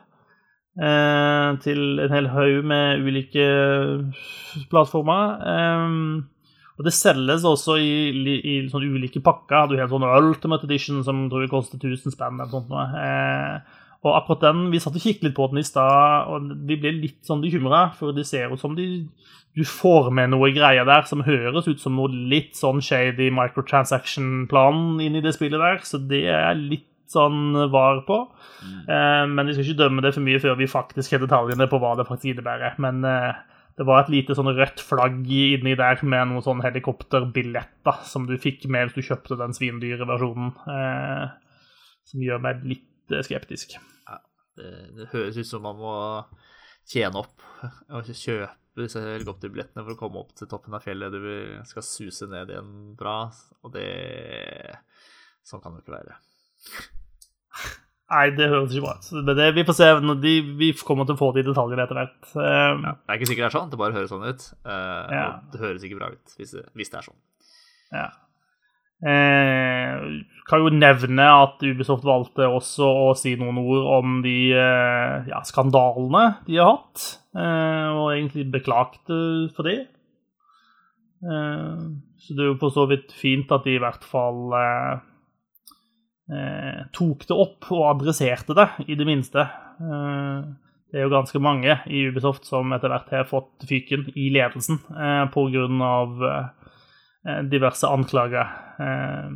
Til 1.60 2.00
en 2.00 2.14
hel 2.14 2.28
haug 2.32 2.68
med 2.72 3.02
ulike 3.04 3.48
plattformer. 4.72 5.34
Eh, 5.44 5.96
og 6.80 6.86
det 6.88 6.96
selges 6.96 7.44
også 7.44 7.76
i, 7.84 7.96
i, 8.16 8.36
i 8.40 8.54
sånne 8.72 8.88
ulike 8.96 9.20
pakker. 9.24 9.68
Du 9.68 9.76
har 9.76 9.84
en 9.84 9.92
sånn 9.92 10.06
Ultimate 10.08 10.64
Edition 10.64 11.02
som 11.04 11.26
tror 11.28 11.44
jeg 11.44 11.52
koster 11.52 11.76
1000 11.76 12.16
spenn. 12.16 12.40
eller 12.40 12.54
sånt 12.54 12.72
noe. 12.72 12.86
Eh, 12.96 13.80
og 14.08 14.14
akkurat 14.16 14.46
den, 14.48 14.70
Vi 14.72 14.80
satt 14.80 14.96
og 14.96 15.04
kikket 15.04 15.26
litt 15.28 15.36
på 15.36 15.50
den 15.52 15.60
i 15.60 15.68
stad, 15.68 16.30
og 16.32 16.54
vi 16.70 16.78
ble 16.80 16.94
litt 16.96 17.20
sånn 17.28 17.44
bekymra. 17.44 17.90
For 18.00 18.16
det 18.16 18.24
ser 18.30 18.54
ut 18.54 18.62
som 18.62 18.78
de, 18.80 18.88
du 19.60 19.66
får 19.68 20.08
med 20.16 20.32
noe 20.32 20.54
greier 20.56 20.88
der 20.88 21.04
som 21.10 21.26
høres 21.28 21.68
ut 21.68 21.84
som 21.84 22.00
noe 22.00 22.08
litt 22.08 22.56
sånn 22.56 22.80
shady 22.80 23.28
microtransaction-plan 23.36 25.02
inn 25.04 25.20
i 25.20 25.26
det 25.26 25.36
spillet 25.36 25.60
der. 25.60 25.84
Så 25.84 26.00
det 26.00 26.24
er 26.32 26.56
litt 26.56 26.88
sånn 27.12 27.58
var 27.74 28.06
på. 28.08 28.22
Eh, 28.64 29.28
men 29.28 29.48
vi 29.50 29.58
skal 29.58 29.68
ikke 29.68 29.84
dømme 29.84 30.06
det 30.06 30.16
for 30.16 30.24
mye 30.24 30.40
før 30.40 30.56
vi 30.56 30.72
faktisk 30.72 31.18
har 31.18 31.26
detaljene 31.26 31.68
på 31.68 31.84
hva 31.84 31.98
det 32.00 32.08
faktisk 32.08 32.32
innebærer. 32.38 32.80
Men 32.80 33.04
eh, 33.04 33.49
det 33.80 33.86
var 33.88 34.02
et 34.04 34.10
lite 34.12 34.36
sånn 34.36 34.52
rødt 34.52 34.82
flagg 34.84 35.22
inni 35.32 35.72
der 35.80 36.02
med 36.04 36.28
noen 36.28 36.44
sånn 36.44 36.64
helikopterbilletter 36.66 38.02
som 38.10 38.26
du 38.28 38.36
fikk 38.42 38.66
med 38.68 38.90
hvis 38.90 38.98
du 38.98 39.08
kjøpte 39.08 39.38
den 39.40 39.56
svindyre 39.56 40.08
versjonen. 40.10 40.52
Eh, 40.68 41.30
som 42.10 42.26
gjør 42.26 42.42
meg 42.44 42.66
litt 42.68 42.88
skeptisk. 43.08 43.78
skeptisk. 43.78 43.78
Det, 44.60 44.70
det 44.98 45.08
høres 45.14 45.40
ut 45.40 45.48
som 45.48 45.64
man 45.64 45.80
må 45.80 45.96
tjene 46.90 47.22
opp 47.22 47.40
og 47.96 48.12
kjøpe 48.12 48.52
disse 48.84 49.00
helikopterbillettene 49.04 49.86
for 49.86 49.96
å 49.96 50.00
komme 50.00 50.26
opp 50.26 50.36
til 50.36 50.50
toppen 50.52 50.76
av 50.76 50.84
fjellet 50.84 51.16
du 51.16 51.30
skal 51.68 51.86
suse 51.86 52.28
ned 52.32 52.52
igjen 52.52 52.74
bra, 53.00 53.22
og 53.64 53.76
det 53.76 53.90
Sånn 55.50 55.64
kan 55.64 55.74
det 55.74 55.82
ikke 55.82 55.96
være. 55.96 56.18
Nei, 58.10 58.24
det 58.34 58.48
høres 58.50 58.72
ikke 58.74 58.86
bra 58.88 58.96
ut. 58.98 59.56
Vi 59.56 59.66
får 59.68 59.76
se. 59.78 59.90
når 60.02 60.22
de, 60.24 60.32
vi 60.58 60.72
kommer 60.86 61.06
til 61.06 61.14
å 61.14 61.20
få 61.20 61.30
de 61.36 61.44
detaljene 61.46 61.84
etter 61.86 62.00
hvert. 62.00 62.32
Um, 62.34 62.88
Ja, 62.88 62.96
det 62.98 63.14
er 63.14 63.20
ikke 63.20 63.30
sikkert 63.30 63.44
det 63.44 63.50
er 63.52 63.58
sånn, 63.60 63.70
det 63.70 63.80
bare 63.82 63.94
høres 63.98 64.10
sånn 64.14 64.26
ut. 64.26 64.48
Uh, 64.66 65.04
Ja. 65.14 65.28
Og 65.28 65.54
det 65.54 65.62
høres 65.62 65.86
ikke 65.86 66.00
bra 66.00 66.10
ut 66.16 66.34
hvis 66.40 66.56
det, 66.58 66.66
hvis 66.74 66.90
det 66.90 67.00
er 67.02 67.08
sånn. 67.12 67.20
Ja. 67.94 68.08
Eh, 69.00 70.08
kan 70.50 70.60
jo 70.66 70.72
nevne 70.76 71.24
at 71.32 71.62
Ubisoft 71.64 72.04
valgte 72.04 72.50
også 72.52 72.84
å 72.84 73.14
si 73.16 73.32
noen 73.40 73.62
ord 73.62 73.86
om 74.00 74.18
de 74.26 74.52
eh, 74.52 75.30
ja, 75.30 75.40
skandalene 75.48 76.26
de 76.50 76.58
har 76.60 76.74
hatt, 76.74 77.06
eh, 77.32 77.88
og 77.96 78.10
egentlig 78.12 78.50
beklagte 78.52 79.22
for 79.56 79.70
det. 79.70 79.78
Eh, 81.24 81.86
så 82.20 82.36
det 82.36 82.44
er 82.44 82.52
jo 82.52 82.58
for 82.60 82.76
så 82.76 82.90
vidt 82.92 83.14
fint 83.16 83.52
at 83.56 83.64
de 83.70 83.78
i 83.78 83.82
hvert 83.82 84.04
fall 84.04 84.52
tok 86.94 87.26
det 87.28 87.36
opp 87.36 87.70
og 87.74 87.86
adresserte 87.96 88.54
det, 88.58 88.68
i 88.88 88.96
det 88.96 89.08
minste. 89.10 89.48
Eh, 89.82 90.44
det 90.90 90.98
er 91.00 91.06
jo 91.06 91.14
ganske 91.14 91.40
mange 91.42 91.76
i 91.90 92.08
Ubisoft 92.10 92.46
som 92.50 92.72
etter 92.74 92.90
hvert 92.90 93.12
har 93.14 93.28
fått 93.30 93.66
fyken 93.70 94.08
i 94.18 94.30
ledelsen 94.34 94.80
eh, 94.94 95.26
av 95.86 96.24
eh, 96.26 96.48
eh, 97.28 97.42
diverse 97.50 97.88
anklager. 97.88 98.48
Eh, 98.80 99.30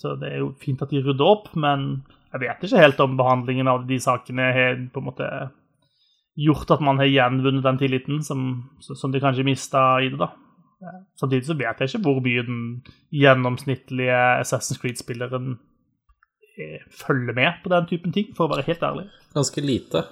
Så 0.00 0.14
det 0.16 0.32
er 0.32 0.38
jo 0.40 0.54
fint 0.60 0.80
at 0.82 0.88
de 0.90 1.02
rydder 1.04 1.26
opp, 1.28 1.50
men 1.54 2.04
jeg 2.32 2.40
vet 2.40 2.62
ikke 2.64 2.80
helt 2.80 3.00
om 3.00 3.16
behandlingen 3.18 3.68
av 3.68 3.86
de 3.88 3.98
sakene 4.00 4.52
har 4.54 4.78
på 4.92 5.00
en 5.00 5.08
måte 5.10 5.50
gjort 6.40 6.70
at 6.70 6.80
man 6.80 6.96
har 6.96 7.08
gjenvunnet 7.10 7.62
den 7.66 7.78
tilliten 7.80 8.22
som, 8.24 8.70
som 8.80 9.12
de 9.12 9.20
kanskje 9.20 9.44
mista 9.44 10.00
i 10.00 10.08
det. 10.08 10.16
da. 10.20 10.30
Eh, 10.80 11.00
Samtidig 11.20 11.44
så 11.48 11.56
vet 11.58 11.80
jeg 11.80 11.90
ikke 11.90 12.04
hvor 12.06 12.20
mye 12.24 12.44
den 12.46 12.62
gjennomsnittlige 13.12 14.20
Assassin's 14.40 14.80
Creed-spilleren 14.80 15.56
eh, 15.56 15.69
følger 17.02 17.34
med 17.36 17.60
på 17.64 17.68
den 17.72 17.86
typen 17.90 18.12
ting, 18.14 18.30
for 18.36 18.46
å 18.48 18.52
være 18.54 18.66
helt 18.66 18.82
ærlig. 18.86 19.06
Ganske 19.34 19.62
lite. 19.64 20.04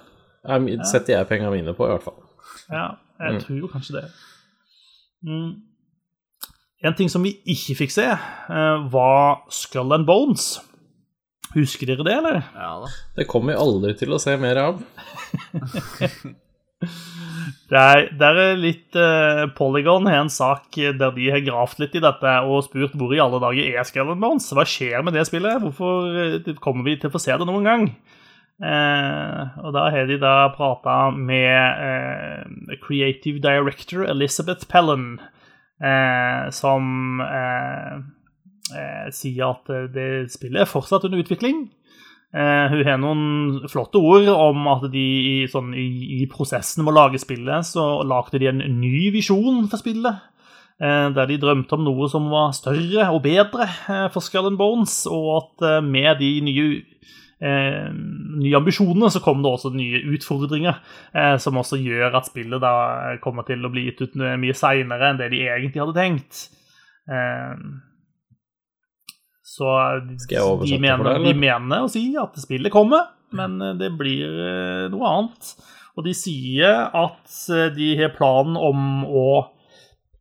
jeg 0.47 0.79
Setter 0.87 1.17
jeg 1.17 1.27
pengene 1.27 1.51
mine 1.51 1.73
på, 1.75 1.85
i 1.87 1.93
hvert 1.93 2.03
fall. 2.03 2.19
Ja, 2.71 2.85
jeg 3.19 3.33
Mm. 3.33 3.39
tror 3.43 3.57
jo 3.59 3.67
kanskje 3.67 3.93
det. 4.01 4.05
Mm. 5.27 5.61
En 6.83 6.93
ting 6.95 7.09
som 7.11 7.23
vi 7.23 7.33
ikke 7.45 7.75
fikk 7.75 7.91
se, 7.91 8.05
eh, 8.05 8.89
var 8.91 9.41
Skull 9.49 9.91
and 9.93 10.05
Bones. 10.07 10.59
Husker 11.53 11.87
dere 11.87 12.03
det, 12.05 12.13
eller? 12.17 12.43
Ja 12.55 12.79
da. 12.85 12.87
Det 13.17 13.27
kommer 13.27 13.53
vi 13.53 13.59
aldri 13.59 13.93
til 13.97 14.09
å 14.13 14.19
se 14.21 14.37
mer 14.37 14.55
av. 14.57 14.83
Det 17.69 17.79
er, 17.79 18.03
det 18.19 18.29
er 18.29 18.59
litt 18.59 18.97
uh, 18.97 19.45
Polygon 19.57 20.07
har 20.09 20.23
en 20.23 20.31
sak 20.33 20.75
der 20.75 21.15
de 21.15 21.29
har 21.33 21.43
gravd 21.45 21.83
litt 21.83 21.97
i 21.97 22.03
dette 22.03 22.35
og 22.45 22.63
spurt 22.67 22.95
hvor 22.97 23.13
i 23.15 23.21
alle 23.23 23.41
dager 23.43 23.79
er 23.79 23.87
Skull 23.87 24.13
Bones? 24.15 24.49
Hva 24.55 24.65
skjer 24.67 25.03
med 25.05 25.17
det 25.17 25.25
spillet? 25.29 25.61
Hvorfor 25.63 26.09
eh, 26.23 26.55
kommer 26.63 26.87
vi 26.87 26.97
til 26.99 27.11
å 27.11 27.13
få 27.15 27.21
se 27.23 27.35
det 27.37 27.47
noen 27.49 27.67
gang? 27.67 27.89
Eh, 28.59 29.59
og 29.63 29.71
da 29.71 29.85
har 29.93 30.07
de 30.09 30.17
da 30.19 30.51
prata 30.51 30.97
med 31.15 31.55
eh, 31.55 32.77
creative 32.83 33.39
director 33.43 34.03
Elizabeth 34.09 34.67
Pellen, 34.71 35.13
eh, 35.79 36.49
som 36.51 37.23
eh, 37.23 38.01
sier 39.15 39.53
at 39.53 39.71
det 39.95 40.09
spillet 40.33 40.65
er 40.65 40.69
fortsatt 40.69 41.07
under 41.07 41.23
utvikling. 41.23 41.69
Eh, 42.29 42.65
hun 42.69 42.85
har 42.85 42.99
noen 43.01 43.69
flotte 43.71 43.97
ord 43.97 44.27
om 44.29 44.67
at 44.69 44.83
de 44.93 45.47
sånn, 45.49 45.71
i, 45.73 46.19
i 46.21 46.27
prosessen 46.29 46.83
med 46.85 46.93
å 46.93 46.97
lage 46.99 47.21
spillet, 47.21 47.65
så 47.65 48.03
lagde 48.05 48.41
de 48.41 48.51
en 48.51 48.61
ny 48.81 49.09
visjon 49.15 49.63
for 49.71 49.81
spillet. 49.81 50.27
Eh, 50.79 51.07
der 51.15 51.31
de 51.31 51.39
drømte 51.41 51.75
om 51.75 51.87
noe 51.87 52.09
som 52.11 52.29
var 52.31 52.53
større 52.55 53.09
og 53.11 53.23
bedre 53.25 53.65
eh, 53.65 54.05
for 54.13 54.23
Skull 54.23 54.53
Bones, 54.59 55.01
og 55.09 55.31
at 55.39 55.65
eh, 55.71 55.81
med 55.83 56.21
de 56.21 56.29
nye, 56.45 56.67
eh, 57.41 57.89
nye 57.89 58.61
ambisjonene 58.61 59.09
så 59.09 59.23
kom 59.25 59.41
det 59.41 59.49
også 59.49 59.73
nye 59.73 60.05
utfordringer, 60.13 60.79
eh, 61.17 61.35
som 61.41 61.57
også 61.59 61.81
gjør 61.81 62.21
at 62.21 62.29
spillet 62.29 62.61
da 62.61 63.17
kommer 63.25 63.49
til 63.49 63.65
å 63.65 63.73
bli 63.73 63.89
gitt 63.89 64.05
ut 64.05 64.21
mye 64.21 64.55
seinere 64.55 65.09
enn 65.09 65.19
det 65.19 65.33
de 65.33 65.43
egentlig 65.49 65.81
hadde 65.81 65.97
tenkt. 65.97 66.45
Eh, 67.09 67.57
så 69.59 69.71
de 70.05 70.77
mener, 70.79 71.03
deg, 71.03 71.25
de 71.27 71.35
mener 71.35 71.83
å 71.83 71.91
si 71.91 72.05
at 72.19 72.37
spillet 72.39 72.71
kommer, 72.71 73.09
men 73.35 73.59
eh, 73.61 73.75
det 73.79 73.91
blir 73.99 74.27
eh, 74.29 74.85
noe 74.93 75.13
annet. 75.13 75.53
Og 75.99 76.05
de 76.05 76.13
sier 76.15 76.85
at 76.95 77.39
eh, 77.51 77.67
de 77.75 77.89
har 77.99 78.13
planen 78.15 78.55
om 78.55 79.03
å 79.03 79.29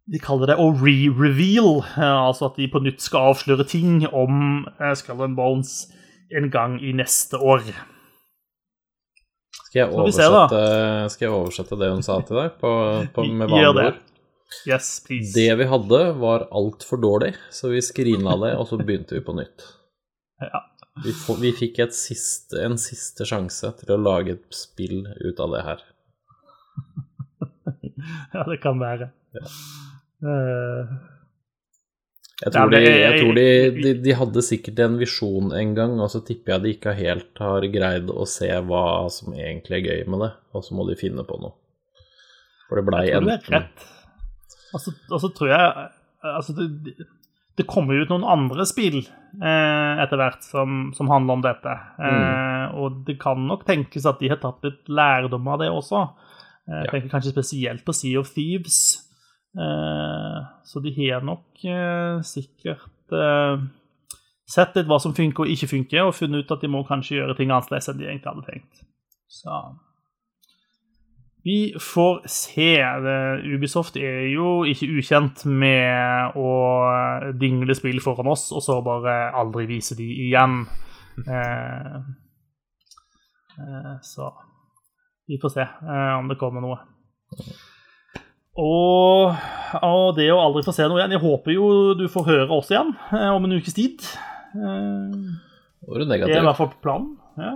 De 0.09 0.17
kaller 0.25 0.49
det 0.49 0.55
å 0.57 0.71
re-reveal, 0.73 1.83
altså 2.01 2.47
at 2.47 2.57
de 2.57 2.65
på 2.73 2.81
nytt 2.81 3.03
skal 3.05 3.35
avsløre 3.35 3.67
ting 3.69 4.07
om 4.09 4.65
Skull 4.97 5.21
and 5.27 5.37
Bones 5.37 5.83
en 6.33 6.49
gang 6.49 6.79
i 6.81 6.95
neste 6.97 7.37
år. 7.37 7.61
Skal 9.69 9.83
jeg, 9.83 9.91
oversette, 9.93 10.63
skal 11.13 11.27
jeg 11.27 11.35
oversette 11.37 11.77
det 11.77 11.91
hun 11.93 12.01
sa 12.07 12.17
til 12.25 12.41
deg 12.41 12.57
på, 12.57 12.73
på, 13.13 13.27
med 13.29 13.53
vanlige 13.53 13.75
det. 13.77 13.85
ord? 13.91 14.01
Yes, 14.67 14.89
please. 15.05 15.33
Det 15.37 15.51
vi 15.61 15.67
hadde, 15.69 15.99
var 16.23 16.47
altfor 16.57 17.01
dårlig, 17.03 17.35
så 17.53 17.69
vi 17.73 17.83
skrinla 17.85 18.37
det, 18.45 18.55
og 18.57 18.67
så 18.71 18.79
begynte 18.81 19.19
vi 19.19 19.25
på 19.27 19.37
nytt. 19.39 19.67
Ja. 20.39 20.61
Vi, 21.03 21.13
vi 21.41 21.51
fikk 21.55 21.79
et 21.83 21.95
siste, 21.95 22.59
en 22.63 22.75
siste 22.79 23.23
sjanse 23.27 23.69
til 23.81 23.91
å 23.95 23.99
lage 24.03 24.33
et 24.37 24.55
spill 24.55 25.01
ut 25.23 25.41
av 25.43 25.53
det 25.55 25.61
her. 25.67 25.81
ja, 28.35 28.45
det 28.49 28.57
kan 28.63 28.79
være. 28.83 29.09
Eh, 29.39 30.93
Jeg 32.43 32.53
tror, 32.55 32.71
de, 32.71 32.81
jeg- 32.87 33.19
tror 33.21 33.35
de, 33.39 33.47
de, 33.83 33.93
de 34.07 34.15
hadde 34.21 34.43
sikkert 34.47 34.79
en 34.85 34.99
visjon 35.01 35.51
en 35.59 35.75
gang, 35.75 35.97
og 36.03 36.11
så 36.15 36.21
tipper 36.27 36.55
jeg 36.55 36.63
de 36.69 36.75
ikke 36.77 36.95
helt 36.99 37.43
har 37.43 37.67
greid 37.75 38.11
å 38.15 38.27
se 38.31 38.51
hva 38.71 38.85
som 39.11 39.35
egentlig 39.35 39.81
er 39.81 39.87
gøy 39.91 40.05
med 40.15 40.23
det, 40.27 40.33
og 40.55 40.67
så 40.67 40.79
må 40.79 40.87
de 40.87 40.95
finne 40.99 41.27
på 41.27 41.39
noe. 41.43 41.55
For 42.69 42.79
det 42.79 42.87
blei 42.91 43.05
enten 43.11 43.67
rett. 44.73 45.07
Og 45.11 45.23
så 45.23 45.33
tror 45.35 45.53
jeg 45.53 45.89
altså 46.27 46.55
det, 46.57 47.07
det 47.59 47.67
kommer 47.67 47.99
ut 47.99 48.11
noen 48.13 48.27
andre 48.27 48.67
spill 48.69 49.01
eh, 49.03 50.03
etter 50.03 50.21
hvert 50.21 50.45
som, 50.47 50.91
som 50.97 51.11
handler 51.11 51.39
om 51.39 51.45
dette. 51.45 51.75
Eh, 51.99 52.77
og 52.79 53.03
det 53.09 53.19
kan 53.23 53.43
nok 53.49 53.67
tenkes 53.69 54.07
at 54.09 54.21
de 54.23 54.31
har 54.33 54.41
tatt 54.43 54.63
litt 54.67 54.91
lærdom 54.91 55.49
av 55.51 55.63
det 55.63 55.71
også. 55.75 56.05
Eh, 56.69 56.85
jeg 56.85 56.93
tenker 56.93 57.15
kanskje 57.17 57.35
spesielt 57.35 57.85
på 57.87 57.97
Sea 57.97 58.21
of 58.23 58.31
Thieves. 58.37 58.79
Eh, 59.59 60.39
så 60.71 60.85
de 60.85 60.95
har 61.01 61.27
nok 61.27 61.65
eh, 61.67 62.23
sikkert 62.27 63.17
eh, 63.17 63.67
sett 64.49 64.79
litt 64.79 64.89
hva 64.89 65.01
som 65.03 65.17
funker 65.17 65.45
og 65.45 65.53
ikke 65.53 65.73
funker, 65.75 66.07
og 66.07 66.17
funnet 66.17 66.45
ut 66.45 66.55
at 66.55 66.63
de 66.63 66.71
må 66.71 66.85
kanskje 66.87 67.19
gjøre 67.19 67.39
ting 67.41 67.51
annerledes 67.51 67.91
enn 67.91 67.99
de 68.01 68.07
egentlig 68.11 68.33
hadde 68.33 68.47
tenkt. 68.53 68.87
Så 69.29 69.51
vi 71.49 71.61
får 71.81 72.27
se. 72.29 72.73
Ubisoft 73.55 73.97
er 73.97 74.27
jo 74.29 74.67
ikke 74.69 74.91
ukjent 75.01 75.47
med 75.49 76.37
å 76.37 76.53
dingle 77.41 77.77
spill 77.79 78.03
foran 78.05 78.29
oss, 78.35 78.51
og 78.53 78.61
så 78.65 78.77
bare 78.85 79.31
aldri 79.33 79.65
vise 79.71 79.97
de 79.97 80.09
igjen. 80.29 80.61
Eh, 81.25 81.97
eh, 83.65 83.95
så 84.05 84.29
vi 85.27 85.41
får 85.41 85.55
se 85.57 85.65
eh, 85.65 86.13
om 86.19 86.29
det 86.29 86.39
kommer 86.41 86.65
noe. 86.65 86.79
Og, 88.59 89.35
og 89.87 90.05
det 90.19 90.29
å 90.35 90.41
aldri 90.43 90.65
få 90.67 90.73
se 90.75 90.87
noe 90.89 90.99
igjen 90.99 91.13
Jeg 91.15 91.23
håper 91.23 91.53
jo 91.55 91.67
du 91.95 92.09
får 92.11 92.25
høre 92.27 92.57
oss 92.57 92.73
igjen 92.73 92.91
om 93.31 93.45
en 93.47 93.55
ukes 93.55 93.77
tid. 93.77 94.03
Det 96.29 96.33
er 96.35 96.43
i 96.43 96.49
hvert 96.49 96.59
fall 96.59 96.73
planen. 96.83 97.13
Ja. 97.39 97.53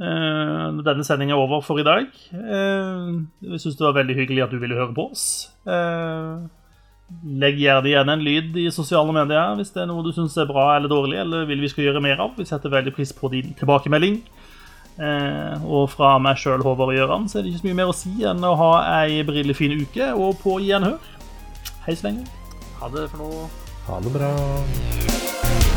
Eh, 0.00 0.78
denne 0.86 1.04
sendingen 1.04 1.36
er 1.36 1.42
over 1.42 1.60
for 1.64 1.80
i 1.80 1.84
dag. 1.84 2.06
Vi 2.32 3.50
jeg 3.52 3.60
syns 3.60 3.76
det 3.76 3.84
var 3.84 3.98
veldig 3.98 4.16
hyggelig 4.16 4.46
at 4.46 4.54
du 4.54 4.58
ville 4.62 4.78
høre 4.78 4.96
på 4.96 5.10
oss. 5.10 5.26
Eh, 5.68 6.48
legg 7.42 7.58
gjerne 7.60 7.90
igjen 7.90 8.12
en 8.12 8.22
lyd 8.24 8.56
i 8.62 8.68
sosiale 8.72 9.12
medier 9.12 9.56
hvis 9.58 9.72
det 9.74 9.82
er 9.82 9.90
noe 9.90 10.04
du 10.06 10.12
syns 10.14 10.36
er 10.38 10.48
bra 10.48 10.70
eller 10.76 10.88
dårlig, 10.92 11.18
eller 11.20 11.48
vil 11.50 11.60
vi 11.60 11.72
skal 11.72 11.88
gjøre 11.88 12.04
mer 12.04 12.22
av. 12.22 12.36
Vi 12.38 12.48
setter 12.48 12.72
veldig 12.72 12.94
pris 12.96 13.12
på 13.16 13.32
din 13.34 13.52
tilbakemelding. 13.58 14.22
Eh, 15.00 15.64
og 15.64 15.88
fra 15.92 16.16
meg 16.20 16.40
sjøl, 16.40 16.64
Håvard 16.64 16.94
Gjøran, 16.96 17.28
så 17.28 17.38
er 17.38 17.44
det 17.44 17.52
ikke 17.52 17.62
så 17.62 17.70
mye 17.70 17.80
mer 17.82 17.92
å 17.92 17.96
si 17.96 18.12
enn 18.28 18.44
å 18.44 18.56
ha 18.60 18.72
ei 19.00 19.22
brillefin 19.26 19.78
uke 19.80 20.12
og 20.12 20.40
på 20.42 20.60
gjenhør. 20.64 21.00
Hei 21.86 21.96
så 21.96 22.10
lenge. 22.10 22.28
Ha 22.80 22.92
det 22.92 23.08
for 23.12 23.24
nå. 23.24 23.48
Ha 23.88 24.00
det 24.04 24.16
bra. 24.16 25.69